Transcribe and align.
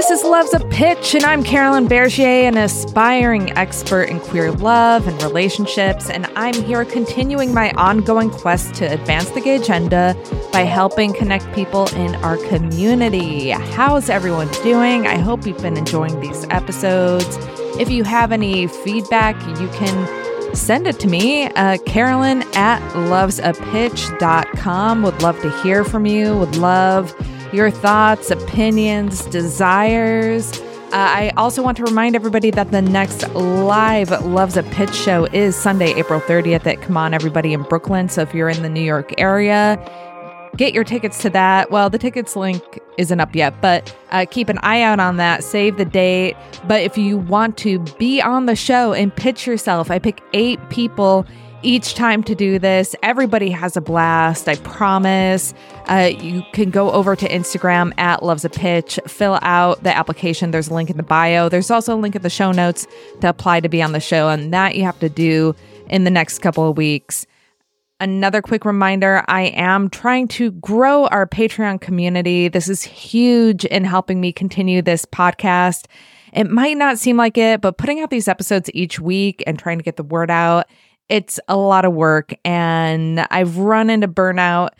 This 0.00 0.22
is 0.22 0.24
Love's 0.24 0.54
a 0.54 0.60
Pitch, 0.60 1.14
and 1.14 1.24
I'm 1.24 1.44
Carolyn 1.44 1.86
Bergier, 1.86 2.48
an 2.48 2.56
aspiring 2.56 3.54
expert 3.58 4.04
in 4.04 4.18
queer 4.18 4.50
love 4.50 5.06
and 5.06 5.22
relationships. 5.22 6.08
And 6.08 6.24
I'm 6.36 6.54
here 6.54 6.86
continuing 6.86 7.52
my 7.52 7.70
ongoing 7.72 8.30
quest 8.30 8.72
to 8.76 8.90
advance 8.90 9.28
the 9.28 9.42
gay 9.42 9.56
agenda 9.56 10.16
by 10.54 10.62
helping 10.62 11.12
connect 11.12 11.54
people 11.54 11.86
in 11.88 12.14
our 12.24 12.38
community. 12.48 13.50
How's 13.50 14.08
everyone 14.08 14.48
doing? 14.62 15.06
I 15.06 15.18
hope 15.18 15.46
you've 15.46 15.60
been 15.60 15.76
enjoying 15.76 16.18
these 16.18 16.44
episodes. 16.44 17.36
If 17.78 17.90
you 17.90 18.02
have 18.04 18.32
any 18.32 18.68
feedback, 18.68 19.36
you 19.60 19.68
can 19.68 20.56
send 20.56 20.86
it 20.86 20.98
to 21.00 21.08
me, 21.08 21.48
uh, 21.48 21.76
Carolyn 21.84 22.40
at 22.54 22.80
lovesapitch.com. 22.94 25.02
Would 25.02 25.22
love 25.22 25.38
to 25.42 25.50
hear 25.62 25.84
from 25.84 26.06
you. 26.06 26.38
Would 26.38 26.56
love 26.56 27.14
your 27.52 27.70
thoughts, 27.70 28.30
opinions, 28.30 29.24
desires. 29.26 30.52
Uh, 30.92 30.96
I 30.96 31.32
also 31.36 31.62
want 31.62 31.76
to 31.76 31.84
remind 31.84 32.16
everybody 32.16 32.50
that 32.50 32.70
the 32.70 32.82
next 32.82 33.28
live 33.34 34.10
Loves 34.24 34.56
a 34.56 34.62
Pitch 34.64 34.94
show 34.94 35.26
is 35.26 35.54
Sunday, 35.56 35.92
April 35.94 36.20
30th 36.20 36.66
at 36.66 36.80
Come 36.82 36.96
On 36.96 37.14
Everybody 37.14 37.52
in 37.52 37.62
Brooklyn. 37.62 38.08
So 38.08 38.22
if 38.22 38.34
you're 38.34 38.48
in 38.48 38.62
the 38.62 38.68
New 38.68 38.82
York 38.82 39.14
area, 39.18 39.78
get 40.56 40.74
your 40.74 40.84
tickets 40.84 41.22
to 41.22 41.30
that. 41.30 41.70
Well, 41.70 41.90
the 41.90 41.98
tickets 41.98 42.34
link 42.36 42.80
isn't 42.98 43.20
up 43.20 43.34
yet, 43.34 43.60
but 43.60 43.94
uh, 44.10 44.26
keep 44.30 44.48
an 44.48 44.58
eye 44.58 44.82
out 44.82 45.00
on 45.00 45.16
that. 45.16 45.44
Save 45.44 45.76
the 45.76 45.84
date. 45.84 46.36
But 46.66 46.82
if 46.82 46.98
you 46.98 47.18
want 47.18 47.56
to 47.58 47.78
be 47.98 48.20
on 48.20 48.46
the 48.46 48.56
show 48.56 48.92
and 48.92 49.14
pitch 49.14 49.46
yourself, 49.46 49.90
I 49.90 49.98
pick 49.98 50.20
eight 50.32 50.58
people 50.70 51.24
each 51.62 51.94
time 51.94 52.22
to 52.24 52.34
do 52.34 52.58
this. 52.58 52.94
Everybody 53.02 53.50
has 53.50 53.76
a 53.76 53.80
blast, 53.80 54.48
I 54.48 54.56
promise. 54.56 55.54
Uh, 55.86 56.10
you 56.18 56.42
can 56.52 56.70
go 56.70 56.90
over 56.90 57.16
to 57.16 57.28
Instagram 57.28 57.92
at 57.98 58.22
Loves 58.22 58.44
a 58.44 58.50
Pitch, 58.50 58.98
fill 59.06 59.38
out 59.42 59.82
the 59.82 59.96
application. 59.96 60.50
There's 60.50 60.68
a 60.68 60.74
link 60.74 60.90
in 60.90 60.96
the 60.96 61.02
bio. 61.02 61.48
There's 61.48 61.70
also 61.70 61.94
a 61.94 61.98
link 61.98 62.16
in 62.16 62.22
the 62.22 62.30
show 62.30 62.52
notes 62.52 62.86
to 63.20 63.28
apply 63.28 63.60
to 63.60 63.68
be 63.68 63.82
on 63.82 63.92
the 63.92 64.00
show, 64.00 64.28
and 64.28 64.52
that 64.52 64.76
you 64.76 64.84
have 64.84 64.98
to 65.00 65.08
do 65.08 65.54
in 65.88 66.04
the 66.04 66.10
next 66.10 66.38
couple 66.38 66.68
of 66.68 66.76
weeks. 66.76 67.26
Another 68.00 68.40
quick 68.40 68.64
reminder 68.64 69.22
I 69.28 69.42
am 69.42 69.90
trying 69.90 70.28
to 70.28 70.52
grow 70.52 71.06
our 71.08 71.26
Patreon 71.26 71.82
community. 71.82 72.48
This 72.48 72.68
is 72.68 72.82
huge 72.82 73.66
in 73.66 73.84
helping 73.84 74.20
me 74.22 74.32
continue 74.32 74.80
this 74.80 75.04
podcast. 75.04 75.84
It 76.32 76.48
might 76.48 76.78
not 76.78 76.98
seem 76.98 77.16
like 77.16 77.36
it, 77.36 77.60
but 77.60 77.76
putting 77.76 78.00
out 78.00 78.08
these 78.08 78.28
episodes 78.28 78.70
each 78.72 79.00
week 79.00 79.42
and 79.46 79.58
trying 79.58 79.78
to 79.78 79.84
get 79.84 79.96
the 79.96 80.02
word 80.02 80.30
out 80.30 80.66
it's 81.10 81.40
a 81.48 81.56
lot 81.56 81.84
of 81.84 81.92
work 81.92 82.32
and 82.44 83.26
I've 83.30 83.58
run 83.58 83.90
into 83.90 84.08
burnout 84.08 84.70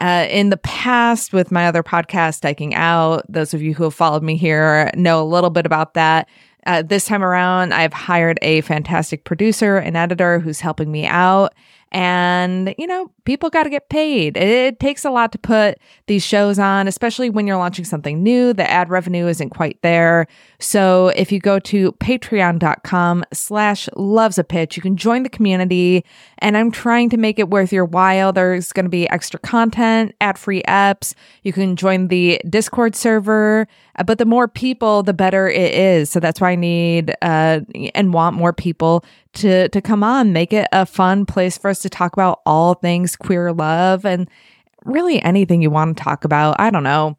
uh, 0.00 0.26
in 0.28 0.50
the 0.50 0.56
past 0.58 1.32
with 1.32 1.50
my 1.50 1.66
other 1.66 1.82
podcast, 1.82 2.40
Dyking 2.40 2.74
Out. 2.74 3.24
Those 3.28 3.54
of 3.54 3.62
you 3.62 3.74
who 3.74 3.84
have 3.84 3.94
followed 3.94 4.22
me 4.22 4.36
here 4.36 4.90
know 4.94 5.22
a 5.22 5.24
little 5.24 5.50
bit 5.50 5.66
about 5.66 5.94
that. 5.94 6.28
Uh, 6.66 6.82
this 6.82 7.06
time 7.06 7.22
around, 7.22 7.72
I've 7.72 7.92
hired 7.92 8.38
a 8.42 8.60
fantastic 8.62 9.24
producer 9.24 9.78
and 9.78 9.96
editor 9.96 10.40
who's 10.40 10.60
helping 10.60 10.90
me 10.90 11.06
out. 11.06 11.54
And, 11.92 12.74
you 12.76 12.86
know, 12.86 13.10
people 13.28 13.50
got 13.50 13.64
to 13.64 13.70
get 13.70 13.90
paid. 13.90 14.38
It, 14.38 14.80
takes 14.80 15.04
a 15.04 15.10
lot 15.10 15.32
to 15.32 15.38
put 15.38 15.76
these 16.06 16.24
shows 16.24 16.58
on, 16.58 16.88
especially 16.88 17.28
when 17.28 17.46
you're 17.46 17.58
launching 17.58 17.84
something 17.84 18.22
new. 18.22 18.54
The 18.54 18.68
ad 18.68 18.88
revenue 18.88 19.26
isn't 19.26 19.50
quite 19.50 19.78
there. 19.82 20.26
So 20.60 21.08
if 21.08 21.30
you 21.30 21.38
go 21.38 21.58
to 21.58 21.92
patreon.com 21.92 23.24
slash 23.34 23.86
loves 23.96 24.38
a 24.38 24.44
pitch, 24.44 24.76
you 24.76 24.82
can 24.82 24.96
join 24.96 25.24
the 25.24 25.28
community. 25.28 26.06
And 26.38 26.56
I'm 26.56 26.70
trying 26.70 27.10
to 27.10 27.18
make 27.18 27.38
it 27.38 27.50
worth 27.50 27.70
your 27.70 27.84
while. 27.84 28.32
There's 28.32 28.72
going 28.72 28.86
to 28.86 28.90
be 28.90 29.10
extra 29.10 29.38
content, 29.38 30.14
ad 30.22 30.38
free 30.38 30.62
apps. 30.62 31.14
You 31.42 31.52
can 31.52 31.76
join 31.76 32.08
the 32.08 32.40
Discord 32.48 32.96
server. 32.96 33.68
Uh, 33.96 34.04
but 34.04 34.16
the 34.16 34.24
more 34.24 34.48
people, 34.48 35.02
the 35.02 35.12
better 35.12 35.48
it 35.48 35.74
is. 35.74 36.08
So 36.08 36.18
that's 36.18 36.40
why 36.40 36.52
I 36.52 36.54
need 36.54 37.14
uh, 37.20 37.60
and 37.94 38.14
want 38.14 38.36
more 38.36 38.54
people 38.54 39.04
to 39.34 39.68
to 39.68 39.80
come 39.80 40.02
on, 40.02 40.32
make 40.32 40.52
it 40.52 40.66
a 40.72 40.86
fun 40.86 41.26
place 41.26 41.58
for 41.58 41.68
us 41.68 41.80
to 41.80 41.90
talk 41.90 42.12
about 42.12 42.40
all 42.46 42.74
things 42.74 43.16
queer 43.20 43.52
love 43.52 44.04
and 44.04 44.28
really 44.84 45.20
anything 45.22 45.62
you 45.62 45.70
want 45.70 45.96
to 45.96 46.02
talk 46.02 46.24
about. 46.24 46.56
I 46.58 46.70
don't 46.70 46.82
know. 46.82 47.18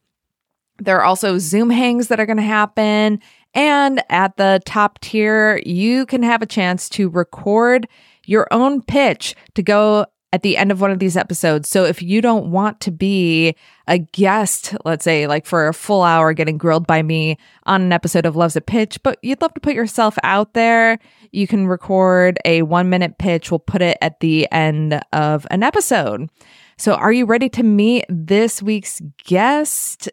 There 0.80 0.98
are 0.98 1.04
also 1.04 1.38
Zoom 1.38 1.70
hangs 1.70 2.08
that 2.08 2.20
are 2.20 2.26
going 2.26 2.38
to 2.38 2.44
happen. 2.44 3.20
And 3.54 4.04
at 4.10 4.38
the 4.38 4.62
top 4.66 5.00
tier, 5.02 5.62
you 5.66 6.06
can 6.06 6.24
have 6.24 6.42
a 6.42 6.46
chance 6.46 6.88
to 6.90 7.10
record 7.10 7.88
your 8.26 8.48
own 8.52 8.82
pitch 8.82 9.36
to 9.56 9.64
go 9.64 10.06
at 10.32 10.44
the 10.44 10.58
end 10.58 10.72
of 10.72 10.80
one 10.80 10.92
of 10.92 11.00
these 11.00 11.18
episodes. 11.18 11.68
So 11.68 11.86
if 11.86 12.02
you 12.02 12.22
don't 12.22 12.52
want 12.52 12.80
to 12.82 12.92
be 12.92 13.56
a 13.90 13.98
guest, 13.98 14.76
let's 14.86 15.04
say 15.04 15.26
like 15.26 15.46
for 15.46 15.68
a 15.68 15.74
full 15.74 16.04
hour 16.04 16.32
getting 16.32 16.58
grilled 16.58 16.86
by 16.86 17.02
me 17.02 17.38
on 17.64 17.82
an 17.82 17.92
episode 17.92 18.26
of 18.26 18.36
Loves 18.36 18.56
a 18.56 18.62
Pitch, 18.62 19.02
but 19.04 19.18
you'd 19.24 19.42
love 19.42 19.54
to 19.56 19.60
put 19.60 19.74
yourself 19.74 20.18
out 20.24 20.54
there, 20.54 21.00
you 21.32 21.48
can 21.48 21.68
record 21.68 22.38
a 22.46 22.62
one 22.62 22.90
minute 22.90 23.18
pitch. 23.18 23.52
We'll 23.52 23.60
put 23.60 23.82
it 23.82 23.98
at 24.00 24.20
the 24.20 24.48
end 24.52 25.02
of 25.12 25.48
an 25.50 25.64
episode. 25.64 26.30
So 26.78 26.94
are 26.94 27.12
you 27.12 27.26
ready 27.26 27.50
to 27.50 27.64
meet 27.64 28.06
this 28.08 28.62
week's 28.62 29.02
guest? 29.26 30.08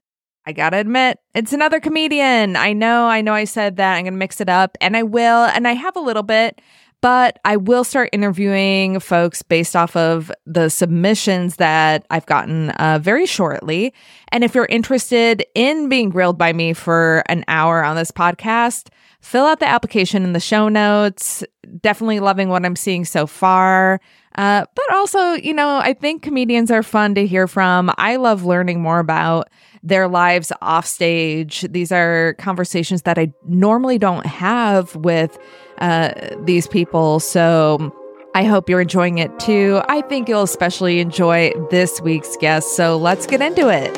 I 0.46 0.52
gotta 0.52 0.78
admit, 0.78 1.18
it's 1.34 1.52
another 1.52 1.78
comedian. 1.78 2.56
I 2.56 2.72
know, 2.72 3.06
I 3.06 3.20
know 3.20 3.34
I 3.34 3.44
said 3.44 3.76
that. 3.76 3.96
I'm 3.96 4.04
gonna 4.04 4.16
mix 4.16 4.40
it 4.40 4.48
up, 4.48 4.78
and 4.80 4.96
I 4.96 5.02
will, 5.02 5.44
and 5.44 5.68
I 5.68 5.72
have 5.72 5.96
a 5.96 6.00
little 6.00 6.22
bit 6.22 6.62
but 7.00 7.38
I 7.44 7.56
will 7.56 7.84
start 7.84 8.10
interviewing 8.12 9.00
folks 9.00 9.42
based 9.42 9.76
off 9.76 9.94
of 9.96 10.32
the 10.46 10.68
submissions 10.68 11.56
that 11.56 12.06
I've 12.10 12.26
gotten 12.26 12.70
uh, 12.70 12.98
very 13.00 13.26
shortly. 13.26 13.92
And 14.32 14.42
if 14.42 14.54
you're 14.54 14.66
interested 14.66 15.44
in 15.54 15.88
being 15.88 16.08
grilled 16.10 16.38
by 16.38 16.52
me 16.52 16.72
for 16.72 17.22
an 17.26 17.44
hour 17.48 17.84
on 17.84 17.96
this 17.96 18.10
podcast, 18.10 18.88
fill 19.20 19.44
out 19.44 19.60
the 19.60 19.68
application 19.68 20.24
in 20.24 20.32
the 20.32 20.40
show 20.40 20.68
notes. 20.68 21.44
Definitely 21.80 22.20
loving 22.20 22.48
what 22.48 22.64
I'm 22.64 22.76
seeing 22.76 23.04
so 23.04 23.26
far. 23.26 24.00
Uh, 24.36 24.64
but 24.74 24.92
also, 24.92 25.32
you 25.32 25.54
know, 25.54 25.78
I 25.78 25.94
think 25.94 26.22
comedians 26.22 26.70
are 26.70 26.82
fun 26.82 27.14
to 27.14 27.26
hear 27.26 27.46
from. 27.46 27.90
I 27.96 28.16
love 28.16 28.44
learning 28.44 28.82
more 28.82 28.98
about 28.98 29.48
their 29.86 30.08
lives 30.08 30.52
off 30.60 30.84
stage. 30.84 31.60
These 31.70 31.92
are 31.92 32.34
conversations 32.38 33.02
that 33.02 33.18
I 33.18 33.32
normally 33.46 33.98
don't 33.98 34.26
have 34.26 34.96
with 34.96 35.38
uh, 35.78 36.12
these 36.42 36.66
people. 36.66 37.20
So 37.20 37.94
I 38.34 38.42
hope 38.42 38.68
you're 38.68 38.80
enjoying 38.80 39.18
it 39.18 39.38
too. 39.38 39.80
I 39.88 40.00
think 40.02 40.28
you'll 40.28 40.42
especially 40.42 40.98
enjoy 40.98 41.52
this 41.70 42.00
week's 42.00 42.36
guest. 42.36 42.74
So 42.74 42.96
let's 42.96 43.26
get 43.26 43.40
into 43.40 43.68
it. 43.68 43.96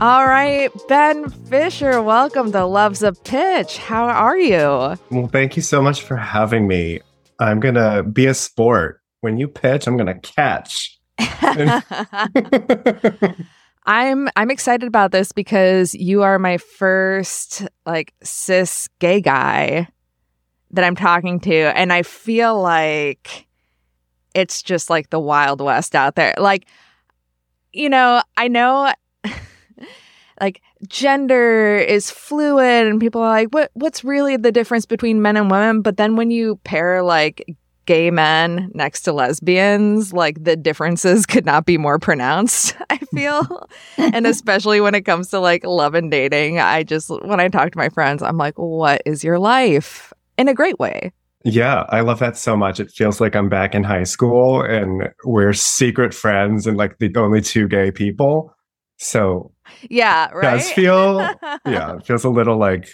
All 0.00 0.26
right, 0.26 0.70
Ben 0.88 1.28
Fisher, 1.28 2.00
welcome 2.02 2.52
to 2.52 2.64
Loves 2.64 3.02
a 3.02 3.12
Pitch. 3.12 3.76
How 3.76 4.06
are 4.06 4.38
you? 4.38 4.96
Well, 5.10 5.28
thank 5.30 5.56
you 5.56 5.62
so 5.62 5.82
much 5.82 6.00
for 6.00 6.16
having 6.16 6.66
me. 6.66 7.00
I'm 7.38 7.60
going 7.60 7.74
to 7.74 8.02
be 8.02 8.24
a 8.24 8.32
sport. 8.32 8.99
When 9.20 9.38
you 9.38 9.48
pitch, 9.48 9.86
I'm 9.86 9.96
going 9.96 10.06
to 10.06 10.20
catch. 10.20 10.98
I'm 13.86 14.28
I'm 14.36 14.50
excited 14.50 14.86
about 14.86 15.10
this 15.10 15.32
because 15.32 15.94
you 15.94 16.22
are 16.22 16.38
my 16.38 16.58
first 16.58 17.66
like 17.86 18.14
cis 18.22 18.88
gay 18.98 19.20
guy 19.20 19.88
that 20.70 20.84
I'm 20.84 20.96
talking 20.96 21.40
to 21.40 21.54
and 21.54 21.92
I 21.92 22.02
feel 22.02 22.60
like 22.60 23.46
it's 24.34 24.62
just 24.62 24.90
like 24.90 25.10
the 25.10 25.20
wild 25.20 25.60
west 25.60 25.94
out 25.94 26.14
there. 26.14 26.34
Like 26.38 26.66
you 27.72 27.88
know, 27.88 28.22
I 28.36 28.48
know 28.48 28.92
like 30.40 30.62
gender 30.88 31.76
is 31.76 32.10
fluid 32.10 32.86
and 32.86 33.00
people 33.00 33.20
are 33.20 33.28
like 33.28 33.48
what 33.48 33.70
what's 33.74 34.04
really 34.04 34.36
the 34.36 34.52
difference 34.52 34.86
between 34.86 35.20
men 35.20 35.36
and 35.36 35.50
women 35.50 35.82
but 35.82 35.98
then 35.98 36.16
when 36.16 36.30
you 36.30 36.56
pair 36.64 37.02
like 37.02 37.44
gay 37.86 38.10
men 38.10 38.70
next 38.74 39.02
to 39.02 39.12
lesbians, 39.12 40.12
like 40.12 40.42
the 40.42 40.56
differences 40.56 41.26
could 41.26 41.44
not 41.44 41.66
be 41.66 41.78
more 41.78 41.98
pronounced, 41.98 42.76
I 42.90 42.98
feel. 43.14 43.68
and 43.98 44.26
especially 44.26 44.80
when 44.80 44.94
it 44.94 45.02
comes 45.02 45.28
to 45.28 45.40
like 45.40 45.64
love 45.64 45.94
and 45.94 46.10
dating, 46.10 46.58
I 46.58 46.82
just, 46.82 47.10
when 47.10 47.40
I 47.40 47.48
talk 47.48 47.72
to 47.72 47.78
my 47.78 47.88
friends, 47.88 48.22
I'm 48.22 48.36
like, 48.36 48.58
what 48.58 49.02
is 49.06 49.24
your 49.24 49.38
life? 49.38 50.12
In 50.38 50.48
a 50.48 50.54
great 50.54 50.78
way. 50.78 51.12
Yeah, 51.44 51.84
I 51.88 52.00
love 52.00 52.18
that 52.18 52.36
so 52.36 52.56
much. 52.56 52.80
It 52.80 52.90
feels 52.90 53.20
like 53.20 53.34
I'm 53.34 53.48
back 53.48 53.74
in 53.74 53.82
high 53.82 54.04
school 54.04 54.62
and 54.62 55.08
we're 55.24 55.54
secret 55.54 56.12
friends 56.12 56.66
and 56.66 56.76
like 56.76 56.98
the 56.98 57.10
only 57.16 57.40
two 57.40 57.66
gay 57.66 57.90
people. 57.90 58.54
So 58.98 59.52
Yeah, 59.88 60.28
it 60.28 60.42
does 60.42 60.70
feel 60.72 61.18
yeah, 61.66 61.96
it 61.96 62.06
feels 62.06 62.24
a 62.24 62.30
little 62.30 62.58
like 62.58 62.90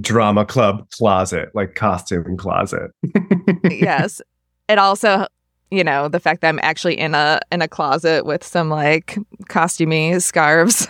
drama 0.00 0.44
club 0.44 0.88
closet, 0.90 1.50
like 1.54 1.74
costume 1.74 2.36
closet. 2.36 2.90
yes. 3.70 4.20
It 4.68 4.78
also, 4.78 5.26
you 5.70 5.84
know, 5.84 6.08
the 6.08 6.20
fact 6.20 6.40
that 6.42 6.48
I'm 6.48 6.60
actually 6.62 6.98
in 6.98 7.14
a 7.14 7.40
in 7.50 7.62
a 7.62 7.68
closet 7.68 8.26
with 8.26 8.44
some 8.44 8.70
like 8.70 9.18
costumey 9.48 10.20
scarves 10.20 10.88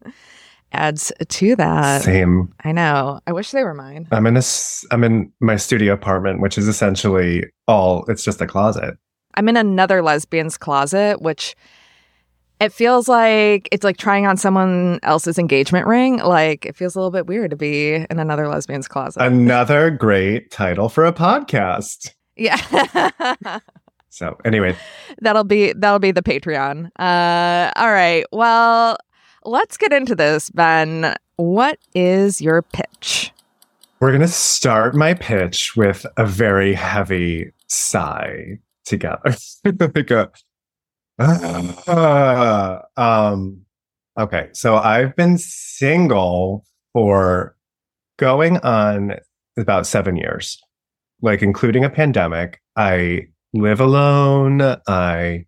adds 0.72 1.12
to 1.28 1.56
that. 1.56 2.02
Same. 2.02 2.52
I 2.64 2.72
know. 2.72 3.20
I 3.26 3.32
wish 3.32 3.50
they 3.50 3.62
were 3.62 3.74
mine. 3.74 4.08
I'm 4.10 4.26
in 4.26 4.36
a 4.36 4.42
I'm 4.90 5.04
in 5.04 5.32
my 5.40 5.56
studio 5.56 5.92
apartment, 5.92 6.40
which 6.40 6.58
is 6.58 6.68
essentially 6.68 7.44
all 7.68 8.04
it's 8.08 8.24
just 8.24 8.40
a 8.40 8.46
closet. 8.46 8.96
I'm 9.34 9.48
in 9.48 9.56
another 9.56 10.02
lesbian's 10.02 10.56
closet, 10.56 11.20
which 11.20 11.54
it 12.60 12.72
feels 12.72 13.08
like 13.08 13.68
it's 13.72 13.84
like 13.84 13.96
trying 13.96 14.26
on 14.26 14.36
someone 14.36 14.98
else's 15.02 15.38
engagement 15.38 15.86
ring. 15.86 16.18
Like 16.18 16.64
it 16.66 16.76
feels 16.76 16.94
a 16.94 16.98
little 16.98 17.10
bit 17.10 17.26
weird 17.26 17.50
to 17.50 17.56
be 17.56 17.94
in 17.94 18.18
another 18.18 18.48
lesbian's 18.48 18.88
closet. 18.88 19.22
Another 19.22 19.90
great 19.90 20.50
title 20.50 20.88
for 20.88 21.04
a 21.04 21.12
podcast. 21.12 22.12
yeah. 22.36 23.10
So 24.08 24.34
anyway, 24.46 24.74
that'll 25.20 25.44
be 25.44 25.74
that'll 25.74 25.98
be 25.98 26.10
the 26.10 26.22
Patreon. 26.22 26.86
Uh 26.98 27.70
all 27.76 27.92
right. 27.92 28.24
Well, 28.32 28.96
let's 29.44 29.76
get 29.76 29.92
into 29.92 30.14
this, 30.14 30.48
Ben. 30.48 31.14
What 31.36 31.78
is 31.94 32.40
your 32.40 32.62
pitch? 32.62 33.30
we're 34.00 34.12
gonna 34.12 34.28
start 34.28 34.94
my 34.94 35.14
pitch 35.14 35.76
with 35.76 36.06
a 36.16 36.24
very 36.24 36.72
heavy 36.74 37.52
sigh 37.66 38.58
together. 38.84 39.34
like 39.64 40.10
a 40.10 40.30
Ah. 41.18 42.82
um 42.96 43.62
okay, 44.18 44.48
so 44.52 44.76
I've 44.76 45.16
been 45.16 45.38
single 45.38 46.64
for 46.92 47.56
going 48.18 48.58
on 48.58 49.14
about 49.58 49.86
seven 49.86 50.16
years, 50.16 50.60
like 51.22 51.42
including 51.42 51.84
a 51.84 51.90
pandemic. 51.90 52.60
I 52.76 53.28
live 53.54 53.80
alone. 53.80 54.60
I 54.86 55.46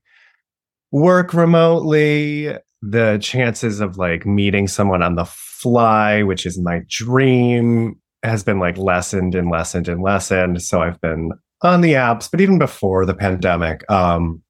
work 0.91 1.35
remotely. 1.35 2.57
The 2.81 3.19
chances 3.21 3.81
of 3.81 3.99
like 3.99 4.25
meeting 4.25 4.69
someone 4.69 5.03
on 5.03 5.17
the 5.17 5.25
fly, 5.25 6.23
which 6.23 6.47
is 6.47 6.59
my 6.59 6.83
dream, 6.89 7.97
has 8.23 8.43
been 8.43 8.59
like 8.59 8.79
lessened 8.79 9.35
and 9.35 9.51
lessened 9.51 9.89
and 9.89 10.03
lessened. 10.03 10.63
So 10.63 10.81
I've 10.81 11.01
been 11.01 11.33
on 11.63 11.81
the 11.81 11.93
apps, 11.95 12.31
but 12.31 12.41
even 12.41 12.59
before 12.59 13.05
the 13.05 13.15
pandemic, 13.15 13.91
um, 13.91 14.43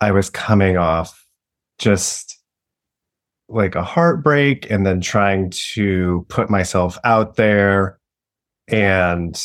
I 0.00 0.12
was 0.12 0.30
coming 0.30 0.76
off 0.76 1.26
just 1.78 2.38
like 3.48 3.74
a 3.74 3.82
heartbreak 3.82 4.70
and 4.70 4.86
then 4.86 5.00
trying 5.00 5.50
to 5.74 6.26
put 6.28 6.50
myself 6.50 6.98
out 7.04 7.36
there. 7.36 7.98
And 8.68 9.40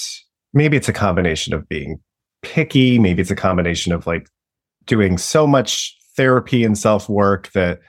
maybe 0.54 0.78
it's 0.78 0.90
a 0.90 0.94
combination 0.94 1.54
of 1.54 1.68
being 1.68 2.00
picky. 2.42 3.00
Maybe 3.00 3.22
it's 3.22 3.32
a 3.32 3.36
combination 3.36 3.92
of 3.92 4.08
like 4.08 4.28
doing 4.86 5.18
so 5.18 5.46
much 5.46 5.96
therapy 6.16 6.64
and 6.64 6.78
self 6.78 7.10
work 7.10 7.52
that 7.52 7.80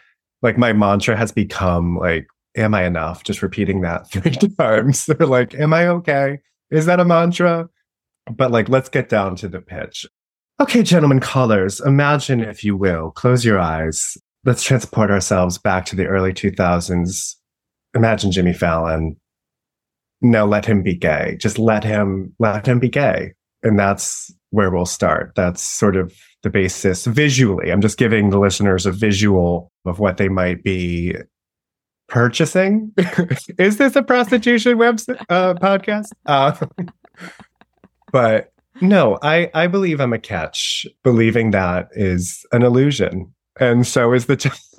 like 0.42 0.58
my 0.58 0.72
mantra 0.72 1.16
has 1.16 1.32
become 1.32 1.96
like, 1.96 2.26
am 2.56 2.74
I 2.74 2.84
enough? 2.84 3.24
Just 3.24 3.42
repeating 3.42 3.82
that 3.82 4.10
three 4.10 4.32
times. 4.58 5.06
They're 5.06 5.26
like, 5.26 5.54
am 5.54 5.72
I 5.72 5.86
okay? 5.88 6.38
Is 6.70 6.86
that 6.86 7.00
a 7.00 7.04
mantra? 7.04 7.68
But 8.30 8.50
like, 8.50 8.68
let's 8.68 8.88
get 8.88 9.08
down 9.08 9.36
to 9.36 9.48
the 9.48 9.60
pitch. 9.60 10.06
Okay, 10.60 10.82
gentlemen 10.82 11.20
callers, 11.20 11.80
imagine 11.80 12.42
if 12.42 12.62
you 12.62 12.76
will, 12.76 13.12
close 13.12 13.46
your 13.46 13.58
eyes. 13.58 14.18
Let's 14.44 14.62
transport 14.62 15.10
ourselves 15.10 15.56
back 15.56 15.86
to 15.86 15.96
the 15.96 16.04
early 16.04 16.34
2000s. 16.34 17.34
Imagine 17.94 18.30
Jimmy 18.30 18.52
Fallon. 18.52 19.16
No, 20.20 20.44
let 20.44 20.66
him 20.66 20.82
be 20.82 20.94
gay. 20.94 21.38
Just 21.40 21.58
let 21.58 21.82
him, 21.82 22.34
let 22.38 22.68
him 22.68 22.78
be 22.78 22.90
gay. 22.90 23.32
And 23.62 23.78
that's 23.78 24.30
where 24.50 24.70
we'll 24.70 24.84
start. 24.84 25.32
That's 25.34 25.62
sort 25.62 25.96
of 25.96 26.12
the 26.42 26.50
basis 26.50 27.06
visually. 27.06 27.72
I'm 27.72 27.80
just 27.80 27.96
giving 27.96 28.28
the 28.28 28.38
listeners 28.38 28.84
a 28.84 28.92
visual 28.92 29.72
of 29.86 29.98
what 29.98 30.18
they 30.18 30.28
might 30.28 30.62
be 30.62 31.16
purchasing. 32.06 32.92
Is 33.58 33.78
this 33.78 33.96
a 33.96 34.02
prostitution 34.02 34.76
website 34.76 35.24
uh, 35.30 35.54
podcast? 35.54 36.08
Uh, 36.26 36.54
but 38.12 38.49
no, 38.80 39.18
I, 39.22 39.50
I 39.54 39.66
believe 39.66 40.00
I'm 40.00 40.12
a 40.12 40.18
catch. 40.18 40.86
Believing 41.02 41.50
that 41.50 41.88
is 41.92 42.44
an 42.52 42.62
illusion. 42.62 43.32
And 43.58 43.86
so 43.86 44.12
is 44.12 44.26
the. 44.26 44.36
T- 44.36 44.50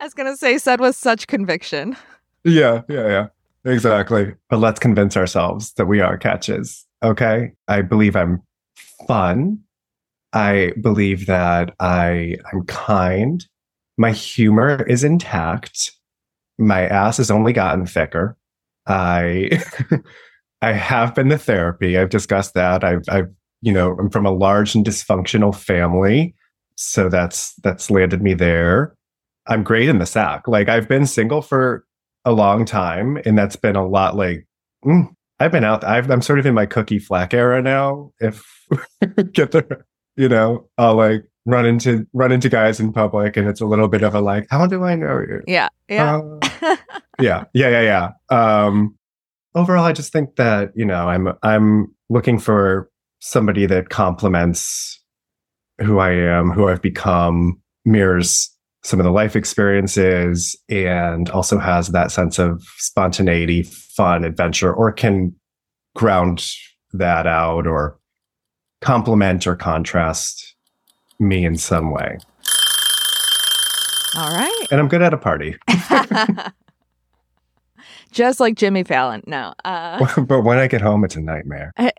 I 0.00 0.04
was 0.04 0.14
gonna 0.14 0.36
say 0.36 0.58
said 0.58 0.80
with 0.80 0.96
such 0.96 1.26
conviction. 1.26 1.96
yeah, 2.44 2.82
yeah, 2.88 3.06
yeah. 3.08 3.26
Exactly. 3.64 4.34
But 4.50 4.58
let's 4.58 4.78
convince 4.78 5.16
ourselves 5.16 5.72
that 5.74 5.86
we 5.86 6.00
are 6.00 6.18
catches. 6.18 6.84
Okay. 7.02 7.52
I 7.68 7.82
believe 7.82 8.16
I'm 8.16 8.42
fun. 9.06 9.60
I 10.32 10.72
believe 10.80 11.26
that 11.26 11.74
I 11.80 12.36
I'm 12.52 12.64
kind. 12.66 13.44
My 13.96 14.10
humor 14.10 14.82
is 14.84 15.04
intact. 15.04 15.92
My 16.58 16.86
ass 16.86 17.18
has 17.18 17.30
only 17.30 17.52
gotten 17.52 17.86
thicker. 17.86 18.36
I 18.86 19.62
I 20.62 20.72
have 20.72 21.14
been 21.14 21.28
to 21.28 21.38
therapy. 21.38 21.98
I've 21.98 22.10
discussed 22.10 22.54
that. 22.54 22.84
I've 22.84 23.02
I've 23.08 23.28
you 23.62 23.72
know, 23.72 23.96
I'm 23.98 24.10
from 24.10 24.26
a 24.26 24.30
large 24.30 24.74
and 24.74 24.84
dysfunctional 24.84 25.54
family. 25.54 26.34
So 26.76 27.08
that's 27.08 27.54
that's 27.62 27.90
landed 27.90 28.22
me 28.22 28.34
there. 28.34 28.94
I'm 29.46 29.62
great 29.62 29.88
in 29.88 29.98
the 29.98 30.06
sack. 30.06 30.46
Like 30.46 30.68
I've 30.68 30.88
been 30.88 31.06
single 31.06 31.40
for 31.40 31.86
a 32.24 32.32
long 32.32 32.64
time, 32.64 33.18
and 33.24 33.38
that's 33.38 33.56
been 33.56 33.76
a 33.76 33.86
lot 33.86 34.16
like 34.16 34.46
mm, 34.84 35.08
I've 35.40 35.52
been 35.52 35.64
out. 35.64 35.82
I've, 35.84 36.10
I'm 36.10 36.22
sort 36.22 36.38
of 36.38 36.46
in 36.46 36.54
my 36.54 36.66
Cookie 36.66 36.98
Fleck 36.98 37.34
era 37.34 37.62
now. 37.62 38.12
If 38.20 38.44
get 39.32 39.52
the, 39.52 39.84
you 40.16 40.28
know, 40.28 40.68
I'll 40.78 40.94
like 40.94 41.24
run 41.46 41.66
into 41.66 42.06
run 42.12 42.32
into 42.32 42.48
guys 42.48 42.80
in 42.80 42.92
public, 42.92 43.36
and 43.36 43.48
it's 43.48 43.60
a 43.60 43.66
little 43.66 43.88
bit 43.88 44.02
of 44.02 44.14
a 44.14 44.20
like, 44.20 44.46
how 44.50 44.66
do 44.66 44.84
I 44.84 44.94
know 44.94 45.20
you? 45.20 45.42
Yeah. 45.46 45.68
Yeah. 45.88 46.16
Uh, 46.16 46.76
yeah, 47.20 47.44
yeah, 47.52 47.80
yeah, 47.80 48.10
yeah. 48.30 48.66
Um, 48.66 48.96
overall, 49.54 49.84
I 49.84 49.92
just 49.92 50.12
think 50.12 50.36
that 50.36 50.72
you 50.74 50.84
know, 50.84 51.08
I'm 51.08 51.28
I'm 51.42 51.94
looking 52.08 52.38
for 52.38 52.90
somebody 53.20 53.66
that 53.66 53.88
complements 53.88 55.00
who 55.80 55.98
I 55.98 56.12
am, 56.12 56.50
who 56.50 56.68
I've 56.68 56.82
become, 56.82 57.60
mirrors 57.84 58.50
some 58.82 59.00
of 59.00 59.04
the 59.04 59.10
life 59.10 59.34
experiences, 59.34 60.56
and 60.68 61.30
also 61.30 61.58
has 61.58 61.88
that 61.88 62.10
sense 62.10 62.38
of 62.38 62.62
spontaneity, 62.76 63.62
fun, 63.62 64.24
adventure, 64.24 64.72
or 64.72 64.92
can 64.92 65.34
ground 65.94 66.44
that 66.92 67.26
out 67.26 67.66
or 67.66 67.98
complement 68.80 69.46
or 69.46 69.56
contrast 69.56 70.54
me 71.18 71.44
in 71.44 71.56
some 71.56 71.90
way. 71.90 72.18
All 74.16 74.30
right. 74.30 74.66
And 74.70 74.80
I'm 74.80 74.88
good 74.88 75.02
at 75.02 75.14
a 75.14 75.18
party. 75.18 75.56
Just 78.14 78.38
like 78.38 78.54
Jimmy 78.54 78.84
Fallon. 78.84 79.22
No. 79.26 79.54
Uh, 79.64 80.20
but 80.22 80.42
when 80.42 80.56
I 80.56 80.68
get 80.68 80.80
home, 80.80 81.04
it's 81.04 81.16
a 81.16 81.20
nightmare. 81.20 81.72
have 81.76 81.98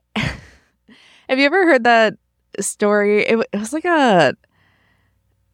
you 1.30 1.46
ever 1.46 1.66
heard 1.66 1.84
that 1.84 2.14
story? 2.62 3.26
It, 3.26 3.38
it 3.52 3.60
was 3.60 3.74
like 3.74 3.86
a. 3.86 4.34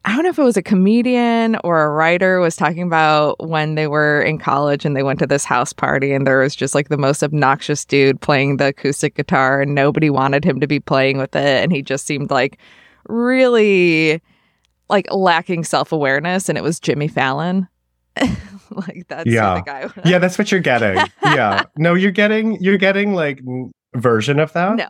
I 0.04 0.14
don't 0.14 0.22
know 0.22 0.30
if 0.30 0.38
it 0.38 0.44
was 0.44 0.56
a 0.56 0.62
comedian 0.62 1.56
or 1.62 1.82
a 1.82 1.90
writer 1.90 2.40
was 2.40 2.56
talking 2.56 2.82
about 2.82 3.36
when 3.46 3.76
they 3.76 3.86
were 3.86 4.20
in 4.22 4.38
college 4.38 4.84
and 4.84 4.96
they 4.96 5.04
went 5.04 5.20
to 5.20 5.28
this 5.28 5.44
house 5.44 5.72
party 5.72 6.12
and 6.12 6.26
there 6.26 6.40
was 6.40 6.56
just 6.56 6.74
like 6.74 6.88
the 6.88 6.96
most 6.96 7.22
obnoxious 7.22 7.84
dude 7.84 8.20
playing 8.20 8.56
the 8.56 8.68
acoustic 8.68 9.14
guitar 9.14 9.62
and 9.62 9.76
nobody 9.76 10.10
wanted 10.10 10.44
him 10.44 10.58
to 10.58 10.66
be 10.66 10.80
playing 10.80 11.18
with 11.18 11.36
it 11.36 11.62
and 11.62 11.70
he 11.70 11.82
just 11.82 12.04
seemed 12.04 12.32
like 12.32 12.58
really 13.08 14.20
like 14.90 15.06
lacking 15.12 15.62
self-awareness 15.62 16.48
and 16.48 16.58
it 16.58 16.64
was 16.64 16.80
Jimmy 16.80 17.06
Fallon. 17.06 17.68
like 18.88 19.04
that's 19.08 19.26
Yeah. 19.30 19.54
the 19.54 19.60
guy 19.62 19.88
yeah 20.04 20.18
that's 20.18 20.38
what 20.38 20.50
you're 20.50 20.60
getting 20.60 20.98
yeah 21.22 21.62
no 21.76 21.94
you're 21.94 22.10
getting 22.10 22.58
you're 22.60 22.78
getting 22.78 23.14
like 23.14 23.40
version 23.94 24.38
of 24.38 24.52
that 24.54 24.76
No. 24.76 24.88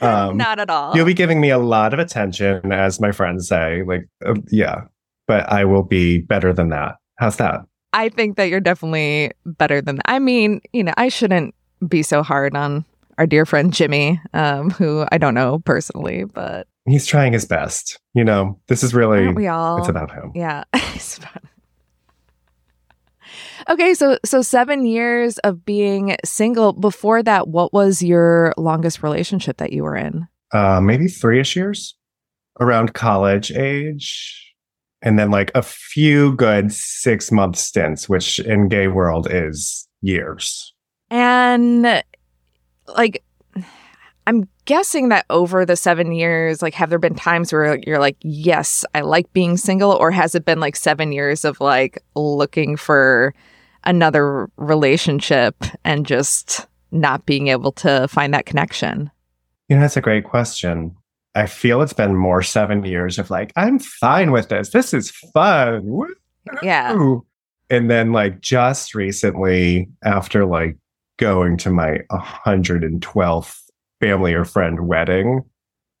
Um, 0.02 0.36
Not 0.36 0.58
at 0.60 0.70
all. 0.70 0.96
you'll 0.96 1.04
be 1.06 1.14
giving 1.14 1.40
me 1.40 1.50
a 1.50 1.58
lot 1.58 1.92
of 1.92 1.98
attention 1.98 2.72
as 2.72 3.00
my 3.00 3.12
friends 3.12 3.48
say 3.48 3.82
like 3.86 4.06
uh, 4.24 4.34
yeah 4.50 4.82
but 5.26 5.50
i 5.52 5.64
will 5.64 5.82
be 5.82 6.18
better 6.18 6.52
than 6.52 6.68
that 6.70 6.96
how's 7.18 7.36
that 7.36 7.60
I 7.92 8.08
think 8.08 8.36
that 8.36 8.44
you're 8.48 8.60
definitely 8.60 9.32
better 9.44 9.82
than 9.82 9.96
that. 9.96 10.08
I 10.08 10.20
mean, 10.20 10.60
you 10.72 10.84
know, 10.84 10.92
I 10.96 11.08
shouldn't 11.08 11.56
be 11.88 12.04
so 12.04 12.22
hard 12.22 12.54
on 12.54 12.84
our 13.18 13.26
dear 13.26 13.44
friend 13.44 13.72
Jimmy, 13.72 14.20
um, 14.32 14.70
who 14.70 15.04
I 15.10 15.18
don't 15.18 15.34
know 15.34 15.58
personally, 15.64 16.22
but 16.22 16.68
he's 16.86 17.04
trying 17.04 17.32
his 17.32 17.46
best 17.46 17.98
you 18.14 18.22
know 18.22 18.60
this 18.68 18.84
is 18.84 18.94
really 18.94 19.24
aren't 19.26 19.34
we 19.36 19.48
all? 19.48 19.78
it's 19.78 19.88
about 19.88 20.12
him 20.12 20.30
yeah. 20.36 20.62
It's 20.72 21.18
about- 21.18 21.42
okay, 23.68 23.94
so 23.94 24.18
so 24.24 24.42
7 24.42 24.84
years 24.86 25.38
of 25.38 25.64
being 25.64 26.16
single. 26.24 26.72
Before 26.72 27.22
that, 27.22 27.48
what 27.48 27.72
was 27.72 28.02
your 28.02 28.54
longest 28.56 29.02
relationship 29.02 29.58
that 29.58 29.72
you 29.72 29.82
were 29.82 29.96
in? 29.96 30.26
Uh, 30.52 30.80
maybe 30.80 31.06
three-ish 31.06 31.56
years 31.56 31.96
around 32.58 32.94
college 32.94 33.50
age. 33.52 34.46
And 35.02 35.18
then 35.18 35.30
like 35.30 35.50
a 35.54 35.62
few 35.62 36.34
good 36.36 36.72
six 36.72 37.32
month 37.32 37.56
stints, 37.56 38.08
which 38.08 38.38
in 38.40 38.68
gay 38.68 38.88
world 38.88 39.28
is 39.30 39.88
years. 40.02 40.74
And 41.10 42.02
like 42.86 43.22
I'm 44.26 44.48
guessing 44.70 45.08
that 45.08 45.26
over 45.30 45.66
the 45.66 45.74
seven 45.74 46.12
years, 46.12 46.62
like, 46.62 46.74
have 46.74 46.90
there 46.90 46.98
been 47.00 47.16
times 47.16 47.52
where 47.52 47.76
you're 47.84 47.98
like, 47.98 48.16
yes, 48.20 48.84
I 48.94 49.00
like 49.00 49.32
being 49.32 49.56
single? 49.56 49.90
Or 49.90 50.12
has 50.12 50.36
it 50.36 50.44
been 50.44 50.60
like 50.60 50.76
seven 50.76 51.10
years 51.10 51.44
of 51.44 51.60
like 51.60 52.00
looking 52.14 52.76
for 52.76 53.34
another 53.82 54.48
relationship 54.58 55.56
and 55.84 56.06
just 56.06 56.68
not 56.92 57.26
being 57.26 57.48
able 57.48 57.72
to 57.72 58.06
find 58.06 58.32
that 58.32 58.46
connection? 58.46 59.10
You 59.68 59.74
know, 59.74 59.82
that's 59.82 59.96
a 59.96 60.00
great 60.00 60.22
question. 60.22 60.94
I 61.34 61.46
feel 61.46 61.82
it's 61.82 61.92
been 61.92 62.14
more 62.14 62.40
seven 62.40 62.84
years 62.84 63.18
of 63.18 63.28
like, 63.28 63.52
I'm 63.56 63.80
fine 63.80 64.30
with 64.30 64.50
this. 64.50 64.70
This 64.70 64.94
is 64.94 65.10
fun. 65.34 66.14
Yeah. 66.62 67.18
And 67.70 67.90
then, 67.90 68.12
like, 68.12 68.40
just 68.40 68.94
recently, 68.94 69.88
after 70.04 70.46
like 70.46 70.76
going 71.16 71.56
to 71.56 71.70
my 71.70 71.98
112th 72.12 73.69
family 74.00 74.34
or 74.34 74.44
friend 74.44 74.86
wedding, 74.86 75.44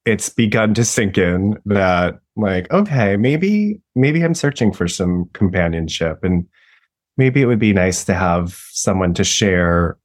it's 0.06 0.28
begun 0.28 0.74
to 0.74 0.84
sink 0.84 1.18
in 1.18 1.58
that, 1.66 2.18
like, 2.36 2.70
okay, 2.72 3.16
maybe, 3.16 3.80
maybe 3.94 4.22
I'm 4.22 4.34
searching 4.34 4.72
for 4.72 4.88
some 4.88 5.28
companionship 5.34 6.24
and 6.24 6.46
maybe 7.16 7.42
it 7.42 7.46
would 7.46 7.58
be 7.58 7.72
nice 7.72 8.04
to 8.06 8.14
have 8.14 8.58
someone 8.70 9.12
to 9.14 9.24
share 9.24 9.98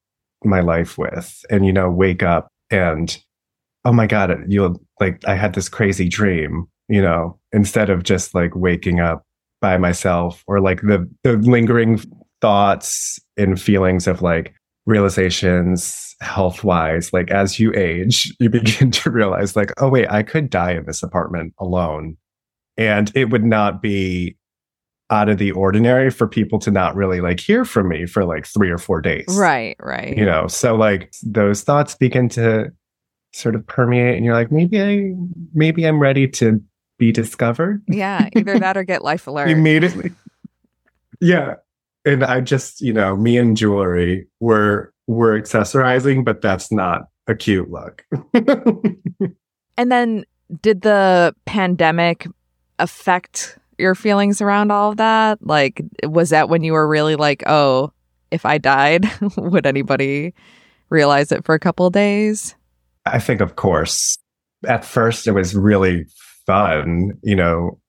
my 0.43 0.59
life 0.59 0.97
with 0.97 1.43
and, 1.49 1.65
you 1.65 1.71
know, 1.71 1.89
wake 1.89 2.23
up 2.23 2.49
and, 2.69 3.17
oh 3.85 3.93
my 3.93 4.05
God, 4.05 4.37
you'll 4.47 4.81
like, 4.99 5.23
I 5.25 5.35
had 5.35 5.53
this 5.53 5.69
crazy 5.69 6.09
dream, 6.09 6.67
you 6.89 7.01
know, 7.01 7.39
instead 7.53 7.89
of 7.89 8.03
just 8.03 8.35
like 8.35 8.53
waking 8.55 8.99
up 8.99 9.23
by 9.61 9.77
myself 9.77 10.43
or 10.45 10.59
like 10.59 10.81
the, 10.81 11.09
the 11.23 11.37
lingering 11.37 12.01
thoughts 12.41 13.17
and 13.37 13.59
feelings 13.59 14.07
of 14.07 14.21
like 14.21 14.53
realizations 14.85 16.04
health 16.21 16.63
wise 16.63 17.11
like 17.13 17.29
as 17.31 17.59
you 17.59 17.73
age 17.75 18.33
you 18.39 18.49
begin 18.61 18.89
to 18.91 19.09
realize 19.11 19.55
like 19.55 19.71
oh 19.81 19.89
wait 19.89 20.09
i 20.09 20.23
could 20.23 20.49
die 20.49 20.71
in 20.71 20.85
this 20.85 21.03
apartment 21.03 21.53
alone 21.59 22.15
and 22.77 23.11
it 23.15 23.29
would 23.29 23.43
not 23.43 23.81
be 23.81 24.35
out 25.11 25.29
of 25.29 25.37
the 25.37 25.51
ordinary 25.51 26.09
for 26.09 26.27
people 26.27 26.57
to 26.57 26.71
not 26.71 26.95
really 26.95 27.21
like 27.21 27.39
hear 27.39 27.63
from 27.65 27.87
me 27.89 28.05
for 28.05 28.25
like 28.25 28.45
3 28.47 28.69
or 28.71 28.77
4 28.77 29.01
days 29.01 29.25
Right, 29.29 29.75
right. 29.79 30.17
you 30.17 30.25
know 30.25 30.47
so 30.47 30.75
like 30.75 31.13
those 31.23 31.61
thoughts 31.63 31.95
begin 31.95 32.29
to 32.29 32.71
sort 33.33 33.53
of 33.55 33.67
permeate 33.67 34.15
and 34.15 34.23
you're 34.25 34.33
like 34.33 34.51
maybe 34.51 34.81
i 34.81 35.11
maybe 35.53 35.83
i'm 35.85 35.99
ready 35.99 36.27
to 36.29 36.61
be 36.97 37.11
discovered 37.11 37.83
Yeah, 37.89 38.29
either 38.35 38.57
that 38.59 38.77
or 38.77 38.83
get 38.85 39.03
life 39.03 39.27
alert. 39.27 39.49
immediately. 39.49 40.11
yeah. 41.19 41.55
And 42.05 42.23
I 42.23 42.39
just, 42.39 42.79
you 42.81 42.93
know, 42.93 43.17
me 43.17 43.37
and 43.37 43.57
jewelry 43.57 44.27
were 44.39 44.93
were 45.07 45.39
accessorizing, 45.39 46.25
but 46.25 46.41
that's 46.41 46.71
not 46.71 47.03
a 47.27 47.35
cute 47.35 47.69
look. 47.69 48.05
And 49.77 49.91
then 49.91 50.25
did 50.61 50.81
the 50.81 51.35
pandemic 51.45 52.27
affect 52.79 53.57
your 53.77 53.95
feelings 53.95 54.41
around 54.41 54.71
all 54.71 54.91
of 54.91 54.97
that? 54.97 55.45
Like, 55.45 55.81
was 56.03 56.29
that 56.29 56.49
when 56.49 56.63
you 56.63 56.73
were 56.73 56.87
really 56.87 57.15
like, 57.15 57.43
oh, 57.45 57.91
if 58.31 58.45
I 58.45 58.57
died, 58.57 59.05
would 59.37 59.65
anybody 59.65 60.33
realize 60.89 61.31
it 61.31 61.45
for 61.45 61.55
a 61.55 61.59
couple 61.59 61.85
of 61.85 61.93
days? 61.93 62.55
I 63.05 63.19
think 63.19 63.41
of 63.41 63.55
course. 63.55 64.17
At 64.65 64.85
first 64.85 65.27
it 65.27 65.31
was 65.31 65.55
really 65.55 66.05
fun, 66.45 67.11
you 67.21 67.35
know, 67.35 67.79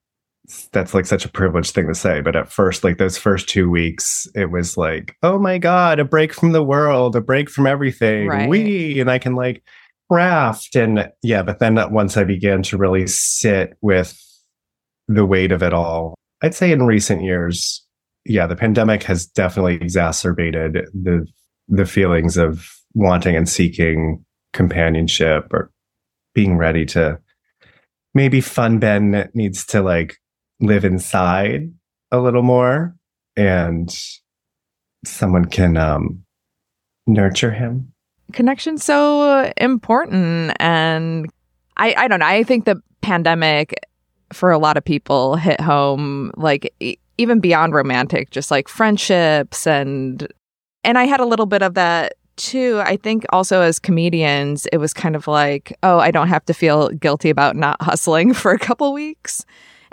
that's 0.73 0.95
like 0.95 1.07
such 1.07 1.25
a 1.25 1.29
privileged 1.29 1.75
thing 1.75 1.89
to 1.89 1.95
say, 1.95 2.21
but 2.21 2.37
at 2.37 2.53
first 2.53 2.85
like 2.85 2.99
those 2.99 3.19
first 3.19 3.49
2 3.49 3.71
weeks 3.71 4.27
it 4.35 4.51
was 4.51 4.77
like, 4.77 5.17
"Oh 5.23 5.39
my 5.39 5.59
god, 5.59 5.99
a 5.99 6.05
break 6.05 6.33
from 6.33 6.53
the 6.53 6.63
world, 6.63 7.17
a 7.17 7.21
break 7.21 7.51
from 7.51 7.67
everything." 7.67 8.29
Right. 8.29 8.49
We 8.49 9.01
and 9.01 9.11
I 9.11 9.19
can 9.19 9.35
like 9.35 9.63
craft 10.11 10.77
and 10.77 11.11
yeah 11.23 11.43
but 11.43 11.59
then 11.59 11.79
once 11.93 12.17
i 12.17 12.23
began 12.23 12.63
to 12.63 12.77
really 12.77 13.07
sit 13.07 13.77
with 13.81 14.21
the 15.09 15.27
weight 15.27 15.51
of 15.51 15.63
it 15.63 15.73
all 15.73 16.15
i'd 16.43 16.55
say 16.55 16.71
in 16.71 16.85
recent 16.85 17.23
years 17.23 17.85
yeah 18.25 18.47
the 18.47 18.57
pandemic 18.57 19.03
has 19.03 19.27
definitely 19.27 19.75
exacerbated 19.75 20.87
the 20.95 21.27
the 21.69 21.87
feelings 21.87 22.37
of 22.37 22.71
wanting 22.95 23.35
and 23.35 23.49
seeking 23.49 24.25
companionship 24.53 25.53
or 25.53 25.71
being 26.35 26.57
ready 26.57 26.87
to 26.87 27.19
maybe 28.15 28.41
fun 28.41 28.79
ben 28.79 29.29
needs 29.35 29.67
to 29.67 29.83
like 29.83 30.17
live 30.61 30.85
inside 30.85 31.73
a 32.11 32.19
little 32.19 32.43
more 32.43 32.95
and 33.37 33.97
someone 35.05 35.45
can 35.45 35.77
um 35.77 36.23
nurture 37.07 37.53
him 37.53 37.93
Connection's 38.33 38.85
so 38.85 39.53
important. 39.57 40.53
And 40.59 41.31
I, 41.77 41.95
I 41.97 42.09
don't 42.09 42.21
know. 42.21 42.27
I 42.27 42.43
think 42.43 42.65
the 42.65 42.81
pandemic 43.01 43.75
for 44.33 44.51
a 44.51 44.59
lot 44.59 44.77
of 44.77 44.85
people 44.85 45.37
hit 45.37 45.61
home, 45.61 46.33
like 46.37 46.73
even 47.19 47.41
beyond 47.41 47.73
romantic, 47.75 48.31
just 48.31 48.51
like 48.51 48.69
friendships 48.69 49.67
and 49.67 50.27
and 50.85 50.99
I 50.99 51.05
had 51.05 51.21
a 51.21 51.25
little 51.25 51.47
bit 51.47 51.63
of 51.63 51.75
that 51.75 52.15
too. 52.37 52.81
I 52.85 52.97
think 52.97 53.25
also 53.31 53.61
as 53.61 53.79
comedians, 53.79 54.67
it 54.67 54.79
was 54.79 54.93
kind 54.93 55.17
of 55.17 55.27
like, 55.27 55.77
oh, 55.83 55.99
I 55.99 56.11
don't 56.11 56.29
have 56.29 56.45
to 56.47 56.55
feel 56.55 56.91
guilty 56.91 57.31
about 57.31 57.57
not 57.57 57.81
hustling 57.81 58.35
for 58.35 58.53
a 58.53 58.59
couple 58.59 58.93
weeks, 58.93 59.45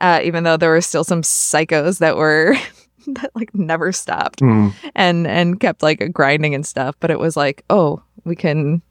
uh, 0.03 0.19
even 0.23 0.43
though 0.43 0.57
there 0.57 0.69
were 0.69 0.81
still 0.81 1.03
some 1.03 1.23
psychos 1.23 1.97
that 1.97 2.15
were 2.17 2.55
that 3.07 3.31
like 3.33 3.53
never 3.55 3.91
stopped 3.91 4.39
Mm. 4.41 4.71
and 4.95 5.25
and 5.25 5.59
kept 5.59 5.81
like 5.81 6.11
grinding 6.13 6.53
and 6.53 6.65
stuff. 6.65 6.95
But 6.99 7.09
it 7.09 7.19
was 7.19 7.35
like, 7.35 7.63
oh, 7.71 8.03
we 8.25 8.35
can 8.35 8.81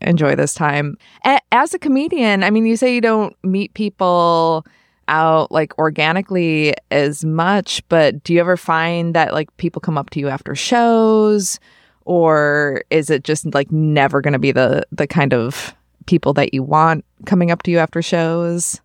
enjoy 0.00 0.34
this 0.36 0.54
time. 0.54 0.96
A- 1.24 1.40
as 1.50 1.74
a 1.74 1.78
comedian, 1.78 2.42
I 2.44 2.50
mean, 2.50 2.66
you 2.66 2.76
say 2.76 2.94
you 2.94 3.00
don't 3.00 3.34
meet 3.42 3.74
people 3.74 4.64
out 5.08 5.50
like 5.52 5.76
organically 5.78 6.72
as 6.90 7.24
much, 7.24 7.82
but 7.88 8.22
do 8.24 8.32
you 8.32 8.40
ever 8.40 8.56
find 8.56 9.14
that 9.14 9.32
like 9.34 9.54
people 9.58 9.80
come 9.80 9.98
up 9.98 10.10
to 10.10 10.20
you 10.20 10.28
after 10.28 10.54
shows 10.54 11.58
or 12.06 12.82
is 12.90 13.08
it 13.10 13.24
just 13.24 13.52
like 13.54 13.70
never 13.72 14.20
going 14.20 14.32
to 14.32 14.38
be 14.38 14.52
the 14.52 14.82
the 14.92 15.06
kind 15.06 15.32
of 15.34 15.74
people 16.06 16.32
that 16.34 16.52
you 16.54 16.62
want 16.62 17.04
coming 17.26 17.50
up 17.50 17.62
to 17.64 17.70
you 17.70 17.78
after 17.78 18.00
shows? 18.02 18.80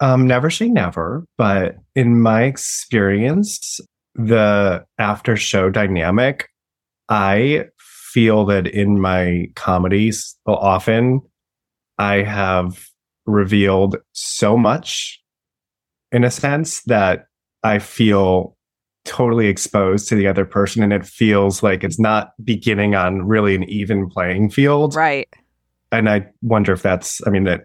Um, 0.00 0.26
never 0.26 0.50
say 0.50 0.68
never, 0.68 1.24
but 1.36 1.76
in 1.94 2.22
my 2.22 2.44
experience, 2.44 3.80
the 4.14 4.84
after 4.98 5.36
show 5.36 5.68
dynamic, 5.70 6.48
I 7.08 7.66
feel 7.78 8.46
that 8.46 8.66
in 8.66 9.00
my 9.00 9.48
comedies, 9.56 10.36
well, 10.46 10.56
often 10.56 11.20
I 11.98 12.22
have 12.22 12.86
revealed 13.26 13.96
so 14.12 14.56
much 14.56 15.22
in 16.12 16.24
a 16.24 16.30
sense 16.30 16.82
that 16.84 17.26
I 17.62 17.78
feel 17.78 18.56
totally 19.04 19.46
exposed 19.48 20.08
to 20.08 20.14
the 20.14 20.26
other 20.26 20.44
person 20.44 20.82
and 20.82 20.92
it 20.92 21.06
feels 21.06 21.62
like 21.62 21.84
it's 21.84 21.98
not 21.98 22.32
beginning 22.42 22.94
on 22.94 23.22
really 23.26 23.54
an 23.54 23.64
even 23.64 24.08
playing 24.08 24.50
field 24.50 24.94
Right. 24.94 25.28
and 25.92 26.08
I 26.08 26.26
wonder 26.42 26.72
if 26.72 26.82
that's, 26.82 27.20
I 27.26 27.30
mean, 27.30 27.44
that 27.44 27.64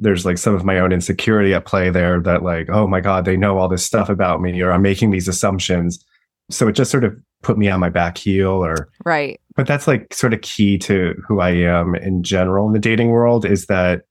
there's 0.00 0.24
like 0.24 0.38
some 0.38 0.54
of 0.54 0.64
my 0.64 0.78
own 0.80 0.92
insecurity 0.92 1.54
at 1.54 1.66
play 1.66 1.90
there 1.90 2.20
that, 2.20 2.42
like, 2.42 2.68
oh 2.70 2.86
my 2.86 3.00
God, 3.00 3.24
they 3.24 3.36
know 3.36 3.58
all 3.58 3.68
this 3.68 3.84
stuff 3.84 4.08
about 4.08 4.40
me, 4.40 4.60
or 4.60 4.72
I'm 4.72 4.82
making 4.82 5.10
these 5.10 5.28
assumptions. 5.28 6.04
So 6.50 6.66
it 6.68 6.72
just 6.72 6.90
sort 6.90 7.04
of 7.04 7.14
put 7.42 7.56
me 7.58 7.68
on 7.68 7.80
my 7.80 7.90
back 7.90 8.18
heel, 8.18 8.64
or, 8.64 8.88
Right. 9.04 9.40
but 9.56 9.66
that's 9.66 9.86
like 9.86 10.12
sort 10.12 10.34
of 10.34 10.40
key 10.40 10.76
to 10.78 11.14
who 11.26 11.40
I 11.40 11.50
am 11.50 11.94
in 11.94 12.22
general 12.22 12.66
in 12.66 12.72
the 12.72 12.78
dating 12.78 13.10
world 13.10 13.44
is 13.44 13.66
that 13.66 14.02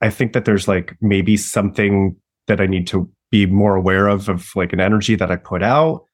I 0.00 0.10
think 0.10 0.32
that 0.32 0.44
there's 0.44 0.68
like 0.68 0.96
maybe 1.00 1.36
something 1.36 2.16
that 2.46 2.60
I 2.60 2.66
need 2.66 2.86
to 2.88 3.10
be 3.30 3.46
more 3.46 3.74
aware 3.76 4.08
of, 4.08 4.28
of 4.28 4.50
like 4.54 4.72
an 4.72 4.80
energy 4.80 5.14
that 5.16 5.30
I 5.30 5.36
put 5.36 5.62
out, 5.62 6.04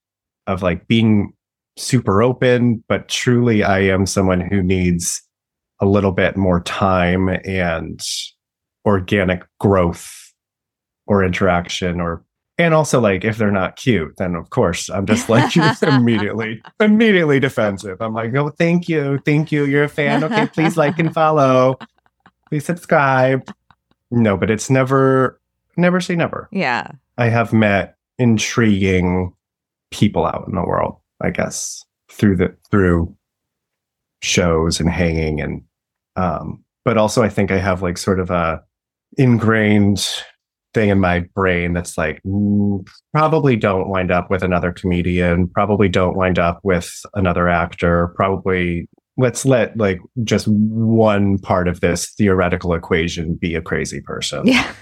of 0.46 0.62
like 0.62 0.86
being 0.88 1.32
super 1.76 2.22
open, 2.22 2.82
but 2.88 3.08
truly 3.08 3.62
I 3.62 3.80
am 3.80 4.06
someone 4.06 4.40
who 4.40 4.62
needs 4.62 5.22
a 5.80 5.86
little 5.86 6.12
bit 6.12 6.36
more 6.36 6.60
time 6.62 7.28
and 7.44 8.00
organic 8.88 9.44
growth 9.60 10.32
or 11.06 11.22
interaction 11.22 12.00
or 12.00 12.24
and 12.56 12.74
also 12.74 13.00
like 13.00 13.22
if 13.22 13.36
they're 13.36 13.50
not 13.50 13.76
cute 13.76 14.14
then 14.16 14.34
of 14.34 14.48
course 14.50 14.88
i'm 14.88 15.04
just 15.06 15.28
like 15.28 15.54
immediately 15.82 16.60
immediately 16.80 17.38
defensive. 17.38 18.00
I'm 18.00 18.14
like 18.14 18.34
oh 18.34 18.48
thank 18.48 18.88
you 18.88 19.20
thank 19.24 19.52
you 19.52 19.64
you're 19.64 19.84
a 19.84 19.88
fan. 19.88 20.24
Okay 20.24 20.46
please 20.46 20.76
like 20.76 20.98
and 20.98 21.12
follow. 21.12 21.78
Please 22.48 22.64
subscribe. 22.64 23.46
No 24.10 24.36
but 24.36 24.50
it's 24.50 24.70
never 24.70 25.38
never 25.76 26.00
say 26.00 26.16
never. 26.16 26.48
Yeah. 26.50 26.90
i 27.18 27.28
have 27.28 27.52
met 27.52 27.96
intriguing 28.18 29.34
people 29.90 30.24
out 30.24 30.46
in 30.48 30.54
the 30.54 30.64
world 30.64 30.96
I 31.20 31.30
guess, 31.30 31.84
through 32.08 32.36
the 32.36 32.56
through 32.70 33.14
shows 34.22 34.80
and 34.80 34.90
hanging 34.90 35.40
and 35.40 35.62
um 36.16 36.64
but 36.84 36.96
also 36.96 37.22
I 37.22 37.28
think 37.28 37.50
I 37.50 37.58
have 37.58 37.82
like 37.82 37.98
sort 37.98 38.18
of 38.18 38.30
a 38.30 38.62
ingrained 39.18 40.08
thing 40.74 40.90
in 40.90 41.00
my 41.00 41.20
brain 41.34 41.72
that's 41.72 41.98
like 41.98 42.22
mm, 42.24 42.86
probably 43.12 43.56
don't 43.56 43.88
wind 43.88 44.10
up 44.10 44.30
with 44.30 44.42
another 44.42 44.72
comedian, 44.72 45.48
probably 45.48 45.88
don't 45.88 46.16
wind 46.16 46.38
up 46.38 46.60
with 46.62 47.02
another 47.14 47.48
actor, 47.48 48.08
probably 48.16 48.88
let's 49.16 49.44
let 49.44 49.76
like 49.76 50.00
just 50.22 50.46
one 50.48 51.38
part 51.38 51.68
of 51.68 51.80
this 51.80 52.10
theoretical 52.12 52.72
equation 52.72 53.34
be 53.34 53.54
a 53.54 53.60
crazy 53.60 54.00
person. 54.00 54.46
Yeah. 54.46 54.72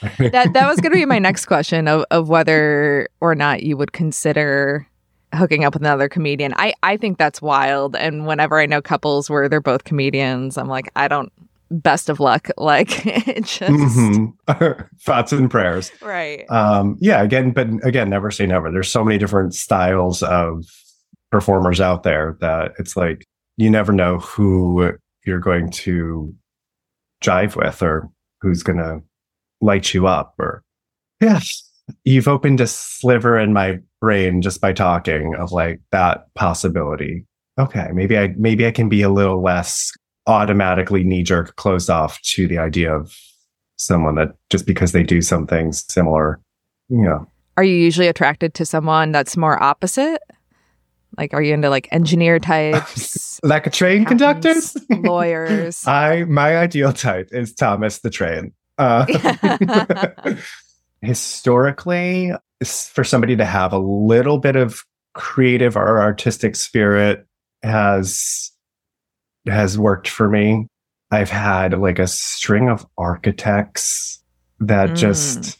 that 0.18 0.52
that 0.52 0.68
was 0.68 0.80
going 0.80 0.92
to 0.92 0.98
be 0.98 1.04
my 1.04 1.18
next 1.18 1.46
question 1.46 1.88
of 1.88 2.04
of 2.12 2.28
whether 2.28 3.08
or 3.20 3.34
not 3.34 3.64
you 3.64 3.76
would 3.76 3.92
consider 3.92 4.86
hooking 5.34 5.64
up 5.64 5.74
with 5.74 5.82
another 5.82 6.08
comedian. 6.08 6.54
I 6.56 6.72
I 6.84 6.96
think 6.96 7.18
that's 7.18 7.42
wild 7.42 7.96
and 7.96 8.24
whenever 8.26 8.58
I 8.58 8.66
know 8.66 8.80
couples 8.80 9.28
where 9.28 9.48
they're 9.48 9.60
both 9.60 9.84
comedians, 9.84 10.56
I'm 10.56 10.68
like 10.68 10.90
I 10.94 11.08
don't 11.08 11.32
best 11.70 12.08
of 12.08 12.18
luck 12.20 12.48
like 12.58 13.06
it 13.06 13.44
just 13.44 13.70
Mhm. 13.72 14.32
thoughts 15.00 15.32
and 15.32 15.50
prayers. 15.50 15.90
right. 16.02 16.44
Um 16.50 16.96
yeah, 17.00 17.22
again 17.22 17.50
but 17.52 17.68
again 17.84 18.08
never 18.10 18.30
say 18.30 18.46
never. 18.46 18.70
There's 18.70 18.90
so 18.90 19.04
many 19.04 19.18
different 19.18 19.54
styles 19.54 20.22
of 20.22 20.64
performers 21.30 21.80
out 21.80 22.02
there 22.04 22.36
that 22.40 22.72
it's 22.78 22.96
like 22.96 23.24
you 23.56 23.68
never 23.70 23.92
know 23.92 24.18
who 24.18 24.92
you're 25.26 25.40
going 25.40 25.70
to 25.70 26.34
jive 27.22 27.54
with 27.56 27.82
or 27.82 28.08
who's 28.40 28.62
going 28.62 28.78
to 28.78 29.02
light 29.60 29.92
you 29.92 30.06
up 30.06 30.34
or 30.38 30.62
yes 31.20 31.64
you've 32.04 32.28
opened 32.28 32.60
a 32.60 32.66
sliver 32.66 33.36
in 33.38 33.52
my 33.52 33.78
brain 34.00 34.40
just 34.40 34.60
by 34.60 34.72
talking 34.72 35.34
of 35.34 35.50
like 35.52 35.80
that 35.90 36.32
possibility 36.34 37.26
okay 37.58 37.88
maybe 37.92 38.16
i 38.16 38.28
maybe 38.38 38.66
i 38.66 38.70
can 38.70 38.88
be 38.88 39.02
a 39.02 39.08
little 39.10 39.42
less 39.42 39.90
automatically 40.28 41.02
knee 41.02 41.22
jerk 41.22 41.56
closed 41.56 41.90
off 41.90 42.20
to 42.22 42.46
the 42.46 42.58
idea 42.58 42.94
of 42.94 43.16
someone 43.76 44.14
that 44.14 44.34
just 44.50 44.66
because 44.66 44.92
they 44.92 45.02
do 45.02 45.20
something 45.20 45.72
similar 45.72 46.40
you 46.88 47.02
know 47.02 47.26
Are 47.56 47.64
you 47.64 47.74
usually 47.74 48.08
attracted 48.08 48.54
to 48.54 48.64
someone 48.64 49.10
that's 49.10 49.36
more 49.36 49.60
opposite? 49.60 50.22
Like 51.16 51.34
are 51.34 51.42
you 51.42 51.54
into 51.54 51.70
like 51.70 51.88
engineer 51.90 52.38
types, 52.38 53.40
like 53.42 53.66
a 53.66 53.70
train 53.70 54.02
accountants, 54.02 54.72
conductor 54.72 55.08
lawyers? 55.08 55.84
I 55.86 56.24
my 56.24 56.56
ideal 56.56 56.92
type 56.92 57.30
is 57.32 57.54
Thomas 57.54 57.98
the 58.00 58.10
Train. 58.10 58.52
Uh, 58.78 59.06
historically, 61.02 62.32
for 62.64 63.04
somebody 63.04 63.36
to 63.36 63.44
have 63.44 63.72
a 63.72 63.78
little 63.78 64.38
bit 64.38 64.54
of 64.54 64.84
creative 65.14 65.76
or 65.76 66.00
artistic 66.00 66.54
spirit 66.54 67.26
has 67.62 68.52
has 69.48 69.78
worked 69.78 70.08
for 70.08 70.28
me. 70.28 70.66
I've 71.10 71.30
had 71.30 71.78
like 71.78 71.98
a 71.98 72.06
string 72.06 72.68
of 72.68 72.86
architects 72.98 74.22
that 74.60 74.90
Mm. 74.90 74.96
just 74.96 75.58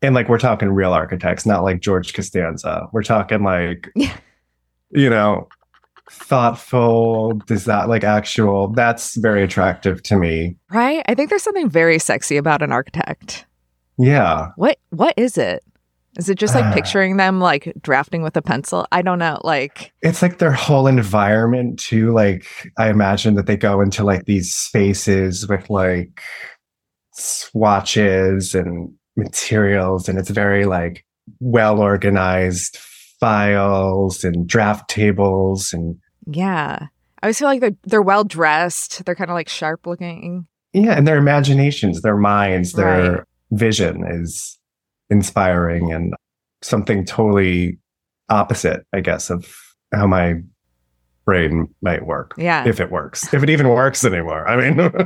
and 0.00 0.14
like 0.14 0.28
we're 0.28 0.38
talking 0.38 0.68
real 0.70 0.92
architects, 0.92 1.44
not 1.44 1.64
like 1.64 1.80
George 1.80 2.14
Costanza. 2.14 2.86
We're 2.92 3.02
talking 3.02 3.42
like 3.42 3.90
you 4.90 5.10
know 5.10 5.48
thoughtful 6.10 7.34
design 7.46 7.88
like 7.88 8.04
actual 8.04 8.68
that's 8.68 9.16
very 9.16 9.42
attractive 9.42 10.02
to 10.02 10.16
me 10.16 10.56
right? 10.70 11.02
I 11.06 11.14
think 11.14 11.28
there's 11.30 11.42
something 11.42 11.68
very 11.68 11.98
sexy 11.98 12.36
about 12.36 12.62
an 12.62 12.72
architect. 12.72 13.44
yeah 13.98 14.48
What 14.56 14.78
what 14.90 15.14
is 15.16 15.36
it? 15.36 15.62
Is 16.18 16.28
it 16.28 16.36
just 16.38 16.54
like 16.54 16.64
Uh. 16.64 16.74
picturing 16.74 17.16
them 17.16 17.40
like 17.40 17.72
drafting 17.80 18.22
with 18.22 18.36
a 18.36 18.42
pencil? 18.42 18.86
I 18.92 19.02
don't 19.02 19.18
know. 19.20 19.40
Like 19.44 19.92
it's 20.02 20.20
like 20.20 20.38
their 20.38 20.52
whole 20.52 20.86
environment 20.86 21.78
too 21.78 22.12
like 22.12 22.44
i 22.76 22.88
imagine 22.90 23.34
that 23.34 23.46
they 23.46 23.56
go 23.56 23.80
into 23.80 24.04
like 24.04 24.24
these 24.26 24.52
spaces 24.52 25.46
with 25.48 25.70
like 25.70 26.20
swatches 27.12 28.54
and 28.54 28.92
materials 29.16 30.08
and 30.08 30.18
it's 30.18 30.30
very 30.30 30.64
like 30.64 31.04
well 31.40 31.80
organized 31.80 32.76
files 33.20 34.24
and 34.24 34.46
draft 34.46 34.88
tables 34.88 35.72
and 35.72 35.96
yeah. 36.26 36.86
I 37.20 37.26
always 37.26 37.38
feel 37.38 37.48
like 37.48 37.60
they're 37.60 37.76
they're 37.84 38.02
well 38.02 38.22
dressed. 38.22 39.04
They're 39.04 39.14
kind 39.16 39.30
of 39.30 39.34
like 39.34 39.48
sharp 39.48 39.86
looking. 39.86 40.46
yeah 40.72 40.92
and 40.92 41.06
their 41.06 41.16
imaginations 41.18 42.02
their 42.02 42.16
minds 42.16 42.72
their 42.74 43.12
Right. 43.12 43.24
vision 43.52 44.04
is 44.08 44.57
inspiring 45.10 45.92
and 45.92 46.14
something 46.62 47.04
totally 47.04 47.78
opposite 48.28 48.84
i 48.92 49.00
guess 49.00 49.30
of 49.30 49.46
how 49.92 50.06
my 50.06 50.34
brain 51.24 51.66
might 51.82 52.04
work 52.06 52.34
Yeah. 52.36 52.66
if 52.66 52.80
it 52.80 52.90
works 52.90 53.32
if 53.32 53.42
it 53.42 53.50
even 53.50 53.68
works 53.68 54.04
anymore 54.04 54.48
i 54.48 54.56
mean 54.70 54.90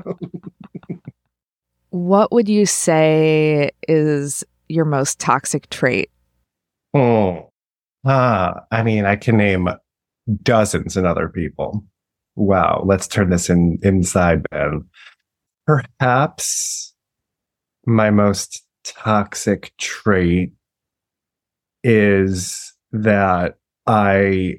What 1.91 2.33
would 2.33 2.49
you 2.49 2.65
say 2.65 3.71
is 3.87 4.43
your 4.69 4.87
most 4.87 5.19
toxic 5.19 5.69
trait? 5.69 6.11
oh 6.95 7.51
ah 8.07 8.61
i 8.71 8.83
mean 8.83 9.05
i 9.05 9.15
can 9.17 9.37
name 9.37 9.69
dozens 10.43 10.97
and 10.97 11.07
other 11.07 11.29
people 11.29 11.85
wow 12.35 12.83
let's 12.87 13.07
turn 13.07 13.31
this 13.31 13.49
in 13.51 13.79
inside 13.83 14.43
ben 14.51 14.85
perhaps 15.67 16.95
my 17.87 18.11
most 18.11 18.62
toxic 18.85 19.73
trait 19.79 20.53
is 21.85 22.73
that 22.92 23.57
i 23.87 24.55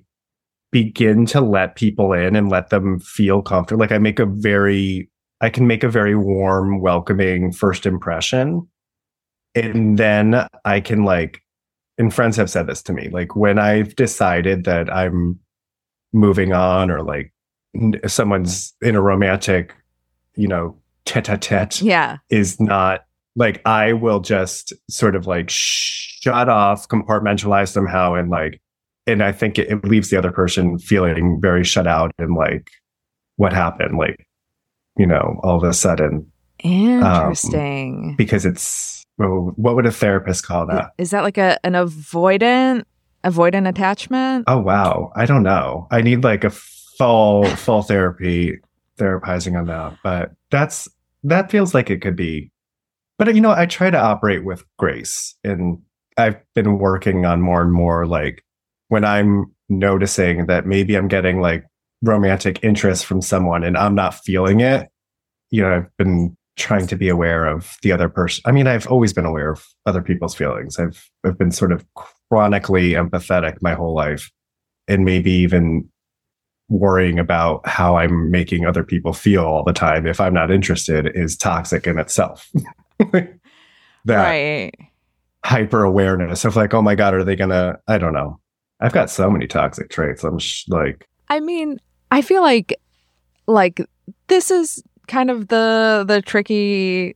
begin 0.72 1.26
to 1.26 1.40
let 1.40 1.76
people 1.76 2.14
in 2.14 2.36
and 2.36 2.50
let 2.50 2.70
them 2.70 3.00
feel 3.00 3.42
comfortable 3.42 3.80
like 3.80 3.92
i 3.92 3.98
make 3.98 4.20
a 4.20 4.26
very 4.26 5.10
i 5.42 5.50
can 5.50 5.68
make 5.68 5.84
a 5.84 5.90
very 5.90 6.16
warm 6.16 6.80
welcoming 6.82 7.52
first 7.52 7.86
impression 7.86 8.68
and 9.56 9.98
then 9.98 10.48
i 10.66 10.80
can 10.80 11.04
like 11.04 11.42
and 11.98 12.14
friends 12.14 12.36
have 12.36 12.50
said 12.50 12.68
this 12.68 12.82
to 12.82 12.92
me 12.94 13.10
like 13.10 13.36
when 13.36 13.60
i've 13.60 13.96
decided 13.96 14.64
that 14.64 14.92
i'm 14.94 15.40
moving 16.12 16.54
on 16.54 16.90
or 16.92 17.02
like 17.04 17.34
someone's 18.08 18.74
in 18.82 18.96
a 18.96 19.02
romantic 19.02 19.76
you 20.36 20.48
know 20.48 20.78
tete-a-tete 21.06 21.82
Yeah. 21.82 22.18
is 22.30 22.60
not 22.60 23.02
like 23.36 23.62
I 23.66 23.94
will 23.94 24.20
just 24.20 24.74
sort 24.90 25.16
of 25.16 25.28
like 25.28 25.50
shut 25.50 26.50
off, 26.50 26.88
compartmentalize 26.88 27.70
somehow, 27.70 28.14
and 28.14 28.30
like, 28.30 28.62
and 29.08 29.24
I 29.24 29.32
think 29.32 29.60
it, 29.60 29.70
it 29.70 29.84
leaves 29.84 30.10
the 30.10 30.18
other 30.18 30.32
person 30.32 30.78
feeling 30.78 31.40
very 31.42 31.64
shut 31.64 31.88
out 31.88 32.12
and 32.18 32.36
like, 32.36 32.70
what 33.38 33.54
happened? 33.54 33.98
Like, 33.98 34.26
you 34.98 35.08
know, 35.08 35.40
all 35.44 35.58
of 35.58 35.64
a 35.64 35.74
sudden, 35.74 36.32
um, 36.64 36.72
Interesting. 36.72 38.16
because 38.18 38.46
it's 38.46 39.04
well, 39.18 39.54
what 39.56 39.76
would 39.76 39.86
a 39.86 39.92
therapist 39.92 40.46
call 40.46 40.66
that? 40.68 40.92
Is 40.98 41.12
that 41.12 41.24
like 41.24 41.38
a 41.38 41.60
an 41.66 41.74
avoidant 41.74 42.84
avoidant 43.24 43.68
attachment? 43.68 44.46
Oh 44.48 44.60
wow, 44.60 45.12
I 45.16 45.26
don't 45.26 45.44
know. 45.44 45.88
I 45.92 46.02
need 46.02 46.24
like 46.24 46.44
a 46.44 46.50
full 46.50 47.46
full 47.46 47.82
therapy 47.82 48.60
therapizing 48.98 49.58
on 49.58 49.66
that, 49.68 49.98
but 50.04 50.32
that's 50.52 50.88
that 51.24 51.52
feels 51.52 51.74
like 51.74 51.90
it 51.90 52.02
could 52.02 52.16
be. 52.16 52.52
But 53.18 53.34
you 53.36 53.42
know, 53.42 53.52
I 53.52 53.66
try 53.66 53.90
to 53.90 54.00
operate 54.00 54.44
with 54.44 54.64
grace, 54.78 55.36
and 55.44 55.80
I've 56.18 56.38
been 56.56 56.80
working 56.80 57.26
on 57.26 57.42
more 57.42 57.62
and 57.62 57.72
more 57.72 58.06
like 58.06 58.44
when 58.90 59.06
I'm 59.06 59.54
noticing 59.70 60.46
that 60.48 60.66
maybe 60.66 60.96
I'm 60.96 61.08
getting 61.08 61.42
like 61.42 61.66
romantic 62.02 62.60
interest 62.64 63.06
from 63.06 63.22
someone 63.22 63.64
and 63.64 63.78
I'm 63.78 63.96
not 63.96 64.16
feeling 64.16 64.60
it. 64.60 64.90
You 65.52 65.62
know, 65.62 65.76
I've 65.78 65.98
been 65.98 66.36
trying 66.58 66.86
to 66.88 66.96
be 66.96 67.10
aware 67.10 67.46
of 67.46 67.78
the 67.82 67.92
other 67.92 68.10
person. 68.10 68.44
I 68.46 68.52
mean, 68.52 68.68
I've 68.68 68.88
always 68.88 69.14
been 69.14 69.26
aware 69.26 69.52
of 69.52 69.66
other 69.86 70.02
people's 70.02 70.36
feelings. 70.36 70.78
I've 70.78 71.10
I've 71.24 71.38
been 71.38 71.52
sort 71.52 71.72
of 71.72 71.86
chronically 72.30 72.92
empathetic 72.92 73.58
my 73.62 73.74
whole 73.74 73.96
life 73.96 74.32
and 74.88 75.06
maybe 75.06 75.32
even 75.32 75.90
worrying 76.70 77.20
about 77.20 77.68
how 77.68 77.98
I'm 77.98 78.32
making 78.32 78.66
other 78.66 78.84
people 78.84 79.14
feel 79.14 79.44
all 79.44 79.64
the 79.64 79.74
time 79.74 80.08
if 80.08 80.20
I'm 80.20 80.34
not 80.34 80.52
interested 80.52 81.12
is 81.16 81.38
toxic 81.38 81.88
in 81.88 82.00
itself. 82.00 82.50
that 83.12 83.40
Right. 84.06 84.72
hyper 85.46 85.84
awareness 85.84 86.46
of 86.46 86.56
like, 86.56 86.74
oh 86.74 86.82
my 86.82 86.96
God, 86.96 87.14
are 87.14 87.24
they 87.24 87.36
gonna? 87.36 87.80
I 87.88 87.98
don't 87.98 88.14
know. 88.14 88.40
I've 88.80 88.94
got 88.94 89.10
so 89.10 89.30
many 89.30 89.48
toxic 89.48 89.90
traits. 89.90 90.24
I'm 90.24 90.40
sh- 90.40 90.66
like, 90.68 91.08
I 91.30 91.40
mean, 91.40 91.80
I 92.12 92.22
feel 92.22 92.42
like 92.42 92.76
like 93.48 93.82
this 94.28 94.52
is 94.52 94.84
kind 95.08 95.30
of 95.32 95.48
the 95.50 96.04
the 96.08 96.22
tricky 96.22 97.16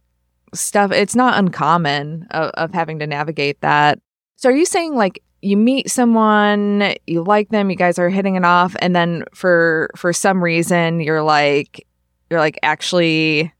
stuff. 0.53 0.91
It's 0.91 1.15
not 1.15 1.37
uncommon 1.37 2.27
of, 2.31 2.51
of 2.51 2.73
having 2.73 2.99
to 2.99 3.07
navigate 3.07 3.59
that. 3.61 3.99
So 4.37 4.49
are 4.49 4.55
you 4.55 4.65
saying 4.65 4.95
like 4.95 5.21
you 5.41 5.57
meet 5.57 5.89
someone, 5.89 6.95
you 7.05 7.23
like 7.23 7.49
them, 7.49 7.69
you 7.69 7.75
guys 7.75 7.99
are 7.99 8.09
hitting 8.09 8.35
it 8.35 8.45
off, 8.45 8.75
and 8.79 8.95
then 8.95 9.23
for 9.33 9.89
for 9.95 10.13
some 10.13 10.43
reason 10.43 10.99
you're 11.01 11.21
like 11.23 11.85
you're 12.29 12.39
like 12.39 12.57
actually 12.63 13.51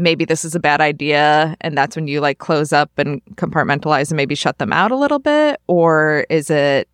maybe 0.00 0.24
this 0.24 0.44
is 0.44 0.54
a 0.54 0.60
bad 0.60 0.80
idea 0.80 1.56
and 1.60 1.76
that's 1.76 1.94
when 1.94 2.08
you 2.08 2.20
like 2.20 2.38
close 2.38 2.72
up 2.72 2.90
and 2.98 3.22
compartmentalize 3.36 4.10
and 4.10 4.16
maybe 4.16 4.34
shut 4.34 4.58
them 4.58 4.72
out 4.72 4.90
a 4.90 4.96
little 4.96 5.18
bit 5.18 5.60
or 5.66 6.26
is 6.30 6.50
it 6.50 6.88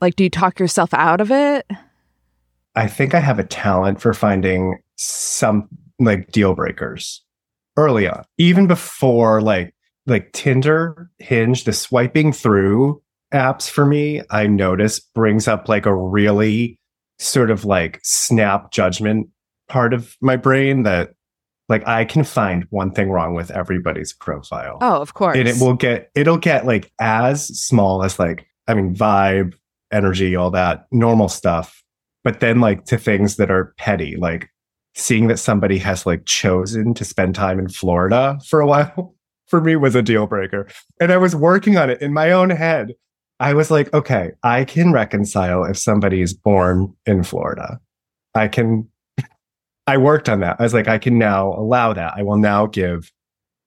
Like, 0.00 0.16
do 0.16 0.24
you 0.24 0.30
talk 0.30 0.60
yourself 0.60 0.92
out 0.92 1.20
of 1.20 1.30
it? 1.30 1.66
I 2.74 2.88
think 2.88 3.14
I 3.14 3.20
have 3.20 3.38
a 3.38 3.44
talent 3.44 4.00
for 4.00 4.12
finding 4.12 4.78
some 4.96 5.68
like 5.98 6.30
deal 6.32 6.54
breakers 6.54 7.22
early 7.76 8.08
on, 8.08 8.24
even 8.38 8.66
before 8.66 9.40
like 9.40 9.74
like 10.06 10.32
Tinder, 10.32 11.10
Hinge, 11.18 11.64
the 11.64 11.72
swiping 11.72 12.32
through 12.32 13.00
apps 13.32 13.70
for 13.70 13.86
me, 13.86 14.20
I 14.30 14.46
notice 14.46 15.00
brings 15.00 15.48
up 15.48 15.68
like 15.68 15.86
a 15.86 15.94
really 15.94 16.78
sort 17.18 17.50
of 17.50 17.64
like 17.64 18.00
snap 18.02 18.70
judgment 18.70 19.28
part 19.68 19.94
of 19.94 20.16
my 20.20 20.36
brain 20.36 20.82
that 20.82 21.14
like 21.68 21.86
I 21.86 22.04
can 22.04 22.24
find 22.24 22.66
one 22.70 22.92
thing 22.92 23.10
wrong 23.10 23.34
with 23.34 23.50
everybody's 23.50 24.12
profile. 24.12 24.78
Oh, 24.80 25.00
of 25.00 25.14
course. 25.14 25.36
And 25.36 25.48
it 25.48 25.56
will 25.60 25.74
get 25.74 26.10
it'll 26.14 26.38
get 26.38 26.66
like 26.66 26.92
as 27.00 27.46
small 27.46 28.02
as 28.02 28.18
like 28.18 28.46
I 28.68 28.74
mean 28.74 28.94
vibe, 28.94 29.54
energy, 29.92 30.36
all 30.36 30.50
that 30.50 30.86
normal 30.92 31.28
stuff. 31.28 31.82
But 32.22 32.40
then 32.40 32.60
like 32.60 32.84
to 32.86 32.98
things 32.98 33.36
that 33.36 33.50
are 33.50 33.74
petty, 33.78 34.16
like 34.16 34.50
seeing 34.94 35.26
that 35.28 35.38
somebody 35.38 35.78
has 35.78 36.06
like 36.06 36.24
chosen 36.24 36.94
to 36.94 37.04
spend 37.04 37.34
time 37.34 37.58
in 37.58 37.68
Florida 37.68 38.38
for 38.46 38.60
a 38.60 38.66
while 38.66 39.14
for 39.46 39.60
me 39.60 39.76
was 39.76 39.94
a 39.94 40.02
deal 40.02 40.26
breaker. 40.26 40.68
And 41.00 41.12
I 41.12 41.16
was 41.16 41.34
working 41.34 41.76
on 41.76 41.90
it 41.90 42.00
in 42.00 42.12
my 42.12 42.30
own 42.30 42.50
head. 42.50 42.94
I 43.40 43.54
was 43.54 43.70
like, 43.70 43.92
okay, 43.92 44.30
I 44.42 44.64
can 44.64 44.92
reconcile 44.92 45.64
if 45.64 45.76
somebody 45.76 46.22
is 46.22 46.32
born 46.32 46.94
in 47.04 47.24
Florida. 47.24 47.80
I 48.34 48.48
can 48.48 48.88
I 49.86 49.98
worked 49.98 50.28
on 50.28 50.40
that. 50.40 50.56
I 50.58 50.62
was 50.62 50.74
like, 50.74 50.88
I 50.88 50.98
can 50.98 51.18
now 51.18 51.52
allow 51.52 51.92
that. 51.92 52.14
I 52.16 52.22
will 52.22 52.38
now 52.38 52.66
give 52.66 53.12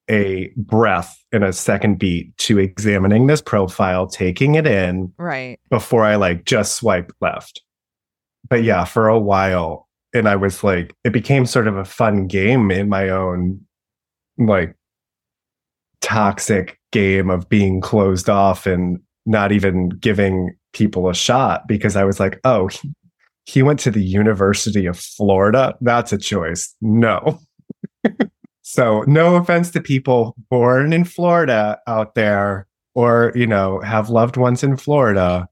a 0.10 0.51
breath 0.56 1.21
and 1.32 1.43
a 1.43 1.53
second 1.53 1.99
beat 1.99 2.36
to 2.38 2.60
examining 2.60 3.27
this 3.27 3.41
profile, 3.41 4.08
taking 4.08 4.56
it 4.56 4.65
in 4.65 5.13
right 5.17 5.60
before 5.69 6.06
I 6.06 6.15
like 6.15 6.45
just 6.45 6.75
swipe 6.75 7.12
left. 7.21 7.62
But 8.49 8.63
yeah, 8.63 8.86
for 8.86 9.08
a 9.10 9.19
while, 9.19 9.88
and 10.13 10.27
I 10.30 10.38
was 10.38 10.63
like, 10.63 10.95
it 11.03 11.12
became 11.12 11.45
sort 11.45 11.67
of 11.67 11.75
a 11.75 11.86
fun 11.86 12.27
game 12.27 12.71
in 12.71 12.89
my 12.89 13.10
own 13.10 13.60
like 14.38 14.75
toxic 16.01 16.80
game 16.91 17.30
of 17.30 17.49
being 17.49 17.82
closed 17.82 18.30
off 18.30 18.65
and 18.65 18.99
not 19.25 19.51
even 19.51 19.89
giving 19.89 20.56
people 20.73 21.10
a 21.10 21.13
shot 21.13 21.67
because 21.67 21.95
I 21.95 22.06
was 22.06 22.19
like, 22.19 22.39
oh, 22.45 22.69
he 23.48 23.64
went 23.64 23.80
to 23.80 23.92
the 23.92 24.04
University 24.04 24.86
of 24.86 25.00
Florida. 25.00 25.74
That's 25.80 26.12
a 26.12 26.18
choice. 26.18 26.76
No. 26.82 27.40
so, 28.62 29.06
no 29.08 29.38
offense 29.38 29.72
to 29.72 29.82
people 29.82 30.36
born 30.50 30.92
in 30.92 31.06
Florida 31.06 31.80
out 31.88 32.14
there 32.14 32.68
or, 32.94 33.32
you 33.36 33.48
know, 33.48 33.80
have 33.80 34.10
loved 34.10 34.36
ones 34.36 34.64
in 34.64 34.76
Florida. 34.76 35.48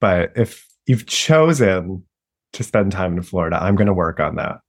But 0.00 0.30
if 0.36 0.64
you've 0.86 1.06
chosen 1.06 2.04
to 2.52 2.62
spend 2.62 2.92
time 2.92 3.16
in 3.16 3.22
Florida, 3.24 3.60
I'm 3.60 3.74
going 3.74 3.88
to 3.88 3.92
work 3.92 4.20
on 4.20 4.36
that. 4.36 4.60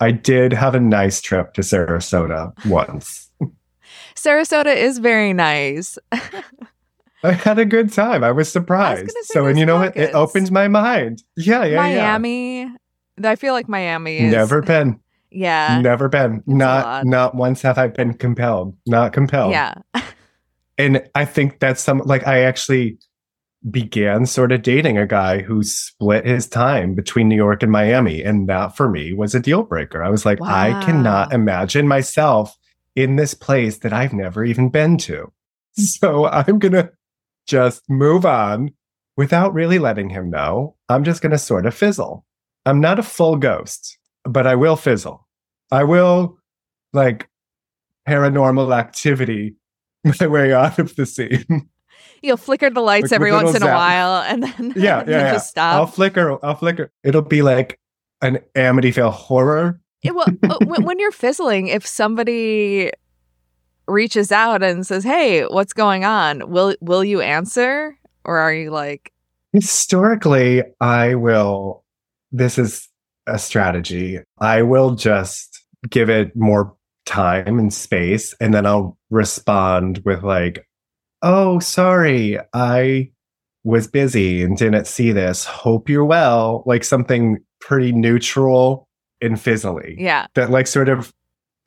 I 0.00 0.10
did 0.10 0.52
have 0.52 0.74
a 0.74 0.80
nice 0.80 1.22
trip 1.22 1.54
to 1.54 1.62
Sarasota 1.62 2.52
once. 2.66 3.30
Sarasota 4.14 4.76
is 4.76 4.98
very 4.98 5.32
nice. 5.32 5.98
I 7.22 7.32
had 7.32 7.58
a 7.58 7.64
good 7.64 7.92
time. 7.92 8.24
I 8.24 8.32
was 8.32 8.50
surprised. 8.50 9.02
was 9.04 9.12
say 9.28 9.34
so, 9.34 9.46
and 9.46 9.58
you 9.58 9.66
know 9.66 9.76
what? 9.78 9.96
It 9.96 10.12
pockets. 10.12 10.14
opened 10.14 10.52
my 10.52 10.68
mind. 10.68 11.22
Yeah, 11.36 11.64
yeah, 11.64 11.76
Miami. 11.76 12.70
I 13.22 13.36
feel 13.36 13.52
like 13.52 13.68
Miami 13.68 14.18
is 14.18 14.32
Never 14.32 14.62
been. 14.62 15.00
Yeah. 15.30 15.80
Never 15.80 16.08
been. 16.08 16.42
a 16.46 16.50
Not 16.50 17.06
not 17.06 17.34
once 17.34 17.62
have 17.62 17.78
I 17.78 17.88
been 17.88 18.14
compelled. 18.14 18.76
Not 18.86 19.12
compelled. 19.12 19.52
Yeah. 19.52 19.74
And 20.78 21.06
I 21.14 21.26
think 21.26 21.58
that's 21.58 21.82
some 21.82 21.98
like 22.06 22.26
I 22.26 22.40
actually 22.40 22.96
began 23.68 24.24
sort 24.24 24.50
of 24.50 24.62
dating 24.62 24.96
a 24.96 25.06
guy 25.06 25.42
who 25.42 25.62
split 25.62 26.24
his 26.24 26.46
time 26.48 26.94
between 26.94 27.28
New 27.28 27.36
York 27.36 27.62
and 27.62 27.70
Miami. 27.70 28.22
And 28.22 28.48
that 28.48 28.74
for 28.74 28.88
me 28.88 29.12
was 29.12 29.34
a 29.34 29.40
deal 29.40 29.62
breaker. 29.62 30.02
I 30.02 30.08
was 30.08 30.24
like, 30.24 30.40
I 30.40 30.82
cannot 30.82 31.34
imagine 31.34 31.86
myself 31.86 32.56
in 32.96 33.16
this 33.16 33.34
place 33.34 33.76
that 33.80 33.92
I've 33.92 34.14
never 34.14 34.42
even 34.42 34.70
been 34.70 34.96
to. 34.98 35.30
Hmm. 35.76 35.82
So 35.82 36.26
I'm 36.26 36.58
gonna 36.58 36.88
just 37.50 37.82
move 37.88 38.24
on 38.24 38.70
without 39.16 39.52
really 39.52 39.78
letting 39.78 40.08
him 40.08 40.30
know. 40.30 40.76
I'm 40.88 41.04
just 41.04 41.20
gonna 41.20 41.38
sort 41.38 41.66
of 41.66 41.74
fizzle. 41.74 42.24
I'm 42.64 42.80
not 42.80 42.98
a 42.98 43.02
full 43.02 43.36
ghost, 43.36 43.98
but 44.24 44.46
I 44.46 44.54
will 44.54 44.76
fizzle. 44.76 45.26
I 45.72 45.84
will 45.84 46.38
like 46.92 47.28
paranormal 48.08 48.74
activity 48.74 49.56
my 50.04 50.26
way 50.26 50.52
out 50.52 50.78
of 50.78 50.94
the 50.96 51.06
scene. 51.06 51.68
You'll 52.22 52.36
flicker 52.36 52.70
the 52.70 52.80
lights 52.80 53.10
Like, 53.10 53.12
every 53.12 53.32
once 53.32 53.56
in 53.56 53.62
a 53.62 53.66
while 53.66 54.22
and 54.22 54.42
then, 54.42 54.72
yeah, 54.76 55.04
yeah, 55.06 55.10
yeah. 55.10 55.32
just 55.32 55.58
I'll 55.58 55.86
flicker. 55.86 56.38
I'll 56.44 56.54
flicker. 56.54 56.92
It'll 57.02 57.22
be 57.22 57.42
like 57.42 57.80
an 58.22 58.38
Amityville 58.54 59.12
horror. 59.12 59.80
Yeah, 60.02 60.12
well, 60.12 60.28
uh, 60.44 60.58
when 60.66 60.98
you're 60.98 61.10
fizzling, 61.10 61.68
if 61.68 61.86
somebody 61.86 62.90
reaches 63.90 64.32
out 64.32 64.62
and 64.62 64.86
says, 64.86 65.04
"Hey, 65.04 65.44
what's 65.46 65.72
going 65.72 66.04
on?" 66.04 66.50
Will 66.50 66.74
will 66.80 67.04
you 67.04 67.20
answer, 67.20 67.96
or 68.24 68.38
are 68.38 68.52
you 68.52 68.70
like, 68.70 69.12
Historically, 69.52 70.62
I 70.80 71.14
will. 71.16 71.84
This 72.30 72.56
is 72.56 72.88
a 73.26 73.38
strategy. 73.38 74.20
I 74.38 74.62
will 74.62 74.94
just 74.94 75.64
give 75.88 76.08
it 76.08 76.36
more 76.36 76.74
time 77.04 77.58
and 77.58 77.72
space, 77.72 78.34
and 78.40 78.54
then 78.54 78.64
I'll 78.64 78.96
respond 79.10 80.02
with 80.04 80.22
like, 80.22 80.66
"Oh, 81.22 81.58
sorry, 81.58 82.38
I 82.54 83.10
was 83.64 83.88
busy 83.88 84.42
and 84.42 84.56
didn't 84.56 84.86
see 84.86 85.10
this. 85.10 85.44
Hope 85.44 85.88
you're 85.88 86.04
well." 86.04 86.62
Like 86.64 86.84
something 86.84 87.38
pretty 87.60 87.90
neutral 87.90 88.88
and 89.20 89.34
fizzly. 89.34 89.96
"Yeah, 89.98 90.26
that 90.34 90.50
like 90.50 90.68
sort 90.68 90.88
of 90.88 91.12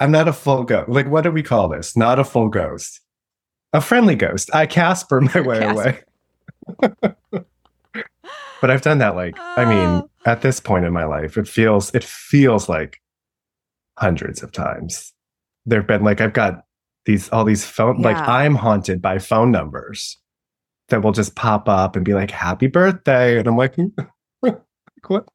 I'm 0.04 0.12
not 0.12 0.28
a 0.28 0.34
full 0.34 0.64
ghost. 0.66 0.90
Like 0.90 1.08
what 1.08 1.22
do 1.22 1.32
we 1.32 1.42
call 1.44 1.70
this? 1.70 1.96
Not 1.96 2.20
a 2.20 2.26
full 2.26 2.50
ghost. 2.50 3.00
A 3.72 3.80
friendly 3.80 4.16
ghost. 4.16 4.54
I 4.54 4.66
Casper 4.66 5.22
my 5.22 5.40
way 5.40 5.60
Casper. 5.60 6.04
away. 6.82 6.90
but 8.62 8.70
I've 8.70 8.82
done 8.82 8.98
that 8.98 9.16
like 9.16 9.38
I 9.40 9.64
mean 9.66 9.88
Oh. 10.04 10.10
at 10.26 10.42
this 10.42 10.60
point 10.60 10.86
in 10.86 10.92
my 10.94 11.06
life 11.06 11.38
it 11.38 11.48
feels 11.48 11.94
it 11.96 12.04
feels 12.04 12.68
like 12.68 13.02
hundreds 13.98 14.44
of 14.44 14.52
times. 14.52 15.14
There've 15.66 15.88
been 15.88 16.04
like 16.04 16.20
I've 16.20 16.34
got 16.34 16.66
these 17.06 17.30
all 17.30 17.46
these 17.46 17.66
phone 17.66 18.02
like 18.02 18.18
I'm 18.18 18.56
haunted 18.56 19.02
by 19.02 19.20
phone 19.20 19.52
numbers 19.52 20.18
that 20.90 21.02
will 21.02 21.14
just 21.14 21.36
pop 21.36 21.70
up 21.70 21.96
and 21.96 22.04
be 22.04 22.14
like 22.14 22.30
happy 22.32 22.68
birthday 22.68 23.40
and 23.40 23.48
I'm 23.48 23.56
like 23.58 23.76
what? 25.08 25.28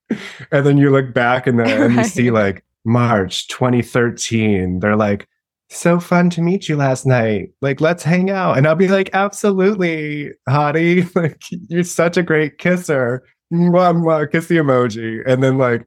And 0.52 0.66
then 0.66 0.76
you 0.78 0.90
look 0.90 1.14
back 1.14 1.46
and 1.46 1.58
then 1.58 1.82
and 1.82 1.94
you 1.94 2.04
see 2.04 2.30
like 2.42 2.64
March 2.88 3.46
2013. 3.48 4.80
They're 4.80 4.96
like, 4.96 5.28
so 5.70 6.00
fun 6.00 6.30
to 6.30 6.40
meet 6.40 6.68
you 6.68 6.76
last 6.76 7.04
night. 7.06 7.50
Like, 7.60 7.80
let's 7.80 8.02
hang 8.02 8.30
out. 8.30 8.56
And 8.56 8.66
I'll 8.66 8.74
be 8.74 8.88
like, 8.88 9.10
absolutely, 9.12 10.30
hottie. 10.48 11.08
Like, 11.14 11.42
you're 11.50 11.84
such 11.84 12.16
a 12.16 12.22
great 12.22 12.58
kisser. 12.58 13.22
Mwah, 13.52 13.94
mwah, 13.94 14.30
kiss 14.30 14.46
the 14.46 14.56
emoji. 14.56 15.20
And 15.26 15.42
then, 15.42 15.58
like, 15.58 15.86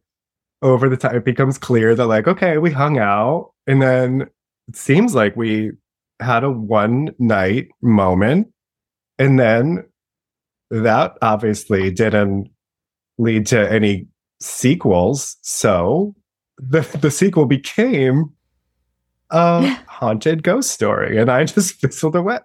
over 0.62 0.88
the 0.88 0.98
time, 0.98 1.16
it 1.16 1.26
becomes 1.26 1.58
clear 1.58 1.96
that, 1.96 2.06
like, 2.06 2.28
okay, 2.28 2.58
we 2.58 2.72
hung 2.72 3.00
out. 3.00 3.52
And 3.66 3.82
then 3.82 4.28
it 4.68 4.76
seems 4.76 5.16
like 5.16 5.36
we 5.36 5.72
had 6.20 6.44
a 6.44 6.52
one 6.52 7.16
night 7.18 7.70
moment. 7.82 8.48
And 9.18 9.40
then 9.40 9.86
that 10.70 11.18
obviously 11.22 11.92
didn't 11.92 12.50
lead 13.18 13.48
to 13.48 13.72
any 13.72 14.08
sequels. 14.40 15.38
So 15.42 16.16
the 16.62 16.82
the 17.02 17.10
sequel 17.12 17.46
became 17.46 18.32
a 19.32 19.68
haunted 19.88 20.44
ghost 20.44 20.72
story, 20.72 21.18
and 21.18 21.30
I 21.30 21.44
just 21.46 21.76
fizzled 21.82 22.16
away. 22.16 22.40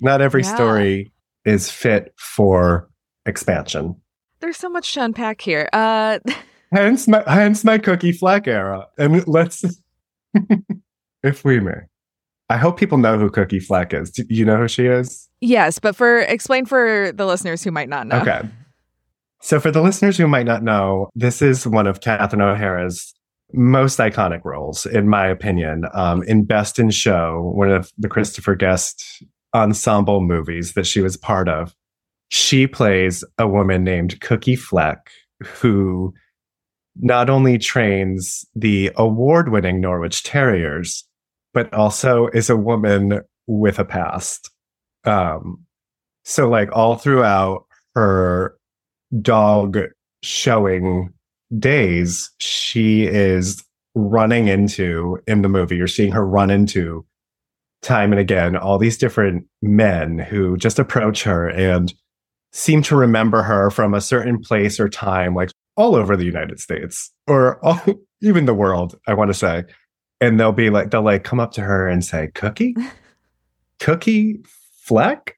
Not 0.00 0.20
every 0.20 0.42
Yeah. 0.42 0.54
story 0.54 1.12
is 1.44 1.70
fit 1.70 2.12
for 2.18 2.88
expansion. 3.26 3.96
there's 4.40 4.56
so 4.58 4.68
much 4.68 4.92
to 4.94 5.02
unpack 5.04 5.40
here." 5.40 5.68
Uh, 5.72 6.18
Hence 6.72 7.06
my 7.06 7.22
hence 7.26 7.62
my 7.64 7.78
Cookie 7.78 8.10
Fleck 8.12 8.48
era. 8.48 8.86
And 8.98 9.26
let's 9.28 9.64
if 11.22 11.44
we 11.44 11.60
may. 11.60 11.72
I 12.50 12.56
hope 12.58 12.78
people 12.78 12.98
know 12.98 13.16
who 13.18 13.30
Cookie 13.30 13.60
Fleck 13.60 13.94
is. 13.94 14.10
Do 14.10 14.24
you 14.28 14.44
know 14.44 14.56
who 14.58 14.68
she 14.68 14.86
is? 14.86 15.28
yes, 15.40 15.78
but 15.78 15.94
for 15.94 16.18
explain 16.20 16.66
for 16.66 17.12
the 17.14 17.26
listeners 17.26 17.62
who 17.62 17.70
might 17.70 17.88
not 17.88 18.06
know. 18.08 18.18
Okay. 18.20 18.40
So, 19.44 19.60
for 19.60 19.70
the 19.70 19.82
listeners 19.82 20.16
who 20.16 20.26
might 20.26 20.46
not 20.46 20.62
know, 20.62 21.10
this 21.14 21.42
is 21.42 21.66
one 21.66 21.86
of 21.86 22.00
Catherine 22.00 22.40
O'Hara's 22.40 23.12
most 23.52 23.98
iconic 23.98 24.42
roles, 24.42 24.86
in 24.86 25.06
my 25.06 25.26
opinion, 25.26 25.84
um, 25.92 26.22
in 26.22 26.44
Best 26.44 26.78
in 26.78 26.88
Show, 26.88 27.52
one 27.54 27.70
of 27.70 27.92
the 27.98 28.08
Christopher 28.08 28.54
Guest 28.54 29.22
ensemble 29.54 30.22
movies 30.22 30.72
that 30.72 30.86
she 30.86 31.02
was 31.02 31.18
part 31.18 31.50
of. 31.50 31.74
She 32.30 32.66
plays 32.66 33.22
a 33.36 33.46
woman 33.46 33.84
named 33.84 34.18
Cookie 34.22 34.56
Fleck, 34.56 35.10
who 35.42 36.14
not 36.96 37.28
only 37.28 37.58
trains 37.58 38.46
the 38.54 38.92
award 38.96 39.50
winning 39.50 39.78
Norwich 39.78 40.22
Terriers, 40.22 41.04
but 41.52 41.70
also 41.74 42.28
is 42.28 42.48
a 42.48 42.56
woman 42.56 43.20
with 43.46 43.78
a 43.78 43.84
past. 43.84 44.50
Um, 45.04 45.66
so, 46.24 46.48
like, 46.48 46.70
all 46.72 46.96
throughout 46.96 47.66
her 47.94 48.53
dog 49.20 49.78
showing 50.22 51.12
days, 51.58 52.30
she 52.38 53.04
is 53.04 53.64
running 53.94 54.48
into 54.48 55.18
in 55.26 55.42
the 55.42 55.48
movie, 55.48 55.76
you're 55.76 55.86
seeing 55.86 56.12
her 56.12 56.26
run 56.26 56.50
into 56.50 57.04
time 57.82 58.12
and 58.12 58.20
again 58.20 58.56
all 58.56 58.78
these 58.78 58.96
different 58.96 59.46
men 59.60 60.18
who 60.18 60.56
just 60.56 60.78
approach 60.78 61.22
her 61.22 61.48
and 61.48 61.92
seem 62.52 62.82
to 62.82 62.96
remember 62.96 63.42
her 63.42 63.70
from 63.70 63.94
a 63.94 64.00
certain 64.00 64.40
place 64.40 64.80
or 64.80 64.88
time, 64.88 65.34
like 65.34 65.50
all 65.76 65.94
over 65.94 66.16
the 66.16 66.24
United 66.24 66.60
States 66.60 67.12
or 67.26 67.64
all, 67.64 67.80
even 68.22 68.46
the 68.46 68.54
world, 68.54 68.98
I 69.06 69.14
want 69.14 69.28
to 69.30 69.34
say. 69.34 69.64
And 70.20 70.40
they'll 70.40 70.52
be 70.52 70.70
like, 70.70 70.90
they'll 70.90 71.02
like 71.02 71.24
come 71.24 71.40
up 71.40 71.52
to 71.52 71.60
her 71.60 71.86
and 71.86 72.04
say, 72.04 72.30
Cookie? 72.34 72.74
Cookie 73.80 74.40
Fleck? 74.82 75.36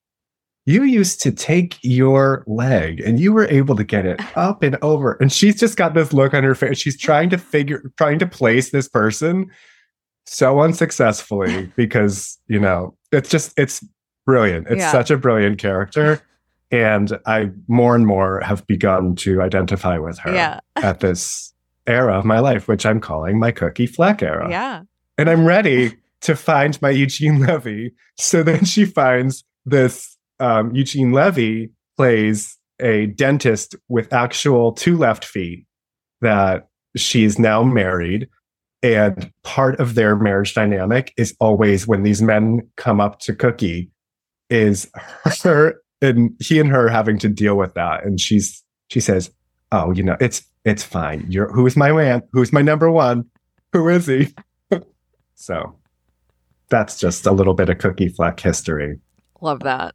You 0.67 0.83
used 0.83 1.23
to 1.23 1.31
take 1.31 1.79
your 1.83 2.43
leg 2.49 3.01
and 3.01 3.21
you 3.21 3.33
were 3.33 3.47
able 3.47 3.77
to 3.77 3.85
get 3.85 4.05
it 4.05 4.21
up 4.37 4.63
and 4.63 4.77
over. 4.83 5.13
And 5.21 5.33
she's 5.33 5.59
just 5.59 5.77
got 5.77 5.95
this 5.95 6.13
look 6.13 6.35
on 6.35 6.43
her 6.45 6.55
face. 6.57 6.79
She's 6.79 6.99
trying 6.99 7.31
to 7.31 7.39
figure, 7.39 7.93
trying 7.97 8.19
to 8.19 8.27
place 8.27 8.71
this 8.71 8.89
person 8.89 9.49
so 10.27 10.61
unsuccessfully 10.61 11.73
because, 11.77 12.37
you 12.49 12.59
know, 12.59 12.97
it's 13.13 13.29
just, 13.31 13.57
it's 13.57 13.85
brilliant. 14.27 14.67
It's 14.69 14.81
Yeah. 14.81 14.91
such 14.93 15.11
a 15.11 15.17
brilliant 15.17 15.59
character. 15.59 16.21
And 16.73 17.17
I 17.27 17.51
more 17.69 17.95
and 17.95 18.05
more 18.05 18.41
have 18.41 18.67
begun 18.67 19.15
to 19.17 19.41
identify 19.41 19.99
with 19.99 20.19
her 20.19 20.35
Yeah. 20.35 20.59
at 20.77 20.99
this 20.99 21.55
era 21.87 22.19
of 22.19 22.25
my 22.25 22.41
life, 22.41 22.67
which 22.67 22.85
I'm 22.85 22.99
calling 23.01 23.39
my 23.39 23.53
Cookie 23.53 23.87
Fleck 23.87 24.21
era. 24.21 24.51
Yeah. 24.51 24.83
And 25.17 25.31
I'm 25.31 25.45
ready 25.47 25.97
to 26.23 26.35
find 26.35 26.81
my 26.83 26.91
Eugene 26.91 27.39
Levy. 27.39 27.95
So 28.19 28.43
then 28.43 28.65
she 28.65 28.85
finds 28.85 29.45
this 29.65 30.16
um, 30.41 30.75
Eugene 30.75 31.13
Levy 31.13 31.71
plays 31.97 32.57
a 32.81 33.07
dentist 33.07 33.75
with 33.89 34.13
actual 34.13 34.73
two 34.73 34.97
left 34.97 35.25
feet 35.25 35.67
that 36.21 36.69
she's 36.97 37.39
now 37.39 37.63
married. 37.63 38.29
And 38.83 39.33
part 39.43 39.81
of 39.81 39.95
their 39.95 40.17
marriage 40.17 40.55
dynamic 40.55 41.13
is 41.17 41.35
always 41.41 41.87
when 41.87 42.03
these 42.03 42.23
men 42.23 42.69
come 42.77 43.01
up 43.01 43.19
to 43.21 43.35
Cookie, 43.35 43.91
is 44.51 44.91
her 45.43 45.81
and 46.01 46.31
he 46.41 46.61
and 46.61 46.69
her 46.71 46.89
having 46.89 47.19
to 47.19 47.29
deal 47.29 47.57
with 47.57 47.75
that. 47.75 48.05
And 48.05 48.21
she's 48.21 48.63
she 48.89 49.01
says, 49.01 49.31
Oh, 49.73 49.93
you 49.93 50.03
know, 50.03 50.17
it's 50.21 50.43
it's 50.65 50.83
fine. 50.83 51.27
You're 51.29 51.51
who 51.53 51.67
is 51.67 51.77
my 51.77 51.91
man? 51.91 52.23
Who's 52.33 52.53
my 52.53 52.63
number 52.63 52.91
one? 52.91 53.25
Who 53.73 53.89
is 53.89 54.07
he? 54.07 54.35
so 55.35 55.77
that's 56.69 56.99
just 56.99 57.27
a 57.27 57.33
little 57.33 57.55
bit 57.55 57.69
of 57.69 57.79
cookie 57.79 58.09
fleck 58.09 58.39
history. 58.39 58.99
Love 59.41 59.61
that. 59.61 59.95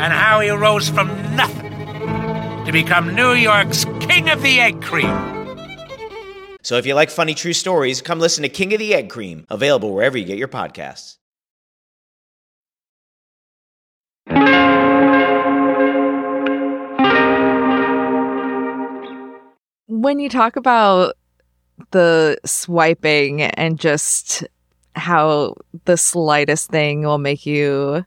and 0.00 0.12
how 0.12 0.40
he 0.40 0.48
rose 0.48 0.88
from 0.88 1.08
nothing 1.36 1.70
to 2.64 2.72
become 2.72 3.14
New 3.14 3.32
York's 3.32 3.84
King 4.00 4.30
of 4.30 4.40
the 4.42 4.58
Egg 4.58 4.80
Cream. 4.80 5.14
So 6.62 6.76
if 6.76 6.86
you 6.86 6.94
like 6.94 7.10
funny 7.10 7.34
true 7.34 7.52
stories, 7.52 8.00
come 8.00 8.18
listen 8.18 8.42
to 8.42 8.48
King 8.48 8.72
of 8.72 8.78
the 8.78 8.94
Egg 8.94 9.10
Cream, 9.10 9.46
available 9.50 9.92
wherever 9.92 10.16
you 10.16 10.24
get 10.24 10.38
your 10.38 10.48
podcasts. 10.48 11.16
when 20.00 20.18
you 20.18 20.30
talk 20.30 20.56
about 20.56 21.14
the 21.90 22.38
swiping 22.46 23.42
and 23.42 23.78
just 23.78 24.44
how 24.96 25.54
the 25.84 25.96
slightest 25.96 26.70
thing 26.70 27.02
will 27.02 27.18
make 27.18 27.44
you 27.44 28.04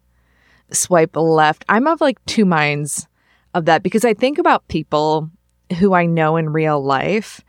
swipe 0.73 1.15
left, 1.15 1.63
I'm 1.69 1.87
of 1.87 2.01
like 2.01 2.23
two 2.25 2.45
minds 2.45 3.07
of 3.53 3.65
that 3.65 3.83
because 3.83 4.03
I 4.05 4.13
think 4.13 4.37
about 4.37 4.67
people 4.67 5.29
who 5.79 5.93
I 5.93 6.05
know 6.05 6.37
in 6.37 6.51
real 6.51 6.83
life 6.83 7.41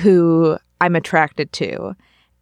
who 0.00 0.58
I'm 0.80 0.96
attracted 0.96 1.52
to. 1.54 1.94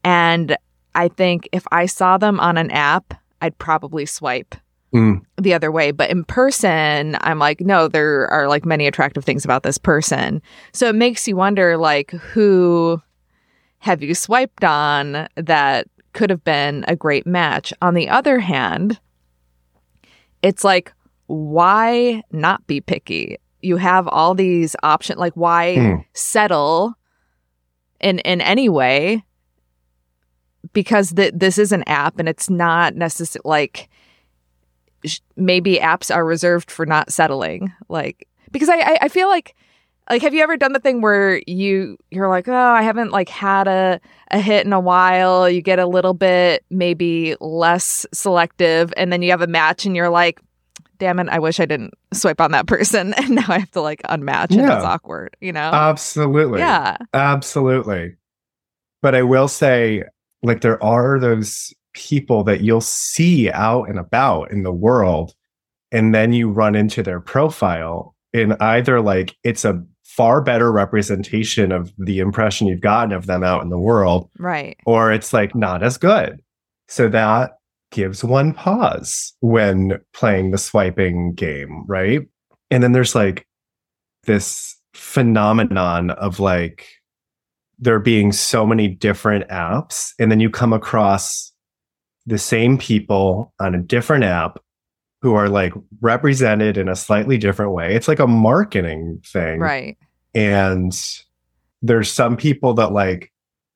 And 0.04 0.56
I 0.94 1.08
think 1.08 1.48
if 1.52 1.66
I 1.72 1.86
saw 1.86 2.18
them 2.18 2.40
on 2.40 2.56
an 2.56 2.70
app, 2.70 3.14
I'd 3.42 3.58
probably 3.58 4.06
swipe 4.06 4.54
Mm. 4.94 5.20
the 5.36 5.52
other 5.52 5.72
way. 5.72 5.90
But 5.90 6.10
in 6.10 6.24
person, 6.24 7.16
I'm 7.20 7.38
like, 7.40 7.60
no, 7.60 7.88
there 7.88 8.28
are 8.28 8.48
like 8.48 8.64
many 8.64 8.86
attractive 8.86 9.24
things 9.24 9.44
about 9.44 9.62
this 9.64 9.78
person. 9.78 10.40
So 10.72 10.88
it 10.88 10.94
makes 10.94 11.26
you 11.26 11.36
wonder, 11.36 11.76
like, 11.76 12.12
who 12.12 13.02
have 13.80 14.02
you 14.02 14.14
swiped 14.14 14.64
on 14.64 15.28
that 15.34 15.88
could 16.12 16.30
have 16.30 16.44
been 16.44 16.84
a 16.88 16.96
great 16.96 17.26
match? 17.26 17.74
On 17.82 17.94
the 17.94 18.08
other 18.08 18.38
hand, 18.38 18.98
it's 20.42 20.64
like, 20.64 20.92
why 21.26 22.22
not 22.30 22.66
be 22.66 22.80
picky? 22.80 23.38
You 23.62 23.76
have 23.78 24.06
all 24.08 24.34
these 24.34 24.76
options. 24.82 25.18
Like, 25.18 25.34
why 25.34 25.74
Hmm. 25.76 26.00
settle 26.12 26.94
in 28.00 28.18
in 28.20 28.40
any 28.40 28.68
way? 28.68 29.24
Because 30.72 31.12
th- 31.12 31.32
this 31.34 31.58
is 31.58 31.72
an 31.72 31.84
app, 31.86 32.18
and 32.18 32.28
it's 32.28 32.50
not 32.50 32.94
necessarily 32.94 33.42
like 33.48 33.88
sh- 35.04 35.20
maybe 35.36 35.76
apps 35.76 36.14
are 36.14 36.24
reserved 36.24 36.70
for 36.70 36.84
not 36.86 37.12
settling 37.12 37.72
like 37.88 38.28
because 38.50 38.68
I, 38.68 38.76
I 38.78 38.98
i 39.02 39.08
feel 39.08 39.28
like 39.28 39.54
like 40.10 40.22
have 40.22 40.34
you 40.34 40.42
ever 40.42 40.56
done 40.56 40.72
the 40.72 40.78
thing 40.78 41.00
where 41.00 41.40
you 41.46 41.96
you're 42.10 42.28
like 42.28 42.48
oh 42.48 42.52
i 42.54 42.82
haven't 42.82 43.10
like 43.10 43.28
had 43.28 43.66
a 43.68 44.00
a 44.30 44.40
hit 44.40 44.64
in 44.66 44.72
a 44.72 44.80
while 44.80 45.48
you 45.48 45.60
get 45.62 45.78
a 45.78 45.86
little 45.86 46.14
bit 46.14 46.64
maybe 46.70 47.34
less 47.40 48.06
selective 48.12 48.92
and 48.96 49.12
then 49.12 49.22
you 49.22 49.30
have 49.30 49.42
a 49.42 49.46
match 49.46 49.84
and 49.86 49.96
you're 49.96 50.08
like 50.10 50.40
damn 50.98 51.18
it 51.18 51.28
i 51.28 51.38
wish 51.38 51.60
i 51.60 51.64
didn't 51.66 51.92
swipe 52.12 52.40
on 52.40 52.52
that 52.52 52.66
person 52.66 53.12
and 53.18 53.30
now 53.30 53.44
i 53.48 53.58
have 53.58 53.70
to 53.70 53.80
like 53.80 54.00
unmatch 54.04 54.50
and 54.50 54.60
Yeah. 54.60 54.76
it's 54.76 54.84
awkward 54.84 55.36
you 55.40 55.52
know 55.52 55.70
Absolutely. 55.72 56.60
yeah 56.60 56.96
Absolutely. 57.12 58.16
But 59.02 59.14
I 59.14 59.22
will 59.22 59.46
say, 59.46 60.02
like, 60.42 60.62
there 60.62 60.82
are 60.82 61.20
those 61.20 61.72
people 61.92 62.42
that 62.44 62.62
you'll 62.62 62.80
see 62.80 63.50
out 63.50 63.84
and 63.84 63.98
about 64.00 64.50
in 64.50 64.62
the 64.64 64.72
world, 64.72 65.34
and 65.92 66.12
then 66.14 66.32
you 66.32 66.50
run 66.50 66.74
into 66.74 67.02
their 67.04 67.20
profile, 67.20 68.14
and 68.32 68.54
either 68.54 69.00
like 69.00 69.36
it's 69.44 69.64
a 69.64 69.84
far 70.16 70.40
better 70.40 70.72
representation 70.72 71.72
of 71.72 71.92
the 71.98 72.20
impression 72.20 72.66
you've 72.66 72.80
gotten 72.80 73.12
of 73.12 73.26
them 73.26 73.44
out 73.44 73.62
in 73.62 73.68
the 73.68 73.78
world, 73.78 74.30
right 74.38 74.78
or 74.86 75.12
it's 75.12 75.32
like 75.32 75.54
not 75.54 75.82
as 75.82 75.98
good. 75.98 76.40
So 76.88 77.08
that 77.08 77.58
gives 77.90 78.24
one 78.24 78.52
pause 78.54 79.34
when 79.40 79.98
playing 80.14 80.50
the 80.50 80.58
swiping 80.58 81.34
game, 81.34 81.84
right? 81.86 82.22
And 82.70 82.82
then 82.82 82.92
there's 82.92 83.14
like 83.14 83.46
this 84.24 84.76
phenomenon 84.94 86.10
of 86.10 86.40
like 86.40 86.86
there 87.78 88.00
being 88.00 88.32
so 88.32 88.64
many 88.66 88.88
different 88.88 89.46
apps, 89.48 90.12
and 90.18 90.30
then 90.30 90.40
you 90.40 90.48
come 90.48 90.72
across 90.72 91.52
the 92.24 92.38
same 92.38 92.78
people 92.78 93.52
on 93.60 93.74
a 93.74 93.82
different 93.82 94.24
app 94.24 94.58
who 95.20 95.34
are 95.34 95.48
like 95.48 95.72
represented 96.00 96.76
in 96.76 96.88
a 96.88 96.96
slightly 96.96 97.36
different 97.36 97.72
way. 97.72 97.94
It's 97.94 98.08
like 98.08 98.18
a 98.18 98.26
marketing 98.26 99.20
thing 99.24 99.60
right 99.60 99.96
and 100.36 100.92
there's 101.80 102.12
some 102.12 102.36
people 102.36 102.74
that 102.74 102.92
like 102.92 103.32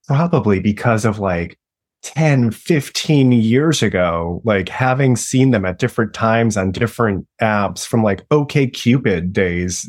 probably 0.06 0.60
because 0.60 1.06
of 1.06 1.18
like 1.18 1.58
10 2.02 2.50
15 2.50 3.32
years 3.32 3.82
ago 3.82 4.40
like 4.44 4.68
having 4.68 5.16
seen 5.16 5.50
them 5.50 5.64
at 5.64 5.78
different 5.78 6.12
times 6.12 6.56
on 6.56 6.70
different 6.70 7.26
apps 7.40 7.86
from 7.86 8.02
like 8.02 8.28
OkCupid 8.28 9.32
days 9.32 9.88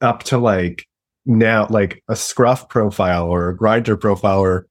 up 0.00 0.24
to 0.24 0.38
like 0.38 0.86
now 1.24 1.66
like 1.70 2.02
a 2.08 2.16
scruff 2.16 2.68
profile 2.68 3.26
or 3.26 3.48
a 3.48 3.56
Grindr 3.56 3.98
profile 3.98 4.40
or 4.40 4.66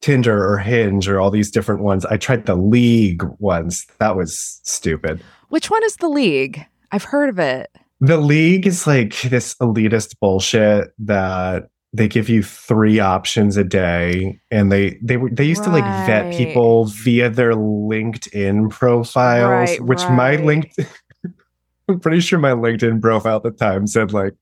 Tinder 0.00 0.44
or 0.44 0.58
Hinge 0.58 1.08
or 1.08 1.20
all 1.20 1.30
these 1.30 1.50
different 1.50 1.82
ones. 1.82 2.04
I 2.04 2.16
tried 2.16 2.46
the 2.46 2.56
League 2.56 3.22
once. 3.38 3.86
That 3.98 4.16
was 4.16 4.60
stupid. 4.64 5.22
Which 5.48 5.70
one 5.70 5.84
is 5.84 5.96
the 5.96 6.08
League? 6.08 6.66
I've 6.90 7.04
heard 7.04 7.28
of 7.28 7.38
it. 7.38 7.70
The 8.02 8.16
League 8.16 8.66
is 8.66 8.84
like 8.84 9.20
this 9.22 9.54
elitist 9.54 10.18
bullshit 10.18 10.92
that 10.98 11.68
they 11.92 12.08
give 12.08 12.28
you 12.28 12.42
three 12.42 12.98
options 12.98 13.56
a 13.56 13.62
day 13.62 14.40
and 14.50 14.72
they 14.72 14.98
they 15.00 15.18
were 15.18 15.30
they 15.30 15.44
used 15.44 15.62
to 15.62 15.70
like 15.70 15.84
vet 16.06 16.34
people 16.34 16.86
via 16.86 17.30
their 17.30 17.52
LinkedIn 17.52 18.70
profiles, 18.70 19.70
Right, 19.70 19.80
which 19.84 20.00
my 20.08 20.30
right. 20.30 20.44
link 20.44 20.74
I'm 21.88 22.00
pretty 22.00 22.18
sure 22.18 22.40
my 22.40 22.50
LinkedIn 22.50 23.00
profile 23.00 23.36
at 23.36 23.44
the 23.44 23.52
time 23.52 23.86
said 23.86 24.12
like 24.12 24.34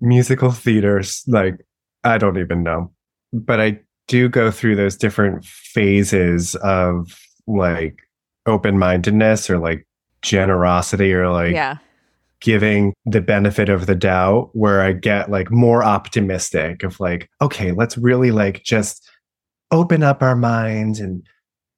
musical 0.00 0.50
theaters, 0.50 1.24
like 1.26 1.60
I 2.04 2.16
don't 2.16 2.38
even 2.38 2.62
know. 2.62 2.90
But 3.34 3.60
I 3.60 3.80
do 4.08 4.30
go 4.30 4.50
through 4.50 4.76
those 4.76 4.96
different 4.96 5.44
phases 5.44 6.54
of 6.56 7.20
like 7.46 7.98
open-mindedness 8.46 9.50
or 9.50 9.58
like 9.58 9.86
generosity 10.22 11.12
or 11.12 11.28
like 11.28 11.52
yeah. 11.52 11.76
Giving 12.44 12.92
the 13.06 13.22
benefit 13.22 13.70
of 13.70 13.86
the 13.86 13.94
doubt 13.94 14.50
where 14.52 14.82
I 14.82 14.92
get 14.92 15.30
like 15.30 15.50
more 15.50 15.82
optimistic 15.82 16.82
of 16.82 17.00
like, 17.00 17.30
okay, 17.40 17.72
let's 17.72 17.96
really 17.96 18.32
like 18.32 18.62
just 18.62 19.08
open 19.70 20.02
up 20.02 20.22
our 20.22 20.36
minds 20.36 21.00
and 21.00 21.26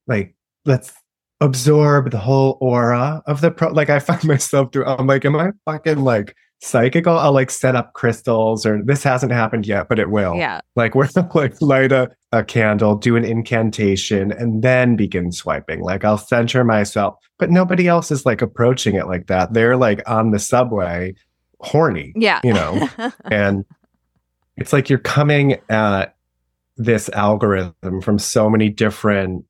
like 0.08 0.34
let's 0.64 0.92
absorb 1.40 2.10
the 2.10 2.18
whole 2.18 2.58
aura 2.60 3.22
of 3.26 3.42
the 3.42 3.52
pro 3.52 3.68
like 3.68 3.90
I 3.90 4.00
find 4.00 4.24
myself 4.24 4.72
through 4.72 4.86
I'm 4.86 5.06
like, 5.06 5.24
am 5.24 5.36
I 5.36 5.52
fucking 5.66 6.02
like 6.02 6.34
psychical? 6.60 7.18
I'll 7.18 7.32
like 7.32 7.50
set 7.50 7.76
up 7.76 7.92
crystals 7.92 8.64
or 8.66 8.82
this 8.82 9.02
hasn't 9.02 9.32
happened 9.32 9.66
yet, 9.66 9.88
but 9.88 9.98
it 9.98 10.10
will. 10.10 10.34
Yeah. 10.36 10.60
Like 10.74 10.94
we're 10.96 11.08
like 11.34 11.60
light 11.60 11.92
a, 11.92 12.10
a 12.32 12.44
candle, 12.44 12.96
do 12.96 13.16
an 13.16 13.24
incantation, 13.24 14.32
and 14.32 14.62
then 14.62 14.96
begin 14.96 15.32
swiping. 15.32 15.82
Like 15.82 16.04
I'll 16.04 16.18
center 16.18 16.64
myself, 16.64 17.16
but 17.38 17.50
nobody 17.50 17.88
else 17.88 18.10
is 18.10 18.26
like 18.26 18.42
approaching 18.42 18.94
it 18.96 19.06
like 19.06 19.26
that. 19.26 19.52
They're 19.52 19.76
like 19.76 20.02
on 20.08 20.30
the 20.30 20.38
subway, 20.38 21.14
horny, 21.60 22.12
Yeah. 22.16 22.40
you 22.44 22.52
know, 22.52 22.88
and 23.30 23.64
it's 24.56 24.72
like 24.72 24.88
you're 24.88 24.98
coming 24.98 25.58
at 25.68 26.14
this 26.78 27.08
algorithm 27.10 28.00
from 28.02 28.18
so 28.18 28.50
many 28.50 28.68
different. 28.68 29.44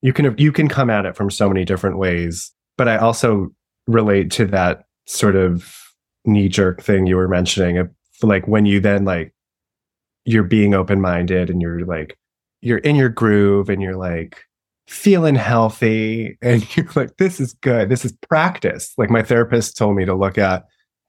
You 0.00 0.12
can 0.12 0.34
you 0.38 0.52
can 0.52 0.68
come 0.68 0.90
at 0.90 1.06
it 1.06 1.16
from 1.16 1.30
so 1.30 1.48
many 1.48 1.64
different 1.64 1.96
ways, 1.98 2.52
but 2.76 2.88
I 2.88 2.96
also 2.96 3.48
relate 3.86 4.30
to 4.32 4.46
that 4.46 4.84
sort 5.06 5.36
of 5.36 5.81
knee 6.24 6.48
jerk 6.48 6.82
thing 6.82 7.06
you 7.06 7.16
were 7.16 7.28
mentioning 7.28 7.88
like 8.22 8.46
when 8.46 8.66
you 8.66 8.80
then 8.80 9.04
like 9.04 9.34
you're 10.24 10.42
being 10.42 10.74
open 10.74 11.00
minded 11.00 11.50
and 11.50 11.60
you're 11.60 11.84
like 11.84 12.16
you're 12.60 12.78
in 12.78 12.96
your 12.96 13.08
groove 13.08 13.68
and 13.68 13.82
you're 13.82 13.96
like 13.96 14.44
feeling 14.86 15.34
healthy 15.34 16.38
and 16.42 16.76
you're 16.76 16.88
like 16.94 17.16
this 17.16 17.40
is 17.40 17.52
good. 17.54 17.88
This 17.88 18.04
is 18.04 18.12
practice. 18.12 18.92
Like 18.96 19.10
my 19.10 19.22
therapist 19.22 19.76
told 19.76 19.96
me 19.96 20.04
to 20.04 20.14
look 20.14 20.38
at 20.38 20.64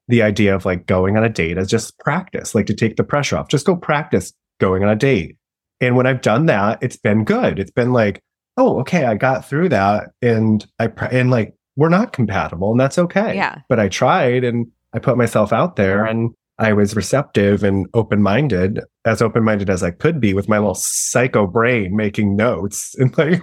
the 0.08 0.22
idea 0.22 0.54
of 0.54 0.66
like 0.66 0.86
going 0.86 1.16
on 1.16 1.24
a 1.24 1.30
date 1.30 1.58
as 1.58 1.70
just 1.70 1.98
practice 2.00 2.54
like 2.54 2.66
to 2.66 2.74
take 2.74 2.98
the 2.98 3.04
pressure 3.04 3.38
off. 3.38 3.50
Just 3.50 3.66
go 3.66 3.76
practice 3.76 4.34
going 4.60 4.84
on 4.84 4.90
a 4.90 4.96
date. 4.96 5.38
And 5.82 5.96
when 5.96 6.08
i've 6.08 6.22
done 6.22 6.46
that 6.48 6.82
it's 6.82 6.98
been 6.98 7.24
good. 7.24 7.60
It's 7.60 7.72
been 7.72 7.94
like 7.94 8.22
oh 8.58 8.80
okay 8.82 9.06
i 9.06 9.16
got 9.16 9.46
through 9.46 9.70
that 9.70 10.10
and 10.22 10.66
i 10.80 10.86
and 11.12 11.32
like 11.32 11.56
we're 11.76 11.90
not 11.90 12.14
compatible 12.14 12.72
and 12.72 12.80
that's 12.80 12.98
okay. 12.98 13.36
Yeah. 13.36 13.60
but 13.68 13.80
i 13.80 13.88
tried 13.88 14.44
and 14.44 14.68
i 14.94 15.00
put 15.00 15.18
myself 15.18 15.52
out 15.52 15.76
there 15.76 16.06
and 16.06 16.34
I 16.60 16.74
was 16.74 16.96
receptive 16.96 17.64
and 17.64 17.88
open 17.94 18.22
minded, 18.22 18.80
as 19.06 19.22
open 19.22 19.44
minded 19.44 19.70
as 19.70 19.82
I 19.82 19.92
could 19.92 20.20
be 20.20 20.34
with 20.34 20.48
my 20.48 20.60
little 20.60 20.76
psycho 20.76 21.48
brain 21.48 21.96
making 21.96 22.36
notes 22.36 22.96
and 23.00 23.18
like 23.18 23.42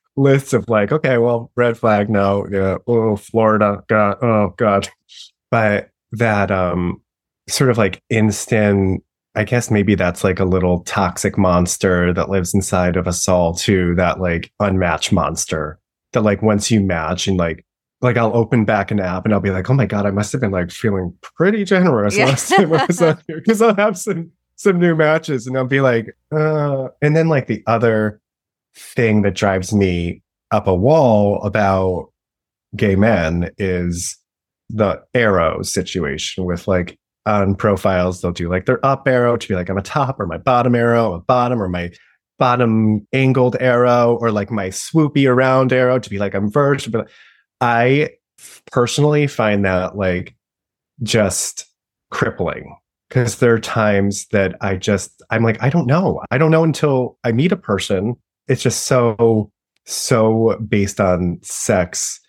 lists 0.16 0.52
of 0.52 0.68
like, 0.68 0.92
okay, 0.92 1.18
well, 1.18 1.50
red 1.56 1.76
flag, 1.76 2.08
no, 2.08 2.46
yeah, 2.50 2.78
oh, 2.86 3.16
Florida, 3.16 3.82
God, 3.88 4.18
oh, 4.22 4.54
God. 4.56 4.88
But 5.50 5.90
that 6.12 6.50
um 6.50 7.02
sort 7.48 7.70
of 7.70 7.78
like 7.78 8.00
instant, 8.10 9.02
I 9.34 9.44
guess 9.44 9.70
maybe 9.70 9.96
that's 9.96 10.22
like 10.22 10.38
a 10.38 10.44
little 10.44 10.80
toxic 10.84 11.36
monster 11.36 12.12
that 12.12 12.30
lives 12.30 12.54
inside 12.54 12.96
of 12.96 13.08
us 13.08 13.28
all 13.28 13.54
too, 13.54 13.94
that 13.96 14.20
like 14.20 14.52
unmatched 14.60 15.12
monster 15.12 15.80
that 16.12 16.22
like 16.22 16.42
once 16.42 16.70
you 16.70 16.80
match 16.80 17.26
and 17.26 17.36
like 17.36 17.64
like 18.02 18.16
I'll 18.16 18.34
open 18.34 18.64
back 18.64 18.90
an 18.90 19.00
app 19.00 19.24
and 19.24 19.34
I'll 19.34 19.40
be 19.40 19.50
like, 19.50 19.68
oh 19.70 19.74
my 19.74 19.86
god, 19.86 20.06
I 20.06 20.10
must 20.10 20.32
have 20.32 20.40
been 20.40 20.50
like 20.50 20.70
feeling 20.70 21.14
pretty 21.22 21.64
generous 21.64 22.16
Yeah. 22.16 22.26
last 22.26 22.48
time 22.48 22.72
I 22.72 22.86
was 22.86 23.02
on 23.02 23.18
here 23.26 23.38
because 23.40 23.60
I'll 23.62 23.74
have 23.76 23.98
some 23.98 24.30
some 24.56 24.78
new 24.78 24.94
matches 24.94 25.46
and 25.46 25.56
I'll 25.56 25.66
be 25.66 25.80
like, 25.80 26.14
uh. 26.32 26.88
And 27.02 27.16
then 27.16 27.28
like 27.28 27.46
the 27.46 27.62
other 27.66 28.20
thing 28.74 29.22
that 29.22 29.34
drives 29.34 29.72
me 29.74 30.22
up 30.50 30.66
a 30.66 30.74
wall 30.74 31.42
about 31.42 32.10
gay 32.76 32.96
men 32.96 33.50
is 33.58 34.16
the 34.68 35.02
arrow 35.14 35.62
situation 35.62 36.44
with 36.44 36.68
like 36.68 36.96
on 37.26 37.54
profiles 37.54 38.22
they'll 38.22 38.30
do 38.32 38.48
like 38.48 38.66
their 38.66 38.84
up 38.86 39.06
arrow 39.08 39.36
to 39.36 39.48
be 39.48 39.54
like 39.54 39.68
I'm 39.68 39.76
a 39.76 39.82
top 39.82 40.18
or 40.20 40.26
my 40.26 40.38
bottom 40.38 40.74
arrow, 40.74 41.12
a 41.14 41.20
bottom 41.20 41.60
or 41.62 41.68
my 41.68 41.90
bottom 42.38 43.06
angled 43.12 43.56
arrow 43.60 44.16
or 44.20 44.30
like 44.32 44.50
my 44.50 44.68
swoopy 44.68 45.28
around 45.30 45.72
arrow 45.72 45.98
to 45.98 46.08
be 46.10 46.18
like 46.18 46.34
I'm 46.34 46.50
verged. 46.50 46.90
But 46.92 47.10
I 47.60 48.10
personally 48.72 49.26
find 49.26 49.64
that 49.64 49.96
like 49.96 50.34
just 51.02 51.66
crippling 52.10 52.76
because 53.08 53.38
there 53.38 53.54
are 53.54 53.58
times 53.60 54.26
that 54.28 54.56
I 54.60 54.76
just 54.76 55.22
I'm 55.30 55.42
like 55.42 55.62
I 55.62 55.68
don't 55.70 55.86
know. 55.86 56.22
I 56.30 56.38
don't 56.38 56.50
know 56.50 56.64
until 56.64 57.18
I 57.24 57.32
meet 57.32 57.52
a 57.52 57.56
person. 57.56 58.14
It's 58.48 58.62
just 58.62 58.84
so 58.84 59.50
so 59.86 60.56
based 60.68 61.00
on 61.00 61.38
sex 61.42 62.20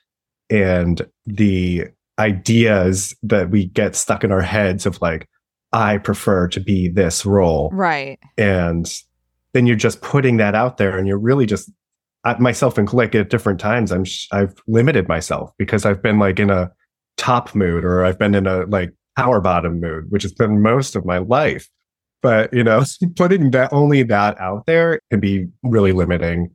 and 0.50 1.02
the 1.26 1.86
ideas 2.20 3.16
that 3.24 3.50
we 3.50 3.68
get 3.68 3.96
stuck 3.96 4.24
in 4.24 4.32
our 4.32 4.42
heads 4.42 4.86
of 4.86 5.02
like 5.02 5.28
I 5.74 5.98
prefer 5.98 6.48
to 6.50 6.60
be 6.60 6.90
this 6.90 7.26
role 7.26 7.70
Right. 7.72 8.20
and 8.38 8.92
then 9.54 9.66
you're 9.66 9.76
just 9.76 10.02
putting 10.02 10.38
that 10.38 10.56
out 10.56 10.78
there 10.78 10.98
and 10.98 11.08
you're 11.08 11.18
really 11.18 11.46
just 11.46 11.72
I, 12.24 12.38
myself 12.38 12.78
and 12.78 12.92
like 12.94 13.16
at 13.16 13.30
different 13.30 13.60
times 13.60 13.92
i'm 13.92 14.04
sh- 14.04 14.28
i've 14.32 14.54
limited 14.68 15.08
myself 15.08 15.52
because 15.58 15.86
i've 15.86 16.04
been 16.04 16.20
like 16.20 16.40
in 16.40 16.50
a 16.50 16.72
top 17.18 17.56
mood 17.56 17.84
or 17.84 18.06
i've 18.06 18.20
been 18.20 18.36
in 18.36 18.48
a 18.48 18.66
like 18.66 18.92
power 19.18 19.42
bottom 19.42 19.80
mood 19.80 20.06
which 20.10 20.24
has 20.24 20.34
been 20.34 20.62
most 20.62 20.96
of 20.96 21.06
my 21.06 21.18
life. 21.20 21.70
But 22.22 22.54
you 22.54 22.64
know 22.64 22.84
putting 23.16 23.52
that 23.52 23.72
only 23.74 24.04
that 24.04 24.40
out 24.40 24.66
there 24.66 25.00
can 25.10 25.20
be 25.20 25.48
really 25.64 25.92
limiting. 25.92 26.50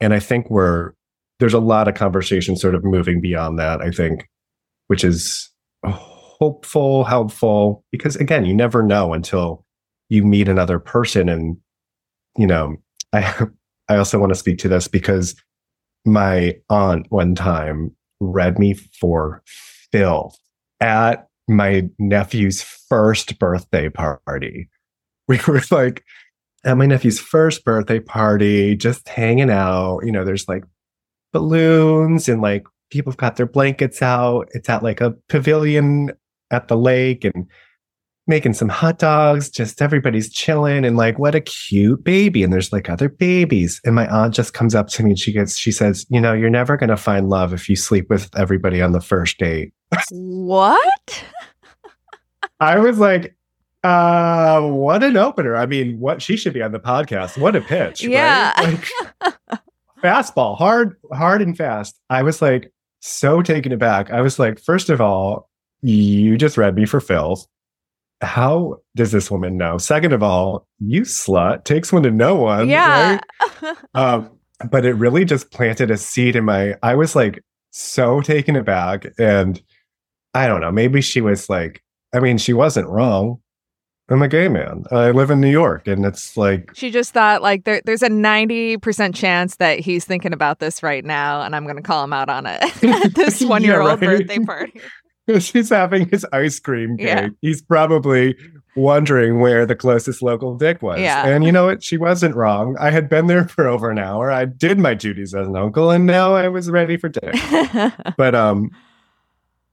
And 0.00 0.12
i 0.12 0.18
think 0.18 0.50
we're 0.50 0.92
there's 1.40 1.54
a 1.54 1.60
lot 1.60 1.88
of 1.88 1.94
conversation 1.94 2.56
sort 2.56 2.74
of 2.74 2.84
moving 2.84 3.20
beyond 3.20 3.58
that 3.58 3.80
i 3.80 3.90
think 3.90 4.28
which 4.88 5.04
is 5.04 5.50
hopeful 5.84 7.04
helpful 7.04 7.84
because 7.90 8.16
again 8.16 8.44
you 8.44 8.54
never 8.54 8.82
know 8.82 9.12
until 9.12 9.64
you 10.08 10.24
meet 10.24 10.48
another 10.48 10.78
person 10.78 11.28
and 11.28 11.56
you 12.36 12.46
know 12.46 12.76
i 13.12 13.46
i 13.88 13.96
also 13.96 14.18
want 14.18 14.30
to 14.30 14.38
speak 14.38 14.58
to 14.58 14.68
this 14.68 14.88
because 14.88 15.34
my 16.04 16.56
aunt 16.68 17.06
one 17.10 17.34
time 17.34 17.94
read 18.20 18.58
me 18.58 18.74
for 18.74 19.42
filth 19.46 20.38
at 20.80 21.28
my 21.48 21.88
nephew's 21.98 22.62
first 22.62 23.38
birthday 23.38 23.88
party. 23.88 24.68
We 25.26 25.40
were 25.48 25.62
like 25.70 26.04
at 26.66 26.76
my 26.76 26.84
nephew's 26.84 27.18
first 27.18 27.64
birthday 27.64 28.00
party 28.00 28.76
just 28.76 29.08
hanging 29.08 29.50
out 29.50 30.00
you 30.00 30.12
know 30.12 30.24
there's 30.24 30.48
like 30.48 30.64
balloons 31.32 32.28
and 32.28 32.42
like 32.42 32.64
people 32.90 33.10
have 33.10 33.16
got 33.16 33.36
their 33.36 33.46
blankets 33.46 34.02
out. 34.02 34.48
It's 34.52 34.68
at 34.68 34.82
like 34.82 35.00
a 35.00 35.12
pavilion 35.28 36.12
at 36.50 36.68
the 36.68 36.76
lake 36.76 37.24
and 37.24 37.46
making 38.26 38.54
some 38.54 38.68
hot 38.68 38.98
dogs. 38.98 39.50
Just 39.50 39.82
everybody's 39.82 40.30
chilling 40.30 40.84
and 40.84 40.96
like, 40.96 41.18
what 41.18 41.34
a 41.34 41.40
cute 41.40 42.02
baby. 42.02 42.42
And 42.42 42.52
there's 42.52 42.72
like 42.72 42.88
other 42.88 43.08
babies. 43.08 43.80
And 43.84 43.94
my 43.94 44.06
aunt 44.08 44.34
just 44.34 44.54
comes 44.54 44.74
up 44.74 44.88
to 44.88 45.02
me 45.02 45.10
and 45.10 45.18
she 45.18 45.32
gets, 45.32 45.56
she 45.56 45.70
says, 45.70 46.06
you 46.08 46.20
know, 46.20 46.32
you're 46.32 46.50
never 46.50 46.76
going 46.76 46.90
to 46.90 46.96
find 46.96 47.28
love 47.28 47.52
if 47.52 47.68
you 47.68 47.76
sleep 47.76 48.08
with 48.08 48.30
everybody 48.36 48.80
on 48.80 48.92
the 48.92 49.00
first 49.00 49.38
date. 49.38 49.72
What? 50.10 51.24
I 52.60 52.78
was 52.78 52.98
like, 52.98 53.36
uh, 53.82 54.62
what 54.62 55.02
an 55.02 55.16
opener. 55.16 55.56
I 55.56 55.66
mean, 55.66 56.00
what 56.00 56.22
she 56.22 56.36
should 56.36 56.54
be 56.54 56.62
on 56.62 56.72
the 56.72 56.80
podcast. 56.80 57.36
What 57.36 57.54
a 57.54 57.60
pitch. 57.60 58.02
Yeah. 58.02 58.52
Right? 58.60 58.80
Like, 59.20 59.60
fastball, 60.02 60.58
hard, 60.58 60.96
hard 61.14 61.40
and 61.40 61.56
fast. 61.56 61.98
I 62.10 62.22
was 62.22 62.42
like 62.42 62.70
so 63.00 63.40
taken 63.40 63.72
aback. 63.72 64.10
I 64.10 64.20
was 64.20 64.38
like, 64.38 64.60
first 64.60 64.90
of 64.90 65.00
all, 65.00 65.48
you 65.80 66.36
just 66.36 66.58
read 66.58 66.74
me 66.74 66.84
for 66.84 67.00
filth. 67.00 67.46
How 68.24 68.80
does 68.96 69.12
this 69.12 69.30
woman 69.30 69.56
know? 69.56 69.78
Second 69.78 70.12
of 70.12 70.22
all, 70.22 70.66
you 70.80 71.02
slut 71.02 71.64
takes 71.64 71.92
one 71.92 72.02
to 72.02 72.10
know 72.10 72.34
one. 72.34 72.68
yeah. 72.68 73.20
right? 73.62 73.76
Um, 73.94 74.30
but 74.70 74.84
it 74.84 74.94
really 74.94 75.24
just 75.24 75.50
planted 75.50 75.90
a 75.90 75.96
seed 75.96 76.36
in 76.36 76.44
my. 76.44 76.74
I 76.82 76.94
was 76.94 77.14
like 77.14 77.42
so 77.70 78.20
taken 78.20 78.56
aback, 78.56 79.06
and 79.18 79.60
I 80.32 80.46
don't 80.46 80.60
know. 80.60 80.72
Maybe 80.72 81.00
she 81.00 81.20
was 81.20 81.48
like. 81.48 81.82
I 82.14 82.20
mean, 82.20 82.38
she 82.38 82.52
wasn't 82.52 82.88
wrong. 82.88 83.40
I'm 84.10 84.22
a 84.22 84.28
gay 84.28 84.48
man. 84.48 84.84
I 84.90 85.10
live 85.12 85.30
in 85.30 85.40
New 85.40 85.50
York, 85.50 85.88
and 85.88 86.04
it's 86.04 86.36
like 86.36 86.70
She 86.74 86.90
just 86.90 87.12
thought 87.12 87.42
like 87.42 87.64
there, 87.64 87.80
there's 87.84 88.02
a 88.02 88.08
90% 88.08 89.14
chance 89.14 89.56
that 89.56 89.80
he's 89.80 90.04
thinking 90.04 90.34
about 90.34 90.58
this 90.58 90.82
right 90.82 91.04
now, 91.04 91.40
and 91.40 91.56
I'm 91.56 91.64
going 91.64 91.76
to 91.76 91.82
call 91.82 92.04
him 92.04 92.12
out 92.12 92.28
on 92.28 92.44
it 92.46 92.62
at 92.84 93.14
this 93.14 93.42
one 93.42 93.64
year 93.64 93.80
old 93.80 94.00
right. 94.02 94.18
birthday 94.18 94.38
party. 94.40 94.80
she's 95.38 95.70
having 95.70 96.08
his 96.08 96.26
ice 96.32 96.58
cream 96.60 96.96
cake. 96.96 97.06
Yeah. 97.06 97.28
He's 97.40 97.62
probably 97.62 98.36
wondering 98.76 99.40
where 99.40 99.66
the 99.66 99.76
closest 99.76 100.22
local 100.22 100.56
dick 100.56 100.82
was. 100.82 101.00
Yeah. 101.00 101.26
And 101.26 101.44
you 101.44 101.52
know 101.52 101.66
what? 101.66 101.82
She 101.82 101.96
wasn't 101.96 102.34
wrong. 102.34 102.76
I 102.78 102.90
had 102.90 103.08
been 103.08 103.26
there 103.26 103.46
for 103.48 103.66
over 103.66 103.90
an 103.90 103.98
hour. 103.98 104.30
I 104.30 104.44
did 104.44 104.78
my 104.78 104.94
duties 104.94 105.34
as 105.34 105.46
an 105.46 105.56
uncle, 105.56 105.90
and 105.90 106.06
now 106.06 106.34
I 106.34 106.48
was 106.48 106.70
ready 106.70 106.96
for 106.96 107.08
dick. 107.08 107.34
but 108.16 108.34
um, 108.34 108.70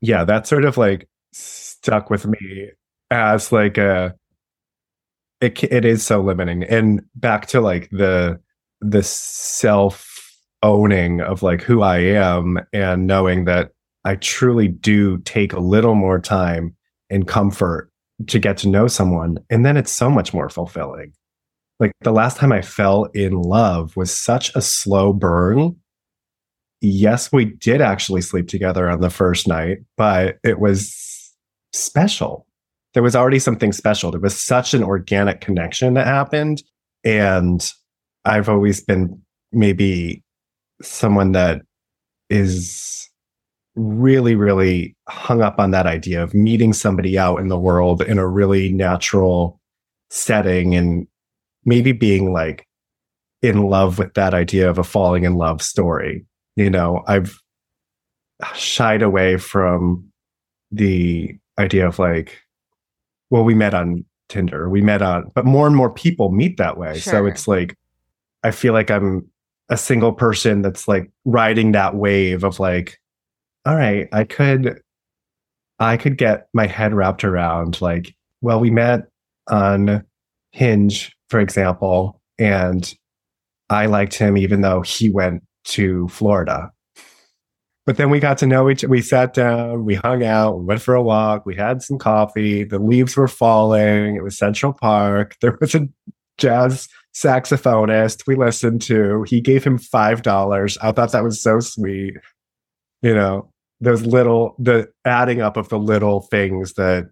yeah, 0.02 0.24
that 0.24 0.48
sort 0.48 0.66
of 0.66 0.78
like 0.78 1.08
stuck 1.32 2.10
with 2.10 2.26
me 2.26 2.70
as 3.10 3.52
like 3.52 3.78
a. 3.78 4.16
It 5.40 5.64
it 5.64 5.86
is 5.86 6.06
so 6.06 6.22
limiting, 6.22 6.64
and 6.64 7.02
back 7.16 7.48
to 7.48 7.62
like 7.62 7.90
the 7.90 8.40
the 8.80 9.02
self 9.02 10.08
owning 10.62 11.20
of 11.22 11.42
like 11.42 11.62
who 11.64 11.82
I 11.82 11.98
am 11.98 12.60
and 12.72 13.08
knowing 13.08 13.46
that 13.46 13.72
I 14.04 14.16
truly 14.16 14.68
do 14.68 15.20
take 15.20 15.54
a 15.54 15.60
little 15.60 15.96
more 15.96 16.20
time 16.20 16.76
and 17.10 17.28
comfort 17.28 17.90
to 18.28 18.40
get 18.40 18.58
to 18.58 18.70
know 18.70 18.88
someone. 18.88 19.38
And 19.50 19.66
then 19.66 19.78
it's 19.78 19.92
so 19.92 20.10
much 20.10 20.34
more 20.34 20.50
fulfilling. 20.50 21.14
Like 21.80 21.92
the 22.02 22.12
last 22.12 22.38
time 22.38 22.52
I 22.52 22.62
fell 22.62 23.06
in 23.14 23.34
love 23.34 23.96
was 23.96 24.16
such 24.16 24.56
a 24.56 24.62
slow 24.62 25.14
burn. 25.14 25.76
Yes, 26.80 27.32
we 27.32 27.46
did 27.46 27.82
actually 27.82 28.22
sleep 28.22 28.48
together 28.48 28.90
on 28.90 29.02
the 29.02 29.10
first 29.10 29.48
night, 29.48 29.80
but 29.98 30.38
it 30.44 30.60
was 30.60 31.34
special. 31.74 32.46
There 32.94 33.04
was 33.04 33.16
already 33.16 33.40
something 33.40 33.72
special. 33.72 34.12
There 34.12 34.20
was 34.20 34.40
such 34.40 34.74
an 34.74 34.84
organic 34.84 35.42
connection 35.42 35.94
that 35.94 36.08
happened. 36.08 36.62
And 37.04 37.72
I've 38.26 38.50
always 38.50 38.84
been 38.84 39.22
maybe 39.52 40.24
someone 40.82 41.32
that 41.32 41.62
is 42.30 43.11
really, 43.76 44.36
really 44.36 44.96
hung 45.08 45.42
up 45.42 45.60
on 45.60 45.72
that 45.72 45.88
idea 45.88 46.22
of 46.22 46.34
meeting 46.34 46.74
somebody 46.74 47.18
out 47.18 47.40
in 47.40 47.48
the 47.48 47.60
world 47.60 48.02
in 48.02 48.18
a 48.18 48.28
really 48.28 48.72
natural 48.72 49.60
setting 50.10 50.76
and 50.76 51.08
maybe 51.64 51.92
being 51.92 52.34
like 52.34 52.68
in 53.42 53.64
love 53.64 53.98
with 53.98 54.14
that 54.16 54.34
idea 54.34 54.70
of 54.70 54.78
a 54.78 54.84
falling 54.84 55.24
in 55.24 55.36
love 55.36 55.62
story. 55.62 56.26
You 56.56 56.70
know, 56.70 57.04
I've 57.08 57.40
shied 58.56 59.02
away 59.02 59.38
from 59.38 60.12
the 60.72 61.38
idea 61.58 61.88
of 61.88 61.98
like, 61.98 62.42
well, 63.30 63.44
we 63.44 63.56
met 63.56 63.74
on 63.74 64.04
Tinder, 64.28 64.70
we 64.70 64.82
met 64.82 65.02
on, 65.02 65.32
but 65.34 65.46
more 65.46 65.68
and 65.68 65.76
more 65.76 65.90
people 65.90 66.32
meet 66.32 66.58
that 66.58 66.78
way. 66.78 67.00
So 67.00 67.26
it's 67.26 67.48
like, 67.48 67.76
I 68.44 68.52
feel 68.52 68.74
like 68.74 68.92
I'm 68.92 69.30
a 69.70 69.78
single 69.78 70.12
person 70.12 70.62
that's 70.62 70.88
like 70.88 71.10
riding 71.24 71.72
that 71.72 71.96
wave 71.96 72.44
of 72.44 72.60
like, 72.60 72.98
all 73.66 73.76
right, 73.76 74.08
I 74.12 74.24
could, 74.24 74.82
I 75.80 75.98
could 75.98 76.18
get 76.18 76.48
my 76.54 76.68
head 76.68 76.94
wrapped 76.94 77.24
around 77.24 77.82
like, 77.82 78.16
well, 78.42 78.60
we 78.60 78.72
met 78.72 79.08
on 79.50 80.04
Hinge, 80.52 81.16
for 81.30 81.40
example, 81.40 82.22
and 82.40 82.94
I 83.70 83.86
liked 83.86 84.16
him 84.16 84.38
even 84.38 84.62
though 84.62 84.82
he 84.82 85.10
went 85.10 85.44
to 85.66 86.08
Florida. 86.10 86.72
But 87.86 87.98
then 87.98 88.10
we 88.10 88.20
got 88.20 88.38
to 88.40 88.48
know 88.48 88.70
each 88.70 88.84
we 88.84 89.02
sat 89.02 89.34
down, 89.34 89.86
we 89.86 89.96
hung 89.96 90.24
out, 90.24 90.60
we 90.60 90.66
went 90.66 90.82
for 90.82 90.94
a 90.94 91.02
walk, 91.02 91.46
we 91.46 91.56
had 91.56 91.82
some 91.82 91.98
coffee, 91.98 92.64
the 92.64 92.80
leaves 92.80 93.18
were 93.18 93.28
falling, 93.28 94.16
it 94.16 94.24
was 94.24 94.38
Central 94.38 94.74
Park. 94.74 95.36
There 95.42 95.58
was 95.60 95.74
a 95.74 95.88
jazz 96.38 96.88
saxophonist 97.14 98.28
we 98.28 98.36
listened 98.36 98.82
to. 98.84 99.24
He 99.24 99.42
gave 99.42 99.64
him 99.64 99.78
five 99.78 100.22
dollars. 100.22 100.78
I 100.82 100.92
thought 100.92 101.12
that 101.12 101.24
was 101.24 101.42
so 101.42 101.60
sweet. 101.60 102.16
You 103.02 103.16
know, 103.16 103.50
those 103.80 104.06
little 104.06 104.56
the 104.60 104.90
adding 105.06 105.42
up 105.42 105.58
of 105.58 105.70
the 105.70 105.80
little 105.80 106.22
things 106.22 106.74
that 106.74 107.10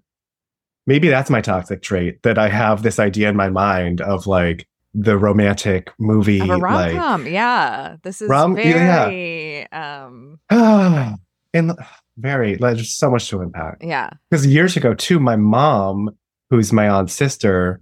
maybe 0.86 1.10
that's 1.10 1.30
my 1.30 1.42
toxic 1.42 1.82
trait 1.82 2.22
that 2.24 2.38
I 2.38 2.50
have 2.50 2.84
this 2.84 3.00
idea 3.00 3.30
in 3.30 3.36
my 3.36 3.50
mind 3.50 4.02
of 4.02 4.28
like 4.28 4.68
the 4.94 5.18
romantic 5.18 5.92
movie 6.00 6.40
Of 6.42 6.50
a 6.50 6.58
rom 6.58 7.24
like. 7.24 7.32
Yeah. 7.32 7.98
This 8.04 8.22
is 8.22 8.30
Rom- 8.30 8.58
yeah. 8.58 9.06
very, 9.06 9.72
um, 9.72 10.40
and 10.50 11.74
very 12.18 12.56
like, 12.58 12.76
there's 12.76 12.94
so 12.98 13.12
much 13.12 13.30
to 13.30 13.40
unpack. 13.42 13.78
yeah. 13.82 14.10
Because 14.30 14.48
years 14.48 14.76
ago, 14.76 14.94
too, 14.94 15.20
my 15.20 15.36
mom, 15.36 16.10
who's 16.50 16.74
my 16.74 16.90
aunt's 16.90 17.14
sister, 17.14 17.82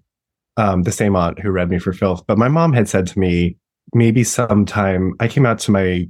um, 0.57 0.83
the 0.83 0.91
same 0.91 1.15
aunt 1.15 1.39
who 1.39 1.49
read 1.51 1.69
me 1.69 1.79
for 1.79 1.93
filth, 1.93 2.23
but 2.27 2.37
my 2.37 2.49
mom 2.49 2.73
had 2.73 2.89
said 2.89 3.07
to 3.07 3.19
me, 3.19 3.57
maybe 3.93 4.23
sometime 4.23 5.13
I 5.19 5.27
came 5.29 5.45
out 5.45 5.59
to 5.59 5.71
my 5.71 6.07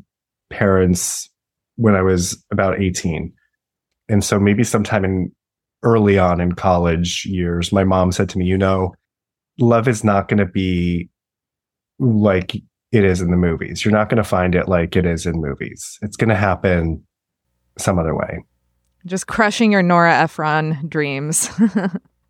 parents 0.49 1.29
when 1.77 1.95
I 1.95 2.01
was 2.01 2.43
about 2.51 2.79
18. 2.79 3.33
And 4.09 4.23
so 4.23 4.39
maybe 4.39 4.63
sometime 4.63 5.03
in 5.03 5.31
early 5.83 6.19
on 6.19 6.41
in 6.41 6.53
college 6.53 7.25
years, 7.25 7.71
my 7.71 7.83
mom 7.83 8.11
said 8.11 8.29
to 8.29 8.37
me, 8.37 8.45
you 8.45 8.57
know, 8.57 8.93
love 9.59 9.87
is 9.87 10.03
not 10.03 10.27
going 10.27 10.37
to 10.37 10.45
be 10.45 11.09
like 11.99 12.55
it 12.91 13.03
is 13.03 13.21
in 13.21 13.31
the 13.31 13.37
movies. 13.37 13.83
You're 13.83 13.93
not 13.93 14.09
going 14.09 14.17
to 14.17 14.23
find 14.23 14.55
it 14.55 14.67
like 14.67 14.95
it 14.95 15.05
is 15.05 15.25
in 15.25 15.41
movies. 15.41 15.97
It's 16.01 16.17
going 16.17 16.29
to 16.29 16.35
happen 16.35 17.03
some 17.77 17.99
other 17.99 18.15
way. 18.15 18.43
Just 19.05 19.27
crushing 19.27 19.71
your 19.71 19.83
Nora 19.83 20.13
Ephron 20.15 20.87
dreams. 20.89 21.49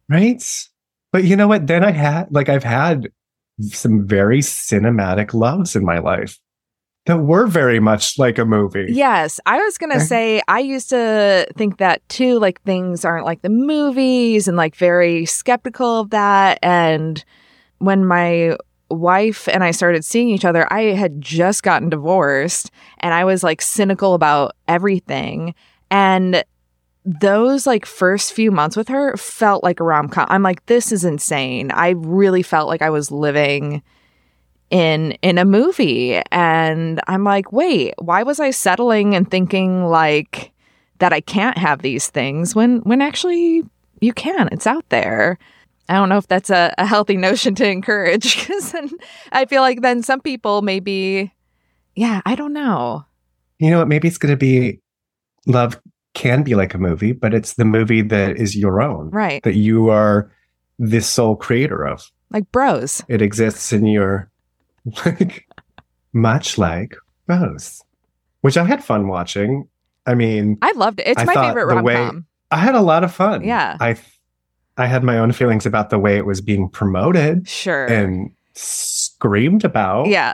Right. 0.10 0.44
But 1.12 1.24
you 1.24 1.36
know 1.36 1.48
what? 1.48 1.68
Then 1.68 1.84
I 1.84 1.92
had, 1.92 2.28
like, 2.32 2.50
I've 2.50 2.64
had 2.64 3.10
some 3.62 4.08
very 4.08 4.40
cinematic 4.40 5.34
loves 5.34 5.76
in 5.76 5.84
my 5.84 6.00
life 6.00 6.40
that 7.08 7.24
were 7.24 7.48
very 7.48 7.80
much 7.80 8.20
like 8.20 8.38
a 8.38 8.46
movie. 8.46 8.86
Yes, 8.90 9.40
I 9.46 9.58
was 9.58 9.78
going 9.78 9.94
to 9.94 10.00
say 10.00 10.42
I 10.48 10.60
used 10.60 10.90
to 10.90 11.48
think 11.56 11.78
that 11.78 12.08
too 12.10 12.38
like 12.38 12.62
things 12.64 13.06
aren't 13.06 13.26
like 13.26 13.42
the 13.42 13.50
movies 13.50 14.48
and 14.48 14.58
like 14.58 14.76
very 14.76 15.26
skeptical 15.26 16.02
of 16.02 16.10
that 16.12 16.60
and 16.62 17.24
when 17.80 18.06
my 18.06 18.58
wife 18.90 19.48
and 19.48 19.64
I 19.64 19.72
started 19.72 20.04
seeing 20.04 20.30
each 20.30 20.46
other, 20.46 20.72
I 20.72 20.96
had 20.96 21.22
just 21.22 21.64
gotten 21.64 21.90
divorced 21.90 22.72
and 23.00 23.14
I 23.14 23.24
was 23.24 23.44
like 23.44 23.62
cynical 23.62 24.14
about 24.14 24.56
everything 24.68 25.56
and 25.90 26.44
those 27.06 27.66
like 27.66 27.86
first 27.86 28.34
few 28.34 28.52
months 28.52 28.76
with 28.76 28.90
her 28.90 29.16
felt 29.16 29.64
like 29.64 29.80
a 29.80 29.84
rom-com. 29.84 30.28
I'm 30.30 30.44
like 30.44 30.66
this 30.66 30.92
is 30.92 31.06
insane. 31.06 31.72
I 31.72 31.92
really 31.92 32.44
felt 32.44 32.68
like 32.68 32.82
I 32.82 32.90
was 32.90 33.12
living 33.12 33.82
in 34.70 35.14
in 35.22 35.38
a 35.38 35.46
movie. 35.46 36.22
And 36.32 37.02
i'm 37.08 37.24
like 37.24 37.52
wait 37.52 37.94
why 37.98 38.24
was 38.24 38.40
i 38.40 38.52
settling 38.52 39.16
and 39.16 39.30
thinking 39.30 39.86
like 39.86 40.52
that 41.00 41.14
i 41.14 41.22
can't 41.22 41.58
have 41.58 41.82
these 41.82 42.08
things 42.10 42.56
when 42.56 42.80
when 42.80 43.02
actually 43.02 43.64
you 44.00 44.14
can? 44.14 44.50
It's 44.52 44.68
out 44.68 44.88
there. 44.90 45.40
I 45.90 45.96
don't 45.96 46.10
know 46.10 46.18
if 46.18 46.28
that's 46.28 46.52
a, 46.52 46.74
a 46.78 46.86
healthy 46.86 47.18
notion 47.18 47.56
to 47.56 47.68
encourage 47.68 48.36
because 48.48 48.72
then 48.72 48.90
i 49.32 49.46
feel 49.46 49.62
like 49.62 49.82
then 49.82 50.04
some 50.04 50.22
people 50.22 50.62
maybe 50.62 51.34
yeah 51.96 52.22
i 52.26 52.36
don't 52.36 52.54
know. 52.54 53.06
You 53.60 53.72
know 53.72 53.80
what? 53.80 53.88
Maybe 53.88 54.08
it's 54.08 54.20
going 54.20 54.34
to 54.34 54.38
be 54.38 54.82
love 55.48 55.80
can 56.18 56.42
be 56.44 56.56
like 56.56 56.74
a 56.74 56.78
movie, 56.80 57.12
but 57.12 57.34
it's 57.34 57.54
the 57.54 57.66
movie 57.66 58.02
that 58.02 58.38
is 58.38 58.56
your 58.56 58.82
own, 58.82 59.10
right. 59.12 59.42
that 59.44 59.56
you 59.56 59.90
are 59.90 60.32
the 60.80 61.00
sole 61.00 61.36
creator 61.36 61.86
of. 61.86 62.12
like 62.32 62.52
Bros. 62.52 63.04
It 63.08 63.22
exists 63.22 63.72
in 63.72 63.86
your, 63.86 64.30
like, 65.06 65.48
much 66.14 66.58
like 66.58 66.96
Bros, 67.26 67.84
which 68.42 68.58
I 68.58 68.66
had 68.66 68.84
fun 68.84 69.08
watching. 69.08 69.68
I 70.06 70.16
mean, 70.16 70.58
i 70.62 70.72
loved 70.72 71.02
it 71.02 71.08
it's 71.08 71.22
I 71.22 71.26
my 71.26 71.34
favorite 71.34 71.66
rom-com 71.66 72.26
I 72.50 72.58
had 72.58 72.76
a 72.76 72.82
lot 72.82 73.04
of 73.04 73.14
fun. 73.14 73.44
Yeah. 73.44 73.76
I 73.80 73.98
I 74.78 74.86
had 74.86 75.04
my 75.04 75.20
own 75.20 75.32
feelings 75.32 75.66
about 75.66 75.90
the 75.90 76.00
way 76.00 76.18
it 76.18 76.26
was 76.26 76.40
being 76.40 76.70
promoted 76.70 77.48
sure 77.48 77.86
and 77.86 78.32
screamed 78.54 79.66
about. 79.66 80.08
yeah 80.08 80.34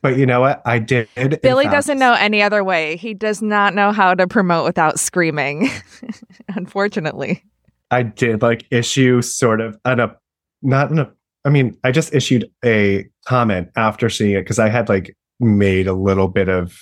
But 0.00 0.16
you 0.16 0.26
know 0.26 0.40
what? 0.40 0.62
I 0.64 0.78
did. 0.78 1.08
Billy 1.42 1.64
fact- 1.64 1.74
doesn't 1.74 1.98
know 1.98 2.12
any 2.12 2.40
other 2.40 2.62
way. 2.62 2.96
He 2.96 3.14
does 3.14 3.42
not 3.42 3.74
know 3.74 3.90
how 3.90 4.14
to 4.14 4.28
promote 4.28 4.64
without 4.64 5.00
screaming. 5.00 5.70
Unfortunately. 6.54 7.44
I 7.90 8.04
did 8.04 8.42
like 8.42 8.64
issue 8.70 9.22
sort 9.22 9.60
of 9.60 9.78
an 9.84 9.98
up, 9.98 10.22
not 10.62 10.90
an. 10.90 11.06
I 11.48 11.50
mean, 11.50 11.78
I 11.82 11.92
just 11.92 12.12
issued 12.12 12.50
a 12.62 13.06
comment 13.24 13.70
after 13.74 14.10
seeing 14.10 14.32
it 14.32 14.42
because 14.42 14.58
I 14.58 14.68
had 14.68 14.90
like 14.90 15.16
made 15.40 15.86
a 15.86 15.94
little 15.94 16.28
bit 16.28 16.50
of. 16.50 16.78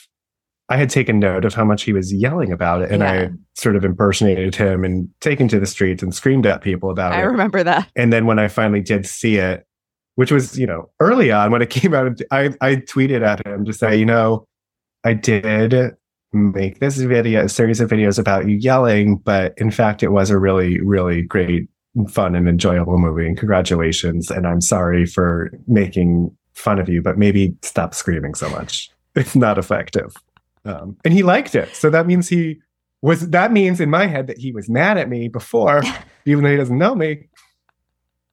I 0.69 0.77
had 0.77 0.91
taken 0.91 1.21
note 1.21 1.45
of 1.45 1.55
how 1.55 1.65
much 1.65 1.85
he 1.85 1.93
was 1.93 2.13
yelling 2.13 2.51
about 2.51 2.83
it, 2.83 2.91
and 2.91 3.01
Yeah. 3.01 3.13
I 3.13 3.31
sort 3.55 3.77
of 3.77 3.85
impersonated 3.85 4.57
him 4.57 4.83
and 4.83 5.09
taken 5.21 5.47
to 5.49 5.61
the 5.61 5.67
streets 5.67 6.03
and 6.03 6.13
screamed 6.13 6.47
at 6.47 6.63
people 6.63 6.91
about 6.91 7.13
I 7.13 7.19
it. 7.19 7.21
I 7.21 7.25
remember 7.27 7.63
that. 7.63 7.89
And 7.95 8.13
then 8.13 8.27
when 8.27 8.41
I 8.41 8.49
finally 8.49 8.81
did 8.81 9.07
see 9.07 9.37
it, 9.37 9.65
which 10.17 10.33
was, 10.33 10.59
you 10.59 10.67
know, 10.67 10.91
early 10.99 11.31
on 11.31 11.53
when 11.53 11.63
it 11.63 11.71
came 11.71 11.95
out, 11.95 12.21
I, 12.33 12.47
I 12.61 12.75
tweeted 12.75 13.25
at 13.25 13.47
him 13.47 13.65
to 13.67 13.73
say, 13.73 13.97
you 13.97 14.05
know, 14.05 14.49
I 15.05 15.13
did 15.13 15.95
make 16.33 16.81
this 16.81 16.97
video, 16.97 17.45
a 17.45 17.49
series 17.49 17.79
of 17.79 17.89
videos 17.89 18.19
about 18.19 18.49
you 18.49 18.57
yelling, 18.57 19.19
but 19.19 19.55
in 19.59 19.71
fact, 19.71 20.03
it 20.03 20.09
was 20.09 20.31
a 20.31 20.39
really, 20.39 20.81
really 20.81 21.23
great 21.23 21.69
fun 22.09 22.35
and 22.35 22.49
enjoyable 22.49 22.99
movie. 22.99 23.27
And 23.27 23.37
congratulations. 23.37 24.31
And 24.31 24.47
I'm 24.47 24.61
sorry 24.61 25.07
for 25.07 25.51
making 25.67 26.37
fun 26.53 26.79
of 26.79 26.89
you, 26.89 27.03
but 27.03 27.19
maybe 27.19 27.55
stop 27.63 27.95
screaming 27.95 28.35
so 28.35 28.49
much. 28.51 28.91
It's 29.19 29.35
not 29.35 29.57
effective. 29.57 30.15
Um, 30.67 30.99
and 31.03 31.15
he 31.15 31.23
liked 31.23 31.55
it. 31.55 31.75
So 31.75 31.89
that 31.89 32.07
means 32.07 32.29
he 32.29 32.61
was, 33.01 33.31
that 33.31 33.51
means 33.51 33.81
in 33.81 33.89
my 33.89 34.07
head 34.07 34.27
that 34.27 34.37
he 34.37 34.53
was 34.53 34.69
mad 34.69 34.99
at 34.99 35.09
me 35.09 35.29
before, 35.29 35.83
even 36.27 36.45
though 36.45 36.51
he 36.51 36.59
doesn't 36.59 36.77
know 36.77 36.95
me. 36.95 37.27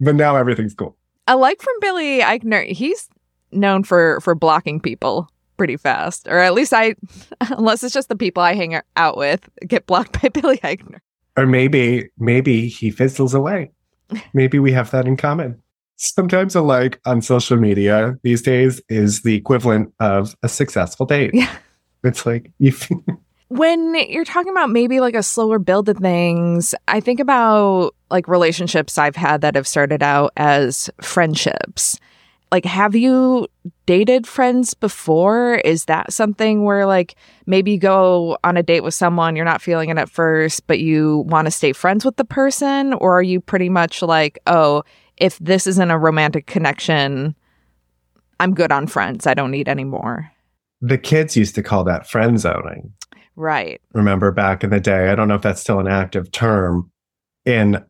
But 0.01 0.15
now 0.15 0.35
everything's 0.35 0.73
cool. 0.73 0.97
I 1.25 1.35
like 1.35 1.61
from 1.61 1.73
Billy 1.79 2.19
Eichner, 2.19 2.65
he's 2.69 3.07
known 3.53 3.85
for 3.85 4.19
for 4.19 4.35
blocking 4.35 4.81
people 4.81 5.29
pretty 5.55 5.77
fast, 5.77 6.27
or 6.27 6.39
at 6.39 6.53
least 6.53 6.73
I, 6.73 6.95
unless 7.41 7.83
it's 7.83 7.93
just 7.93 8.09
the 8.09 8.15
people 8.15 8.43
I 8.43 8.55
hang 8.55 8.79
out 8.97 9.17
with, 9.17 9.47
get 9.67 9.85
blocked 9.85 10.21
by 10.21 10.29
Billy 10.29 10.57
Eichner. 10.57 10.99
Or 11.37 11.45
maybe, 11.45 12.09
maybe 12.17 12.67
he 12.67 12.91
fizzles 12.91 13.33
away. 13.33 13.71
Maybe 14.33 14.59
we 14.59 14.71
have 14.71 14.91
that 14.91 15.07
in 15.07 15.17
common. 15.17 15.59
Sometimes 15.95 16.55
a 16.55 16.61
like 16.61 16.99
on 17.05 17.21
social 17.21 17.57
media 17.57 18.17
these 18.21 18.41
days 18.41 18.81
is 18.89 19.21
the 19.23 19.35
equivalent 19.35 19.93
of 19.99 20.35
a 20.43 20.49
successful 20.49 21.05
date. 21.05 21.31
Yeah. 21.33 21.51
It's 22.03 22.25
like 22.25 22.51
you. 22.59 22.73
when 23.47 23.95
you're 24.09 24.25
talking 24.25 24.51
about 24.51 24.69
maybe 24.69 24.99
like 24.99 25.15
a 25.15 25.23
slower 25.23 25.59
build 25.59 25.85
to 25.87 25.93
things, 25.93 26.75
I 26.87 26.99
think 26.99 27.19
about 27.19 27.95
like 28.11 28.27
relationships 28.27 28.97
I've 28.97 29.15
had 29.15 29.41
that 29.41 29.55
have 29.55 29.67
started 29.67 30.03
out 30.03 30.33
as 30.37 30.89
friendships. 31.01 31.99
Like, 32.53 32.65
have 32.65 32.93
you 32.93 33.47
dated 33.87 34.27
friends 34.27 34.75
before? 34.75 35.55
Is 35.65 35.85
that 35.85 36.13
something 36.13 36.63
where 36.63 36.85
like 36.85 37.15
maybe 37.47 37.71
you 37.71 37.79
go 37.79 38.37
on 38.43 38.57
a 38.57 38.61
date 38.61 38.83
with 38.83 38.93
someone, 38.93 39.35
you're 39.35 39.43
not 39.43 39.59
feeling 39.59 39.89
it 39.89 39.97
at 39.97 40.07
first, 40.07 40.67
but 40.67 40.79
you 40.79 41.25
want 41.25 41.47
to 41.47 41.51
stay 41.51 41.73
friends 41.73 42.05
with 42.05 42.15
the 42.17 42.23
person? 42.23 42.93
Or 42.93 43.17
are 43.17 43.23
you 43.23 43.41
pretty 43.41 43.69
much 43.69 44.03
like, 44.03 44.37
oh, 44.45 44.83
if 45.17 45.39
this 45.39 45.65
isn't 45.65 45.89
a 45.89 45.97
romantic 45.97 46.45
connection, 46.45 47.33
I'm 48.39 48.53
good 48.53 48.71
on 48.71 48.85
friends. 48.85 49.25
I 49.25 49.33
don't 49.33 49.49
need 49.49 49.67
any 49.67 49.83
more. 49.83 50.31
The 50.79 50.99
kids 50.99 51.35
used 51.35 51.55
to 51.55 51.63
call 51.63 51.83
that 51.85 52.07
friend 52.07 52.39
zoning. 52.39 52.93
Right. 53.35 53.81
Remember 53.93 54.31
back 54.31 54.63
in 54.63 54.69
the 54.69 54.79
day, 54.79 55.09
I 55.09 55.15
don't 55.15 55.27
know 55.27 55.33
if 55.33 55.41
that's 55.41 55.61
still 55.61 55.79
an 55.79 55.87
active 55.87 56.31
term. 56.31 56.91
And 57.47 57.83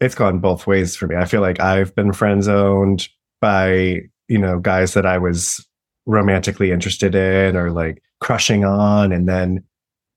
it's 0.00 0.14
gone 0.14 0.38
both 0.38 0.68
ways 0.68 0.94
for 0.94 1.08
me. 1.08 1.16
I 1.16 1.24
feel 1.24 1.40
like 1.40 1.58
I've 1.58 1.96
been 1.96 2.12
friend 2.12 2.44
zoned 2.44 3.08
by, 3.40 4.00
you 4.28 4.38
know, 4.38 4.58
guys 4.58 4.94
that 4.94 5.06
I 5.06 5.18
was 5.18 5.64
romantically 6.06 6.72
interested 6.72 7.14
in 7.14 7.56
or 7.56 7.70
like 7.70 8.02
crushing 8.20 8.64
on. 8.64 9.12
And 9.12 9.28
then 9.28 9.62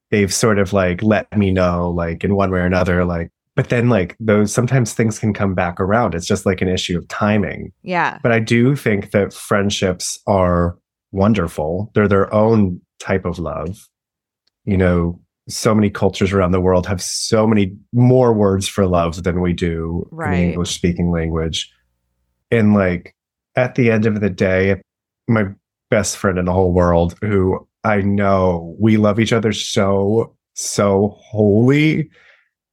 they've 0.10 0.34
sort 0.34 0.60
of 0.60 0.74
like 0.74 1.04
let 1.04 1.36
me 1.38 1.52
know, 1.52 1.90
like 1.90 2.24
in 2.24 2.36
one 2.36 2.52
way 2.52 2.60
or 2.60 2.66
another, 2.66 3.06
like, 3.06 3.30
but 3.56 3.70
then 3.70 3.90
like 3.90 4.16
those 4.20 4.54
sometimes 4.54 4.94
things 4.94 5.20
can 5.20 5.34
come 5.34 5.54
back 5.54 5.80
around. 5.80 6.16
It's 6.16 6.26
just 6.26 6.46
like 6.46 6.62
an 6.62 6.70
issue 6.70 6.98
of 6.98 7.08
timing. 7.10 7.72
Yeah. 7.84 8.18
But 8.24 8.32
I 8.32 8.40
do 8.40 8.76
think 8.76 9.12
that 9.12 9.34
friendships 9.34 10.18
are 10.28 10.78
wonderful. 11.12 11.92
They're 11.94 12.08
their 12.08 12.34
own 12.34 12.80
type 13.00 13.26
of 13.26 13.40
love. 13.40 13.78
You 14.64 14.78
know, 14.78 15.20
so 15.50 15.76
many 15.76 15.90
cultures 15.90 16.32
around 16.32 16.52
the 16.52 16.62
world 16.62 16.88
have 16.88 17.02
so 17.02 17.46
many 17.46 17.76
more 17.92 18.32
words 18.32 18.68
for 18.68 18.86
love 18.88 19.24
than 19.24 19.42
we 19.42 19.52
do 19.54 20.08
Right. 20.12 20.34
in 20.34 20.40
the 20.40 20.48
English 20.52 20.74
speaking 20.74 21.12
language. 21.12 21.70
And 22.52 22.74
like 22.74 23.16
at 23.56 23.76
the 23.76 23.92
end 23.92 24.06
of 24.06 24.20
the 24.22 24.30
day, 24.30 24.82
my 25.28 25.46
best 25.90 26.18
friend 26.18 26.38
in 26.38 26.46
the 26.46 26.54
whole 26.54 26.74
world, 26.74 27.18
who 27.22 27.68
I 27.84 28.02
know 28.02 28.76
we 28.80 28.98
love 28.98 29.20
each 29.20 29.34
other 29.34 29.52
so, 29.52 30.36
so 30.54 31.18
wholly 31.20 32.10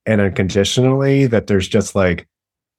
and 0.07 0.21
unconditionally 0.21 1.27
that 1.27 1.47
there's 1.47 1.69
just 1.69 1.95
like 1.95 2.27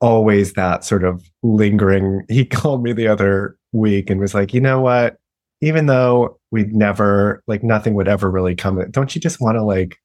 always 0.01 0.53
that 0.53 0.83
sort 0.83 1.03
of 1.03 1.23
lingering. 1.43 2.25
He 2.29 2.45
called 2.45 2.83
me 2.83 2.93
the 2.93 3.07
other 3.07 3.57
week 3.71 4.09
and 4.09 4.19
was 4.19 4.33
like, 4.33 4.53
you 4.53 4.61
know 4.61 4.81
what? 4.81 5.17
Even 5.61 5.87
though 5.87 6.39
we'd 6.51 6.73
never, 6.73 7.43
like, 7.47 7.63
nothing 7.63 7.93
would 7.95 8.07
ever 8.07 8.31
really 8.31 8.55
come, 8.55 8.83
don't 8.91 9.13
you 9.13 9.19
just 9.19 9.41
want 9.41 9.57
to 9.57 9.63
like 9.63 9.97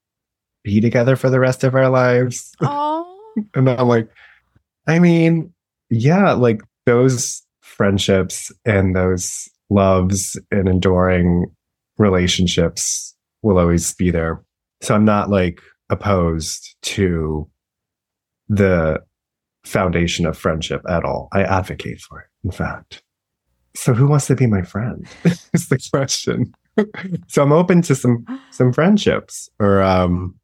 be 0.65 0.81
together 0.81 1.15
for 1.15 1.31
the 1.31 1.39
rest 1.41 1.65
of 1.65 1.75
our 1.75 1.89
lives? 1.89 2.53
And 3.55 3.69
I'm 3.69 3.89
like, 3.89 4.09
I 4.87 5.01
mean, 5.01 5.53
yeah, 5.91 6.35
like 6.35 6.63
those 6.87 7.43
friendships 7.61 8.53
and 8.65 8.95
those 8.95 9.49
loves 9.71 10.39
and 10.51 10.69
enduring 10.69 11.47
relationships 11.99 13.15
will 13.43 13.59
always 13.59 13.95
be 13.95 14.11
there. 14.11 14.43
So 14.81 14.95
I'm 14.95 15.05
not 15.05 15.31
like 15.31 15.61
opposed 15.91 16.77
to 16.83 17.49
the 18.49 19.03
foundation 19.65 20.27
of 20.27 20.37
friendship 20.37 20.83
at 20.89 21.05
all. 21.05 21.29
I 21.33 21.43
advocate 21.43 22.01
for 22.01 22.21
it, 22.21 22.27
in 22.45 22.51
fact. 22.51 23.03
So 23.75 23.93
who 23.95 24.07
wants 24.07 24.27
to 24.27 24.37
be 24.37 24.47
my 24.47 24.63
friend? 24.63 25.07
is 25.53 25.69
the 25.69 25.79
question. 25.93 26.55
so 27.29 27.43
I'm 27.43 27.53
open 27.53 27.83
to 27.83 27.95
some 27.95 28.25
some 28.51 28.73
friendships 28.73 29.49
or 29.61 29.83
um 29.83 30.35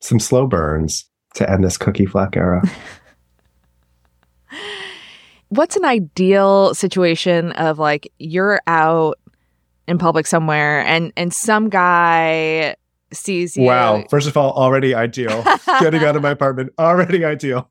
some 0.00 0.18
slow 0.20 0.46
burns 0.46 1.04
to 1.34 1.48
end 1.50 1.64
this 1.64 1.76
Cookie 1.76 2.06
Fleck 2.06 2.36
era. 2.36 2.62
What's 5.50 5.76
an 5.76 5.84
ideal 5.84 6.74
situation 6.74 7.52
of 7.52 7.78
like 7.78 8.10
you're 8.18 8.60
out 8.66 9.18
in 9.86 9.98
public 9.98 10.26
somewhere 10.26 10.80
and 10.80 11.12
and 11.16 11.34
some 11.34 11.68
guy 11.68 12.76
sees 13.12 13.56
you 13.56 13.64
Wow. 13.64 14.04
First 14.08 14.28
of 14.28 14.36
all, 14.36 14.52
already 14.52 14.94
ideal. 14.94 15.44
Getting 15.80 16.04
out 16.04 16.16
of 16.16 16.22
my 16.22 16.30
apartment, 16.30 16.72
already 16.78 17.24
ideal. 17.24 17.68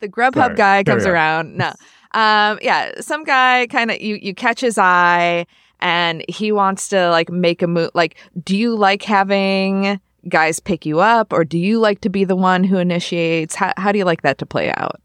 the 0.00 0.08
Grubhub 0.08 0.34
Sorry, 0.34 0.54
guy 0.56 0.84
comes 0.84 1.04
around. 1.04 1.56
No. 1.56 1.68
Um 2.14 2.58
yeah, 2.62 3.00
some 3.00 3.22
guy 3.24 3.66
kind 3.68 3.90
of 3.90 4.00
you 4.00 4.16
you 4.16 4.34
catch 4.34 4.60
his 4.60 4.78
eye 4.78 5.46
and 5.80 6.24
he 6.28 6.52
wants 6.52 6.88
to 6.88 7.10
like 7.10 7.30
make 7.30 7.60
a 7.60 7.66
move 7.66 7.90
like 7.94 8.16
do 8.42 8.56
you 8.56 8.74
like 8.74 9.02
having 9.02 10.00
guys 10.28 10.60
pick 10.60 10.86
you 10.86 11.00
up 11.00 11.32
or 11.32 11.44
do 11.44 11.58
you 11.58 11.78
like 11.78 12.00
to 12.00 12.08
be 12.08 12.24
the 12.24 12.36
one 12.36 12.64
who 12.64 12.78
initiates? 12.78 13.54
How 13.54 13.74
how 13.76 13.92
do 13.92 13.98
you 13.98 14.06
like 14.06 14.22
that 14.22 14.38
to 14.38 14.46
play 14.46 14.72
out? 14.72 15.00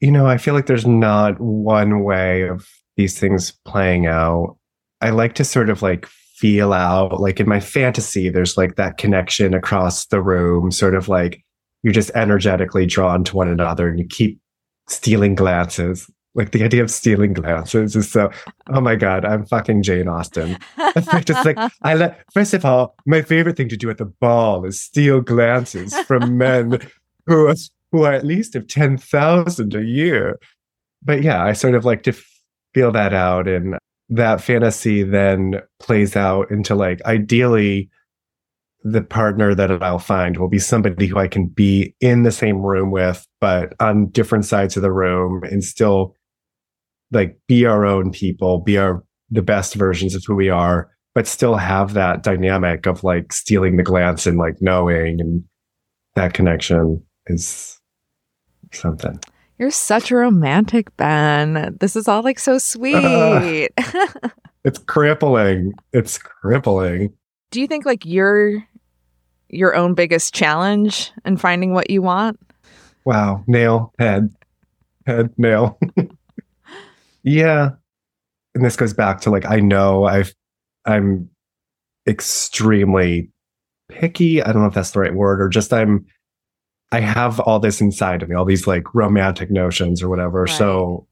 You 0.00 0.10
know, 0.10 0.26
I 0.26 0.38
feel 0.38 0.54
like 0.54 0.66
there's 0.66 0.86
not 0.86 1.38
one 1.40 2.02
way 2.02 2.42
of 2.42 2.66
these 2.96 3.18
things 3.18 3.52
playing 3.64 4.06
out. 4.06 4.56
I 5.00 5.10
like 5.10 5.34
to 5.34 5.44
sort 5.44 5.70
of 5.70 5.82
like 5.82 6.06
feel 6.06 6.72
out, 6.72 7.20
like 7.20 7.38
in 7.38 7.48
my 7.48 7.60
fantasy, 7.60 8.30
there's 8.30 8.56
like 8.56 8.76
that 8.76 8.96
connection 8.96 9.52
across 9.52 10.06
the 10.06 10.22
room, 10.22 10.70
sort 10.70 10.94
of 10.94 11.08
like 11.08 11.44
you're 11.82 11.92
just 11.92 12.10
energetically 12.14 12.86
drawn 12.86 13.24
to 13.24 13.36
one 13.36 13.48
another 13.48 13.88
and 13.88 13.98
you 13.98 14.06
keep 14.06 14.40
stealing 14.88 15.34
glances. 15.34 16.10
Like 16.34 16.52
the 16.52 16.62
idea 16.62 16.82
of 16.82 16.90
stealing 16.90 17.32
glances 17.32 17.96
is 17.96 18.10
so, 18.10 18.30
oh 18.72 18.80
my 18.80 18.94
God, 18.94 19.24
I'm 19.24 19.44
fucking 19.46 19.82
Jane 19.82 20.08
Austen. 20.08 20.58
Just 21.24 21.44
like, 21.44 21.58
I 21.82 21.94
let, 21.94 22.24
first 22.32 22.54
of 22.54 22.64
all, 22.64 22.94
my 23.04 23.20
favorite 23.20 23.56
thing 23.56 23.68
to 23.68 23.76
do 23.76 23.90
at 23.90 23.98
the 23.98 24.04
ball 24.04 24.64
is 24.64 24.80
steal 24.80 25.22
glances 25.22 25.98
from 26.02 26.38
men 26.38 26.78
who 27.26 27.48
are, 27.48 27.54
who 27.92 28.04
are 28.04 28.12
at 28.12 28.24
least 28.24 28.54
of 28.54 28.68
10,000 28.68 29.74
a 29.74 29.84
year. 29.84 30.38
But 31.02 31.22
yeah, 31.22 31.44
I 31.44 31.52
sort 31.52 31.74
of 31.74 31.84
like 31.84 32.02
to 32.04 32.14
feel 32.74 32.92
that 32.92 33.12
out. 33.12 33.48
And 33.48 33.76
that 34.08 34.40
fantasy 34.40 35.02
then 35.02 35.60
plays 35.78 36.16
out 36.16 36.50
into 36.50 36.74
like, 36.74 37.02
ideally, 37.04 37.90
the 38.82 39.02
partner 39.02 39.54
that 39.54 39.82
I'll 39.82 39.98
find 39.98 40.38
will 40.38 40.48
be 40.48 40.58
somebody 40.58 41.06
who 41.06 41.18
I 41.18 41.28
can 41.28 41.46
be 41.46 41.94
in 42.00 42.22
the 42.22 42.32
same 42.32 42.62
room 42.62 42.90
with, 42.90 43.26
but 43.40 43.74
on 43.78 44.08
different 44.08 44.46
sides 44.46 44.76
of 44.76 44.82
the 44.82 44.92
room 44.92 45.42
and 45.44 45.62
still 45.62 46.14
like 47.10 47.38
be 47.46 47.66
our 47.66 47.84
own 47.84 48.10
people, 48.10 48.58
be 48.58 48.78
our 48.78 49.04
the 49.30 49.42
best 49.42 49.74
versions 49.74 50.14
of 50.14 50.24
who 50.26 50.34
we 50.34 50.48
are, 50.48 50.90
but 51.14 51.26
still 51.26 51.56
have 51.56 51.94
that 51.94 52.22
dynamic 52.22 52.86
of 52.86 53.04
like 53.04 53.32
stealing 53.32 53.76
the 53.76 53.82
glance 53.82 54.26
and 54.26 54.38
like 54.38 54.56
knowing 54.60 55.20
and 55.20 55.44
that 56.16 56.34
connection 56.34 57.02
is 57.26 57.79
something. 58.72 59.18
You're 59.58 59.70
such 59.70 60.10
a 60.10 60.16
romantic, 60.16 60.96
Ben. 60.96 61.76
This 61.80 61.96
is 61.96 62.08
all 62.08 62.22
like 62.22 62.38
so 62.38 62.58
sweet. 62.58 63.70
It's 64.64 64.78
crippling. 64.78 65.72
It's 65.92 66.18
crippling. 66.18 67.14
Do 67.50 67.60
you 67.60 67.66
think 67.66 67.86
like 67.86 68.04
you're 68.04 68.62
your 69.48 69.74
own 69.74 69.94
biggest 69.94 70.34
challenge 70.34 71.12
in 71.24 71.36
finding 71.36 71.72
what 71.72 71.90
you 71.90 72.02
want? 72.02 72.38
Wow. 73.04 73.42
Nail, 73.46 73.92
head, 73.98 74.34
head, 75.06 75.32
nail. 75.38 75.78
yeah. 77.22 77.70
And 78.54 78.64
this 78.64 78.76
goes 78.76 78.92
back 78.92 79.20
to 79.22 79.30
like, 79.30 79.46
I 79.46 79.60
know 79.60 80.04
I've, 80.04 80.34
I'm 80.84 81.28
extremely 82.06 83.30
picky. 83.88 84.42
I 84.42 84.52
don't 84.52 84.62
know 84.62 84.68
if 84.68 84.74
that's 84.74 84.90
the 84.90 85.00
right 85.00 85.14
word 85.14 85.40
or 85.40 85.48
just 85.48 85.72
I'm, 85.72 86.04
I 86.92 87.00
have 87.00 87.38
all 87.40 87.60
this 87.60 87.80
inside 87.80 88.22
of 88.22 88.28
me, 88.28 88.34
all 88.34 88.44
these 88.44 88.66
like 88.66 88.94
romantic 88.94 89.50
notions 89.50 90.02
or 90.02 90.08
whatever. 90.08 90.46
So 90.46 91.06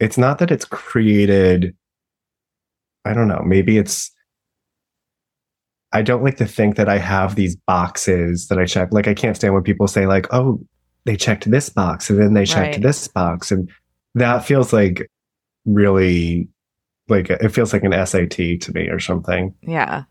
it's 0.00 0.18
not 0.18 0.38
that 0.38 0.50
it's 0.50 0.64
created, 0.64 1.74
I 3.04 3.14
don't 3.14 3.28
know, 3.28 3.42
maybe 3.44 3.78
it's, 3.78 4.10
I 5.92 6.02
don't 6.02 6.24
like 6.24 6.38
to 6.38 6.46
think 6.46 6.74
that 6.76 6.88
I 6.88 6.98
have 6.98 7.36
these 7.36 7.54
boxes 7.54 8.48
that 8.48 8.58
I 8.58 8.64
check. 8.64 8.88
Like 8.92 9.06
I 9.06 9.14
can't 9.14 9.36
stand 9.36 9.54
when 9.54 9.62
people 9.62 9.86
say 9.86 10.06
like, 10.06 10.26
"Oh, 10.34 10.58
they 11.04 11.14
checked 11.16 11.48
this 11.48 11.68
box 11.68 12.10
and 12.10 12.18
then 12.20 12.34
they 12.34 12.44
checked 12.44 12.74
Right. 12.74 12.82
this 12.82 13.06
box," 13.06 13.52
and 13.52 13.70
that 14.16 14.44
feels 14.44 14.72
like 14.72 15.08
really 15.64 16.48
like 17.08 17.30
it 17.30 17.50
feels 17.50 17.72
like 17.72 17.84
an 17.84 17.92
SAT 17.92 18.58
to 18.58 18.72
me 18.72 18.88
or 18.88 18.98
something. 18.98 19.54
Yeah. 19.62 20.02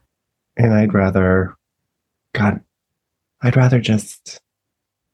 And 0.55 0.73
I'd 0.73 0.93
rather, 0.93 1.53
God, 2.33 2.61
I'd 3.41 3.57
rather 3.57 3.81
just 3.81 4.39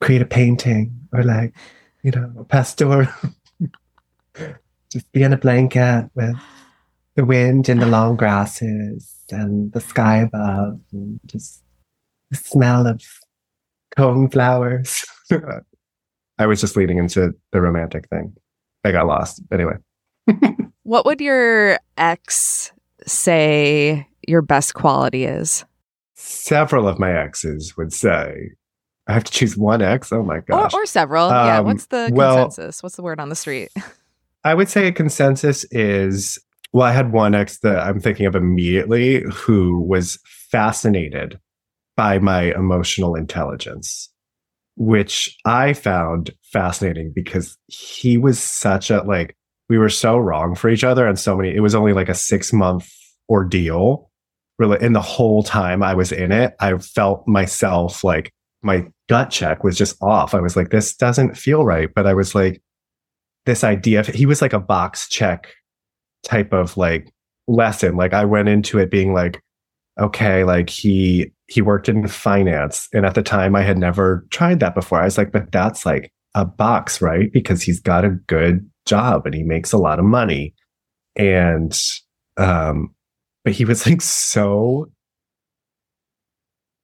create 0.01 0.21
a 0.21 0.25
painting 0.25 1.07
or 1.13 1.23
like, 1.23 1.53
you 2.03 2.11
know, 2.11 2.31
a 2.39 2.43
pastel, 2.43 3.05
just 4.91 5.11
be 5.11 5.23
in 5.23 5.33
a 5.33 5.37
blanket 5.37 6.09
with 6.15 6.35
the 7.15 7.25
wind 7.25 7.69
and 7.69 7.81
the 7.81 7.85
long 7.85 8.15
grasses 8.15 9.15
and 9.29 9.71
the 9.73 9.81
sky 9.81 10.17
above 10.17 10.79
and 10.91 11.19
just 11.25 11.63
the 12.31 12.37
smell 12.37 12.87
of 12.87 13.01
cone 13.95 14.29
flowers. 14.29 15.05
I 16.37 16.45
was 16.45 16.61
just 16.61 16.77
leading 16.77 16.97
into 16.97 17.33
the 17.51 17.61
romantic 17.61 18.07
thing. 18.09 18.33
I 18.85 18.91
got 18.91 19.07
lost. 19.07 19.41
Anyway, 19.51 19.75
What 20.83 21.05
would 21.05 21.21
your 21.21 21.77
ex 21.97 22.71
say 23.05 24.07
your 24.27 24.41
best 24.41 24.73
quality 24.73 25.25
is? 25.25 25.65
several 26.15 26.87
of 26.87 26.99
my 26.99 27.11
exes 27.11 27.77
would 27.77 27.93
say, 27.93 28.51
I 29.09 29.13
have 29.13 29.23
to 29.25 29.31
choose 29.31 29.57
one 29.57 29.81
ex. 29.81 30.11
Oh 30.13 30.23
my 30.23 30.37
Or, 30.37 30.41
gosh. 30.41 30.73
or 30.73 30.85
several. 30.85 31.29
yeah. 31.29 31.59
Um, 31.59 31.65
What's 31.65 31.87
the 31.87 32.09
well- 32.13 32.43
consensus? 32.45 32.83
What's 32.83 32.95
the 32.95 33.01
word 33.03 33.19
on 33.19 33.29
the 33.29 33.35
street? 33.35 33.71
I 34.45 34.53
would 34.53 34.69
say 34.69 34.87
a 34.87 34.91
consensus 34.91 35.65
is 35.71 36.39
well, 36.71 36.85
I 36.87 36.91
had 36.91 37.11
one 37.11 37.33
ex 37.35 37.59
that 37.59 37.79
I'm 37.79 37.99
thinking 37.99 38.27
of 38.27 38.35
immediately 38.35 39.23
who 39.33 39.79
was 39.81 40.19
fascinated 40.51 41.39
by 41.97 42.19
my 42.19 42.53
emotional 42.53 43.15
intelligence, 43.15 44.09
which 44.75 45.35
I 45.45 45.73
found 45.73 46.31
fascinating 46.43 47.11
because 47.13 47.57
he 47.67 48.17
was 48.17 48.39
such 48.39 48.91
a 48.91 49.01
like, 49.01 49.35
we 49.67 49.77
were 49.77 49.89
so 49.89 50.17
wrong 50.17 50.55
for 50.55 50.69
each 50.69 50.83
other. 50.83 51.07
And 51.07 51.17
so 51.19 51.35
many, 51.35 51.55
it 51.55 51.59
was 51.61 51.73
only 51.75 51.93
like 51.93 52.07
a 52.09 52.13
six 52.15 52.53
month 52.53 52.87
ordeal. 53.29 54.09
Really, 54.59 54.77
and 54.81 54.95
the 54.95 55.01
whole 55.01 55.41
time 55.41 55.81
I 55.81 55.93
was 55.95 56.11
in 56.11 56.31
it, 56.31 56.53
I 56.59 56.77
felt 56.77 57.27
myself 57.27 58.03
like 58.03 58.31
my 58.61 58.85
gut 59.09 59.31
check 59.31 59.63
was 59.63 59.77
just 59.77 60.01
off. 60.01 60.33
I 60.33 60.39
was 60.39 60.55
like, 60.55 60.69
this 60.69 60.95
doesn't 60.95 61.35
feel 61.37 61.65
right. 61.65 61.89
But 61.93 62.07
I 62.07 62.13
was 62.13 62.33
like, 62.35 62.61
this 63.45 63.63
idea 63.63 63.99
of 63.99 64.07
he 64.07 64.25
was 64.25 64.41
like 64.41 64.53
a 64.53 64.59
box 64.59 65.09
check 65.09 65.47
type 66.23 66.53
of 66.53 66.77
like 66.77 67.11
lesson. 67.47 67.97
Like 67.97 68.13
I 68.13 68.23
went 68.23 68.47
into 68.47 68.77
it 68.77 68.91
being 68.91 69.13
like, 69.13 69.41
okay, 69.99 70.43
like 70.43 70.69
he 70.69 71.31
he 71.47 71.61
worked 71.61 71.89
in 71.89 72.07
finance. 72.07 72.87
And 72.93 73.05
at 73.05 73.15
the 73.15 73.23
time 73.23 73.55
I 73.55 73.63
had 73.63 73.77
never 73.77 74.25
tried 74.29 74.59
that 74.59 74.75
before. 74.75 75.01
I 75.01 75.05
was 75.05 75.17
like, 75.17 75.31
but 75.31 75.51
that's 75.51 75.85
like 75.85 76.11
a 76.35 76.45
box, 76.45 77.01
right? 77.01 77.31
Because 77.33 77.63
he's 77.63 77.79
got 77.79 78.05
a 78.05 78.09
good 78.27 78.69
job 78.85 79.25
and 79.25 79.33
he 79.33 79.43
makes 79.43 79.73
a 79.73 79.77
lot 79.77 79.99
of 79.99 80.05
money. 80.05 80.53
And 81.15 81.77
um, 82.37 82.93
but 83.43 83.53
he 83.53 83.65
was 83.65 83.87
like 83.87 84.01
so 84.01 84.91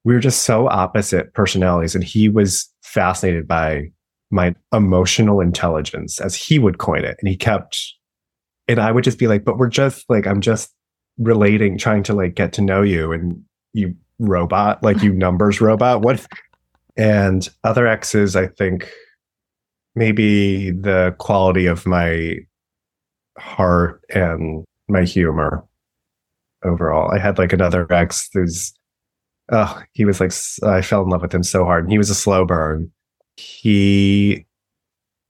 we 0.05 0.13
were 0.13 0.19
just 0.19 0.43
so 0.43 0.69
opposite 0.69 1.33
personalities 1.33 1.95
and 1.95 2.03
he 2.03 2.29
was 2.29 2.71
fascinated 2.83 3.47
by 3.47 3.91
my 4.31 4.55
emotional 4.71 5.41
intelligence 5.41 6.21
as 6.21 6.35
he 6.35 6.57
would 6.57 6.77
coin 6.77 7.03
it. 7.03 7.17
And 7.19 7.27
he 7.27 7.35
kept 7.35 7.77
and 8.67 8.79
i 8.79 8.91
would 8.91 9.03
just 9.03 9.19
be 9.19 9.27
like 9.27 9.45
but 9.45 9.59
we're 9.59 9.67
just 9.67 10.09
like 10.09 10.25
i'm 10.25 10.41
just 10.41 10.73
relating 11.19 11.77
trying 11.77 12.01
to 12.01 12.13
like 12.13 12.33
get 12.33 12.51
to 12.51 12.61
know 12.61 12.81
you 12.81 13.11
and 13.11 13.43
you 13.73 13.95
robot 14.17 14.81
like 14.81 15.03
you 15.03 15.13
numbers 15.13 15.61
robot 15.61 16.01
what 16.01 16.25
and 16.97 17.49
other 17.63 17.85
exes 17.85 18.35
i 18.35 18.47
think 18.47 18.91
maybe 19.95 20.71
the 20.71 21.15
quality 21.19 21.67
of 21.67 21.85
my 21.85 22.37
heart 23.37 24.01
and 24.09 24.65
my 24.87 25.03
humor 25.03 25.65
overall. 26.63 27.11
I 27.13 27.19
had 27.19 27.37
like 27.37 27.53
another 27.53 27.91
ex 27.91 28.29
who's 28.33 28.73
oh 29.51 29.81
he 29.93 30.05
was 30.05 30.19
like 30.19 30.33
I 30.63 30.81
fell 30.81 31.03
in 31.03 31.09
love 31.09 31.21
with 31.21 31.33
him 31.33 31.43
so 31.43 31.65
hard 31.65 31.85
and 31.85 31.91
he 31.91 31.97
was 31.97 32.09
a 32.09 32.15
slow 32.15 32.45
burn. 32.45 32.91
He 33.37 34.45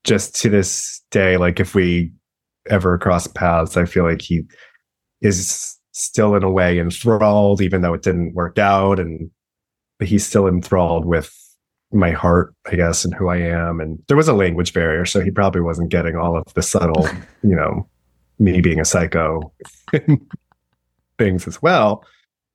just 0.06 0.40
to 0.40 0.50
this 0.50 1.02
day 1.12 1.36
like 1.36 1.60
if 1.60 1.76
we 1.76 2.12
ever 2.70 2.98
cross 2.98 3.28
paths 3.28 3.76
i 3.76 3.86
feel 3.86 4.06
like 4.06 4.22
he 4.22 4.44
is 5.22 5.78
still 5.92 6.36
in 6.36 6.44
a 6.44 6.52
way 6.52 6.80
enthralled 6.80 7.62
even 7.62 7.82
though 7.82 7.94
it 7.94 8.04
didn't 8.04 8.34
work 8.34 8.58
out 8.58 9.00
and 9.00 9.30
but 10.00 10.08
he's 10.08 10.26
still 10.26 10.48
enthralled 10.48 11.06
with 11.06 11.34
my 11.92 12.12
heart 12.12 12.54
i 12.68 12.76
guess 12.76 13.04
and 13.04 13.14
who 13.16 13.28
i 13.28 13.38
am 13.38 13.80
and 13.80 13.98
there 14.08 14.18
was 14.18 14.28
a 14.28 14.34
language 14.34 14.74
barrier 14.74 15.06
so 15.06 15.20
he 15.20 15.32
probably 15.32 15.62
wasn't 15.62 15.90
getting 15.90 16.16
all 16.16 16.38
of 16.38 16.54
the 16.54 16.62
subtle 16.62 17.08
you 17.44 17.56
know 17.56 17.88
me 18.38 18.62
being 18.62 18.80
a 18.80 18.86
psycho 18.86 19.52
things 21.18 21.48
as 21.48 21.62
well 21.62 22.04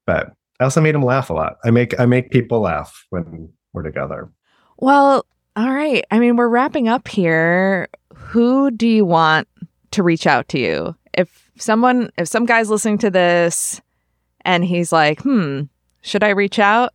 but 0.06 0.32
i 0.60 0.64
also 0.64 0.80
made 0.80 0.94
him 0.94 1.02
laugh 1.02 1.30
a 1.30 1.32
lot 1.32 1.56
i 1.64 1.70
make 1.70 1.98
i 1.98 2.06
make 2.06 2.30
people 2.30 2.60
laugh 2.60 3.06
when 3.10 3.50
we're 3.72 3.82
together 3.82 4.30
Well, 4.78 5.26
all 5.56 5.72
right. 5.72 6.04
I 6.10 6.20
mean, 6.20 6.36
we're 6.36 6.48
wrapping 6.48 6.88
up 6.88 7.08
here. 7.08 7.88
Who 8.14 8.70
do 8.70 8.86
you 8.86 9.04
want 9.04 9.48
to 9.90 10.02
reach 10.02 10.26
out 10.26 10.48
to 10.50 10.58
you? 10.58 10.96
If 11.12 11.50
someone, 11.58 12.10
if 12.16 12.28
some 12.28 12.46
guy's 12.46 12.70
listening 12.70 12.98
to 12.98 13.10
this 13.10 13.80
and 14.44 14.64
he's 14.64 14.92
like, 14.92 15.20
hmm, 15.20 15.62
should 16.02 16.22
I 16.22 16.30
reach 16.30 16.58
out? 16.58 16.92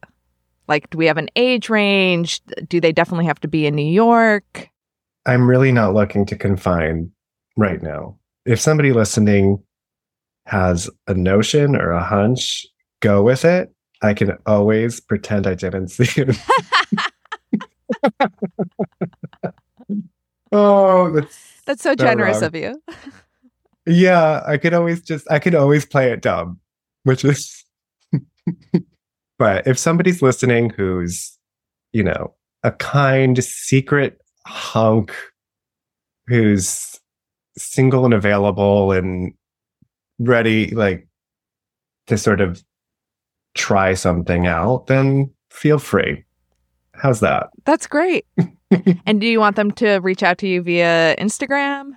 Like, 0.67 0.89
do 0.89 0.97
we 0.97 1.05
have 1.05 1.17
an 1.17 1.29
age 1.35 1.69
range? 1.69 2.41
Do 2.67 2.81
they 2.81 2.91
definitely 2.91 3.25
have 3.25 3.39
to 3.41 3.47
be 3.47 3.67
in 3.67 3.75
New 3.75 3.85
York? 3.85 4.69
I'm 5.25 5.47
really 5.47 5.71
not 5.71 5.93
looking 5.93 6.25
to 6.27 6.35
confine 6.37 7.11
right 7.57 7.83
now. 7.83 8.17
If 8.45 8.59
somebody 8.59 8.93
listening 8.93 9.61
has 10.45 10.89
a 11.07 11.13
notion 11.13 11.75
or 11.75 11.91
a 11.91 12.03
hunch, 12.03 12.65
go 13.01 13.23
with 13.23 13.45
it. 13.45 13.73
I 14.01 14.13
can 14.13 14.37
always 14.45 14.99
pretend 14.99 15.47
I 15.47 15.55
didn't 15.55 15.87
see 15.89 16.21
it. 16.21 16.37
oh, 20.51 21.11
that's 21.11 21.37
That's 21.65 21.83
so 21.83 21.91
So 21.91 21.95
generous 21.95 22.35
wrong. 22.37 22.43
of 22.43 22.55
you. 22.55 22.81
yeah. 23.85 24.41
I 24.45 24.57
could 24.57 24.73
always 24.73 25.01
just 25.01 25.29
I 25.31 25.39
could 25.39 25.55
always 25.55 25.85
play 25.85 26.11
it 26.11 26.21
dumb, 26.21 26.59
which 27.03 27.23
is. 27.25 27.63
but 29.39 29.67
if 29.67 29.77
somebody's 29.77 30.21
listening 30.21 30.69
who's, 30.69 31.37
you 31.93 32.03
know, 32.03 32.33
a 32.63 32.71
kind 32.71 33.43
secret 33.43 34.19
hunk 34.45 35.13
who's 36.27 36.99
single 37.57 38.05
and 38.05 38.13
available 38.13 38.91
and 38.91 39.33
ready, 40.19 40.69
like 40.71 41.07
to 42.07 42.17
sort 42.17 42.41
of 42.41 42.63
try 43.55 43.93
something 43.93 44.45
out, 44.47 44.87
then 44.87 45.31
feel 45.49 45.79
free. 45.79 46.23
How's 46.93 47.19
that? 47.21 47.47
That's 47.65 47.87
great. 47.87 48.25
and 49.05 49.19
do 49.19 49.27
you 49.27 49.39
want 49.39 49.55
them 49.55 49.71
to 49.71 49.95
reach 49.97 50.23
out 50.23 50.37
to 50.39 50.47
you 50.47 50.61
via 50.61 51.15
Instagram? 51.17 51.91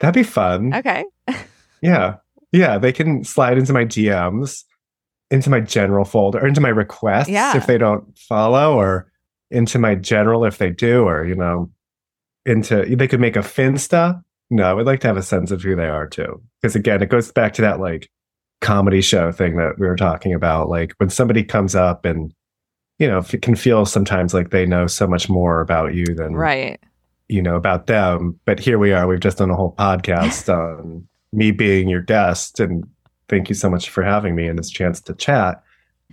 That'd 0.00 0.14
be 0.14 0.22
fun. 0.28 0.74
Okay. 0.74 1.04
Yeah. 1.80 2.16
Yeah. 2.50 2.78
They 2.78 2.92
can 2.92 3.22
slide 3.22 3.56
into 3.56 3.72
my 3.72 3.84
DMs, 3.84 4.64
into 5.30 5.48
my 5.48 5.60
general 5.60 6.04
folder, 6.04 6.40
or 6.40 6.48
into 6.48 6.60
my 6.60 6.70
requests 6.70 7.28
Yeah. 7.28 7.56
if 7.56 7.66
they 7.68 7.78
don't 7.78 8.18
follow, 8.18 8.76
or 8.76 9.12
into 9.52 9.78
my 9.78 9.94
general 9.94 10.44
if 10.44 10.58
they 10.58 10.70
do, 10.70 11.04
or, 11.04 11.24
you 11.24 11.36
know, 11.36 11.70
into 12.44 12.84
they 12.96 13.06
could 13.06 13.20
make 13.20 13.36
a 13.36 13.40
Finsta. 13.42 14.20
No, 14.50 14.64
I 14.64 14.72
would 14.74 14.86
like 14.86 14.98
to 15.00 15.06
have 15.06 15.16
a 15.16 15.22
sense 15.22 15.52
of 15.52 15.62
who 15.62 15.76
they 15.76 15.86
are 15.86 16.08
too. 16.08 16.42
Because 16.60 16.74
again, 16.74 17.00
it 17.00 17.10
goes 17.10 17.30
back 17.30 17.52
to 17.54 17.62
that 17.62 17.78
like 17.78 18.10
comedy 18.60 19.00
show 19.00 19.30
thing 19.32 19.56
that 19.56 19.78
we 19.78 19.86
were 19.86 19.96
talking 19.96 20.34
about. 20.34 20.68
Like 20.68 20.92
when 20.98 21.10
somebody 21.10 21.44
comes 21.44 21.74
up 21.74 22.04
and, 22.04 22.32
you 22.98 23.06
know, 23.06 23.22
it 23.32 23.42
can 23.42 23.54
feel 23.54 23.86
sometimes 23.86 24.34
like 24.34 24.50
they 24.50 24.66
know 24.66 24.86
so 24.86 25.06
much 25.06 25.28
more 25.28 25.60
about 25.60 25.94
you 25.94 26.04
than 26.06 26.34
Right. 26.34 26.80
you 27.28 27.40
know, 27.42 27.56
about 27.56 27.86
them. 27.86 28.38
But 28.44 28.58
here 28.58 28.78
we 28.78 28.92
are. 28.92 29.06
We've 29.06 29.20
just 29.20 29.38
done 29.38 29.50
a 29.50 29.56
whole 29.56 29.74
podcast 29.78 30.48
on 30.52 31.06
me 31.32 31.50
being 31.50 31.88
your 31.88 32.02
guest. 32.02 32.58
And 32.58 32.84
thank 33.28 33.48
you 33.48 33.54
so 33.54 33.68
much 33.70 33.90
for 33.90 34.02
having 34.02 34.34
me 34.34 34.48
and 34.48 34.58
this 34.58 34.70
chance 34.70 35.00
to 35.02 35.14
chat. 35.14 35.62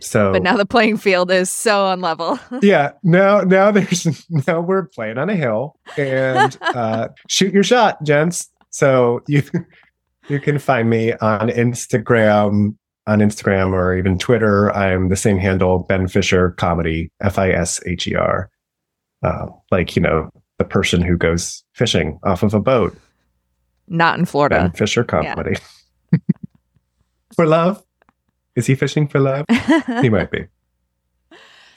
So, 0.02 0.34
But 0.34 0.44
now 0.44 0.58
the 0.58 0.66
playing 0.66 0.98
field 0.98 1.32
is 1.32 1.50
so 1.50 1.86
unlevel. 1.86 2.38
yeah, 2.62 2.92
now, 3.02 3.40
now 3.42 3.72
there's, 3.72 4.06
now 4.48 4.60
we're 4.60 4.88
playing 4.88 5.18
on 5.18 5.30
a 5.30 5.36
hill 5.36 5.80
and 5.98 6.58
uh, 6.62 7.08
shoot 7.30 7.54
your 7.54 7.64
shot, 7.64 8.04
gents. 8.04 8.50
So 8.72 9.22
you, 9.30 9.42
you 10.28 10.40
can 10.40 10.60
find 10.60 10.90
me 10.90 11.14
on 11.14 11.50
Instagram, 11.50 12.76
on 13.08 13.20
Instagram 13.20 13.74
or 13.74 13.96
even 13.96 14.18
Twitter. 14.18 14.74
I'm 14.76 15.10
the 15.10 15.16
same 15.16 15.38
handle, 15.38 15.80
Ben 15.80 16.08
Fisher 16.08 16.52
Comedy, 16.52 17.12
F 17.22 17.38
I 17.38 17.52
S 17.52 17.80
H 17.86 18.08
E 18.08 18.16
R. 18.16 18.50
Uh, 19.24 19.48
like, 19.72 19.96
you 19.96 20.02
know, 20.02 20.30
the 20.58 20.66
person 20.66 21.02
who 21.02 21.18
goes 21.18 21.64
fishing 21.74 22.20
off 22.24 22.44
of 22.44 22.54
a 22.54 22.60
boat. 22.60 22.96
Not 23.88 24.18
in 24.20 24.26
Florida. 24.26 24.56
Ben 24.56 24.72
Fisher 24.72 25.04
Comedy. 25.04 25.56
For 27.36 27.46
love. 27.46 27.84
Is 28.56 28.66
he 28.66 28.76
fishing 28.76 29.08
for 29.10 29.20
love? 29.20 29.46
he 30.02 30.10
might 30.10 30.32
be. 30.32 30.46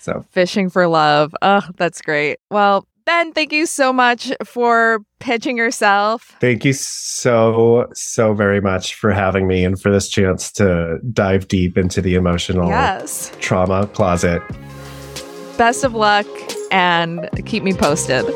So 0.01 0.24
Fishing 0.30 0.70
for 0.70 0.86
love. 0.86 1.34
Oh, 1.42 1.61
that's 1.76 2.01
great. 2.01 2.38
Well, 2.53 2.86
Ben, 3.09 3.32
thank 3.32 3.54
you 3.54 3.64
so 3.64 3.90
much 3.90 4.30
for 4.44 5.00
pitching 5.18 5.56
yourself. 5.56 6.36
Thank 6.42 6.66
you 6.66 6.74
so, 6.74 7.86
so 7.94 8.34
very 8.34 8.61
much 8.61 8.96
for 8.96 9.12
having 9.12 9.46
me 9.46 9.64
and 9.64 9.80
for 9.80 9.90
this 9.90 10.11
chance 10.11 10.52
to 10.52 10.98
dive 11.11 11.48
deep 11.48 11.78
into 11.78 12.02
the 12.02 12.16
emotional 12.16 12.68
Yes. 12.68 13.32
trauma 13.40 13.86
closet. 13.86 14.42
Best 15.56 15.84
of 15.84 15.94
luck 15.94 16.26
and 16.70 17.30
keep 17.46 17.62
me 17.62 17.72
posted. 17.72 18.26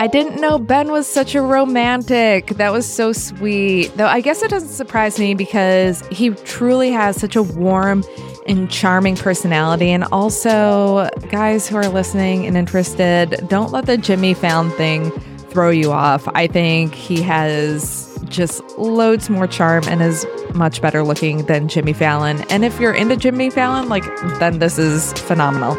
I 0.00 0.06
didn't 0.06 0.40
know 0.40 0.60
Ben 0.60 0.92
was 0.92 1.08
such 1.08 1.34
a 1.34 1.42
romantic. 1.42 2.50
That 2.50 2.72
was 2.72 2.86
so 2.86 3.12
sweet. 3.12 3.88
Though 3.96 4.06
I 4.06 4.20
guess 4.20 4.42
it 4.42 4.48
doesn't 4.50 4.68
surprise 4.68 5.18
me 5.18 5.34
because 5.34 6.06
he 6.06 6.30
truly 6.30 6.92
has 6.92 7.20
such 7.20 7.34
a 7.34 7.42
warm 7.42 8.04
and 8.46 8.70
charming 8.70 9.16
personality. 9.16 9.90
And 9.90 10.04
also, 10.04 11.08
guys 11.30 11.68
who 11.68 11.76
are 11.76 11.88
listening 11.88 12.46
and 12.46 12.56
interested, 12.56 13.44
don't 13.48 13.72
let 13.72 13.86
the 13.86 13.98
Jimmy 13.98 14.34
Fallon 14.34 14.70
thing 14.70 15.10
throw 15.50 15.70
you 15.70 15.90
off. 15.90 16.28
I 16.28 16.46
think 16.46 16.94
he 16.94 17.20
has 17.22 18.16
just 18.28 18.62
loads 18.78 19.28
more 19.28 19.48
charm 19.48 19.82
and 19.88 20.00
is 20.00 20.24
much 20.54 20.80
better 20.80 21.02
looking 21.02 21.46
than 21.46 21.66
Jimmy 21.66 21.92
Fallon. 21.92 22.44
And 22.50 22.64
if 22.64 22.78
you're 22.78 22.94
into 22.94 23.16
Jimmy 23.16 23.50
Fallon, 23.50 23.88
like, 23.88 24.04
then 24.38 24.60
this 24.60 24.78
is 24.78 25.12
phenomenal. 25.14 25.76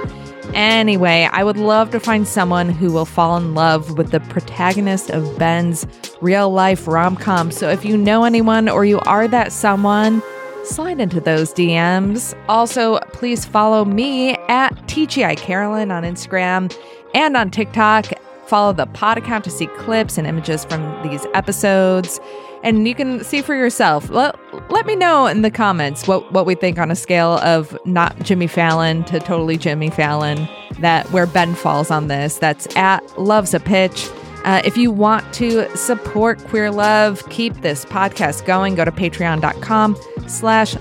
Anyway, 0.54 1.30
I 1.32 1.44
would 1.44 1.58
love 1.58 1.92
to 1.92 2.00
find 2.00 2.28
someone 2.28 2.70
who 2.70 2.92
will 2.92 3.06
fall 3.06 3.38
in 3.38 3.54
love 3.54 3.98
with 3.98 4.12
the 4.12 4.20
protagonist 4.20 5.10
of 5.10 5.38
Ben's 5.38 5.86
real 6.22 6.50
life 6.50 6.88
rom 6.88 7.16
com. 7.16 7.52
So 7.52 7.70
if 7.70 7.86
you 7.86 7.98
know 7.98 8.24
anyone 8.24 8.68
or 8.68 8.86
you 8.86 9.00
are 9.02 9.28
that 9.28 9.52
someone, 9.52 10.22
slide 10.64 11.00
into 11.00 11.22
those 11.22 11.54
DMs. 11.54 12.36
Also, 12.48 13.00
please 13.14 13.46
follow 13.46 13.86
me 13.86 14.36
at 14.48 14.72
TGI 14.88 15.38
Carolyn 15.38 15.92
on 15.92 16.04
Instagram 16.04 16.76
and 17.14 17.38
on 17.38 17.52
TikTok. 17.52 18.06
Follow 18.48 18.74
the 18.74 18.88
pod 18.88 19.18
account 19.18 19.44
to 19.44 19.52
see 19.52 19.68
clips 19.78 20.18
and 20.18 20.26
images 20.26 20.66
from 20.66 20.82
these 21.08 21.26
episodes. 21.34 22.20
And 22.64 22.88
you 22.88 22.96
can 22.96 23.24
see 23.24 23.42
for 23.42 23.56
yourself. 23.56 24.10
Let, 24.10 24.36
let 24.70 24.86
me 24.86 24.96
know 24.96 25.28
in 25.28 25.42
the 25.42 25.52
comments 25.52 26.08
what, 26.08 26.32
what 26.32 26.46
we 26.46 26.56
think 26.56 26.78
on 26.78 26.92
a 26.92 26.96
scale 26.96 27.40
of 27.40 27.78
not 27.86 28.20
Jimmy 28.20 28.48
Fallon 28.48 29.04
to 29.06 29.20
totally 29.20 29.58
Jimmy 29.58 29.90
Fallon, 29.90 30.48
that 30.80 31.10
where 31.12 31.26
Ben 31.26 31.56
falls 31.56 31.90
on 31.90 32.08
this. 32.08 32.38
That's 32.38 32.74
at 32.76 33.20
Loves 33.20 33.54
a 33.54 33.60
Pitch. 33.60 34.10
Uh, 34.46 34.62
if 34.64 34.78
you 34.78 34.92
want 34.92 35.34
to 35.34 35.76
support 35.76 36.40
Queer 36.48 36.72
Love, 36.72 37.28
keep 37.30 37.54
this 37.62 37.86
podcast 37.86 38.46
going, 38.46 38.76
go 38.76 38.86
to 38.86 38.92
patreon.com 38.92 39.98
slash, 40.28 40.76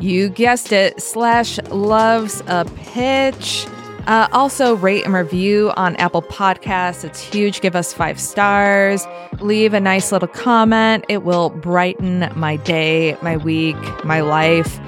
you 0.00 0.28
guessed 0.30 0.72
it, 0.72 1.00
slash 1.02 1.58
loves 1.68 2.42
a 2.46 2.64
pitch. 2.76 3.66
Uh, 4.08 4.26
also, 4.32 4.74
rate 4.76 5.04
and 5.04 5.12
review 5.12 5.70
on 5.76 5.94
Apple 5.96 6.22
Podcasts. 6.22 7.04
It's 7.04 7.20
huge. 7.20 7.60
Give 7.60 7.76
us 7.76 7.92
five 7.92 8.18
stars. 8.18 9.06
Leave 9.40 9.74
a 9.74 9.80
nice 9.80 10.10
little 10.10 10.28
comment. 10.28 11.04
It 11.10 11.24
will 11.24 11.50
brighten 11.50 12.32
my 12.34 12.56
day, 12.56 13.18
my 13.20 13.36
week, 13.36 13.76
my 14.06 14.20
life. 14.20 14.80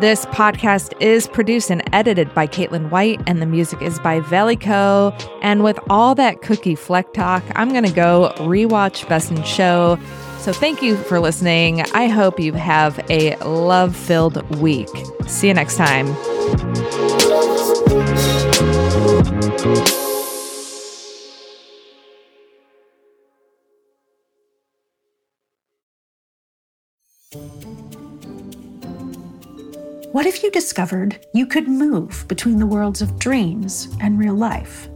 This 0.00 0.26
podcast 0.26 0.94
is 1.00 1.26
produced 1.26 1.70
and 1.70 1.82
edited 1.92 2.32
by 2.34 2.46
Caitlin 2.46 2.88
White, 2.90 3.20
and 3.26 3.42
the 3.42 3.46
music 3.46 3.82
is 3.82 3.98
by 3.98 4.20
Velico. 4.20 5.12
And 5.42 5.64
with 5.64 5.80
all 5.90 6.14
that 6.14 6.40
Cookie 6.40 6.76
Fleck 6.76 7.12
talk, 7.12 7.42
I'm 7.56 7.70
going 7.70 7.84
to 7.84 7.92
go 7.92 8.32
rewatch 8.36 9.08
Best 9.08 9.32
in 9.32 9.42
Show. 9.42 9.98
So 10.38 10.52
thank 10.52 10.82
you 10.82 10.96
for 10.96 11.18
listening. 11.18 11.82
I 11.94 12.06
hope 12.06 12.38
you 12.38 12.52
have 12.52 13.04
a 13.10 13.34
love 13.44 13.96
filled 13.96 14.48
week. 14.60 14.88
See 15.26 15.48
you 15.48 15.54
next 15.54 15.76
time. 15.76 17.21
What 19.62 19.76
if 30.26 30.42
you 30.42 30.50
discovered 30.50 31.24
you 31.32 31.46
could 31.46 31.68
move 31.68 32.24
between 32.26 32.58
the 32.58 32.66
worlds 32.66 33.02
of 33.02 33.20
dreams 33.20 33.94
and 34.00 34.18
real 34.18 34.34
life? 34.34 34.88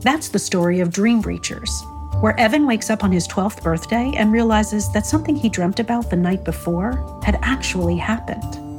That's 0.00 0.30
the 0.30 0.38
story 0.38 0.80
of 0.80 0.90
Dream 0.90 1.22
Breachers, 1.22 1.70
where 2.22 2.38
Evan 2.40 2.66
wakes 2.66 2.88
up 2.88 3.04
on 3.04 3.12
his 3.12 3.28
12th 3.28 3.62
birthday 3.62 4.10
and 4.16 4.32
realizes 4.32 4.90
that 4.92 5.04
something 5.04 5.36
he 5.36 5.50
dreamt 5.50 5.80
about 5.80 6.08
the 6.08 6.16
night 6.16 6.44
before 6.44 7.20
had 7.22 7.38
actually 7.42 7.98
happened. 7.98 8.71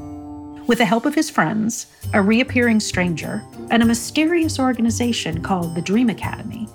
With 0.65 0.77
the 0.77 0.85
help 0.85 1.05
of 1.05 1.13
his 1.13 1.29
friends, 1.29 1.87
a 2.13 2.21
reappearing 2.21 2.79
stranger, 2.79 3.43
and 3.69 3.83
a 3.83 3.85
mysterious 3.85 4.59
organization 4.59 5.41
called 5.41 5.75
the 5.75 5.81
Dream 5.81 6.09
Academy, 6.09 6.69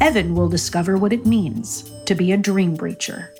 Evan 0.00 0.36
will 0.36 0.48
discover 0.48 0.96
what 0.96 1.12
it 1.12 1.26
means 1.26 1.90
to 2.04 2.14
be 2.14 2.30
a 2.30 2.36
dream 2.36 2.76
breacher. 2.76 3.30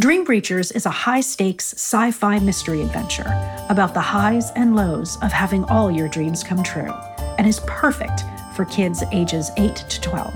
Dream 0.00 0.26
Breachers 0.26 0.74
is 0.74 0.84
a 0.84 0.90
high 0.90 1.20
stakes 1.20 1.74
sci 1.74 2.10
fi 2.10 2.40
mystery 2.40 2.82
adventure 2.82 3.28
about 3.68 3.94
the 3.94 4.00
highs 4.00 4.50
and 4.56 4.74
lows 4.74 5.16
of 5.22 5.30
having 5.30 5.64
all 5.64 5.90
your 5.90 6.08
dreams 6.08 6.42
come 6.42 6.62
true 6.64 6.92
and 7.38 7.46
is 7.46 7.60
perfect 7.66 8.22
for 8.54 8.64
kids 8.64 9.04
ages 9.12 9.52
8 9.56 9.76
to 9.76 10.00
12. 10.00 10.34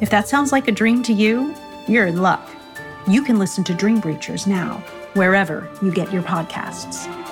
If 0.00 0.08
that 0.08 0.28
sounds 0.28 0.52
like 0.52 0.68
a 0.68 0.72
dream 0.72 1.02
to 1.02 1.12
you, 1.12 1.54
you're 1.86 2.06
in 2.06 2.22
luck. 2.22 2.48
You 3.06 3.22
can 3.22 3.38
listen 3.38 3.62
to 3.64 3.74
Dream 3.74 4.00
Breachers 4.00 4.46
now, 4.46 4.82
wherever 5.14 5.70
you 5.82 5.92
get 5.92 6.12
your 6.12 6.22
podcasts. 6.22 7.25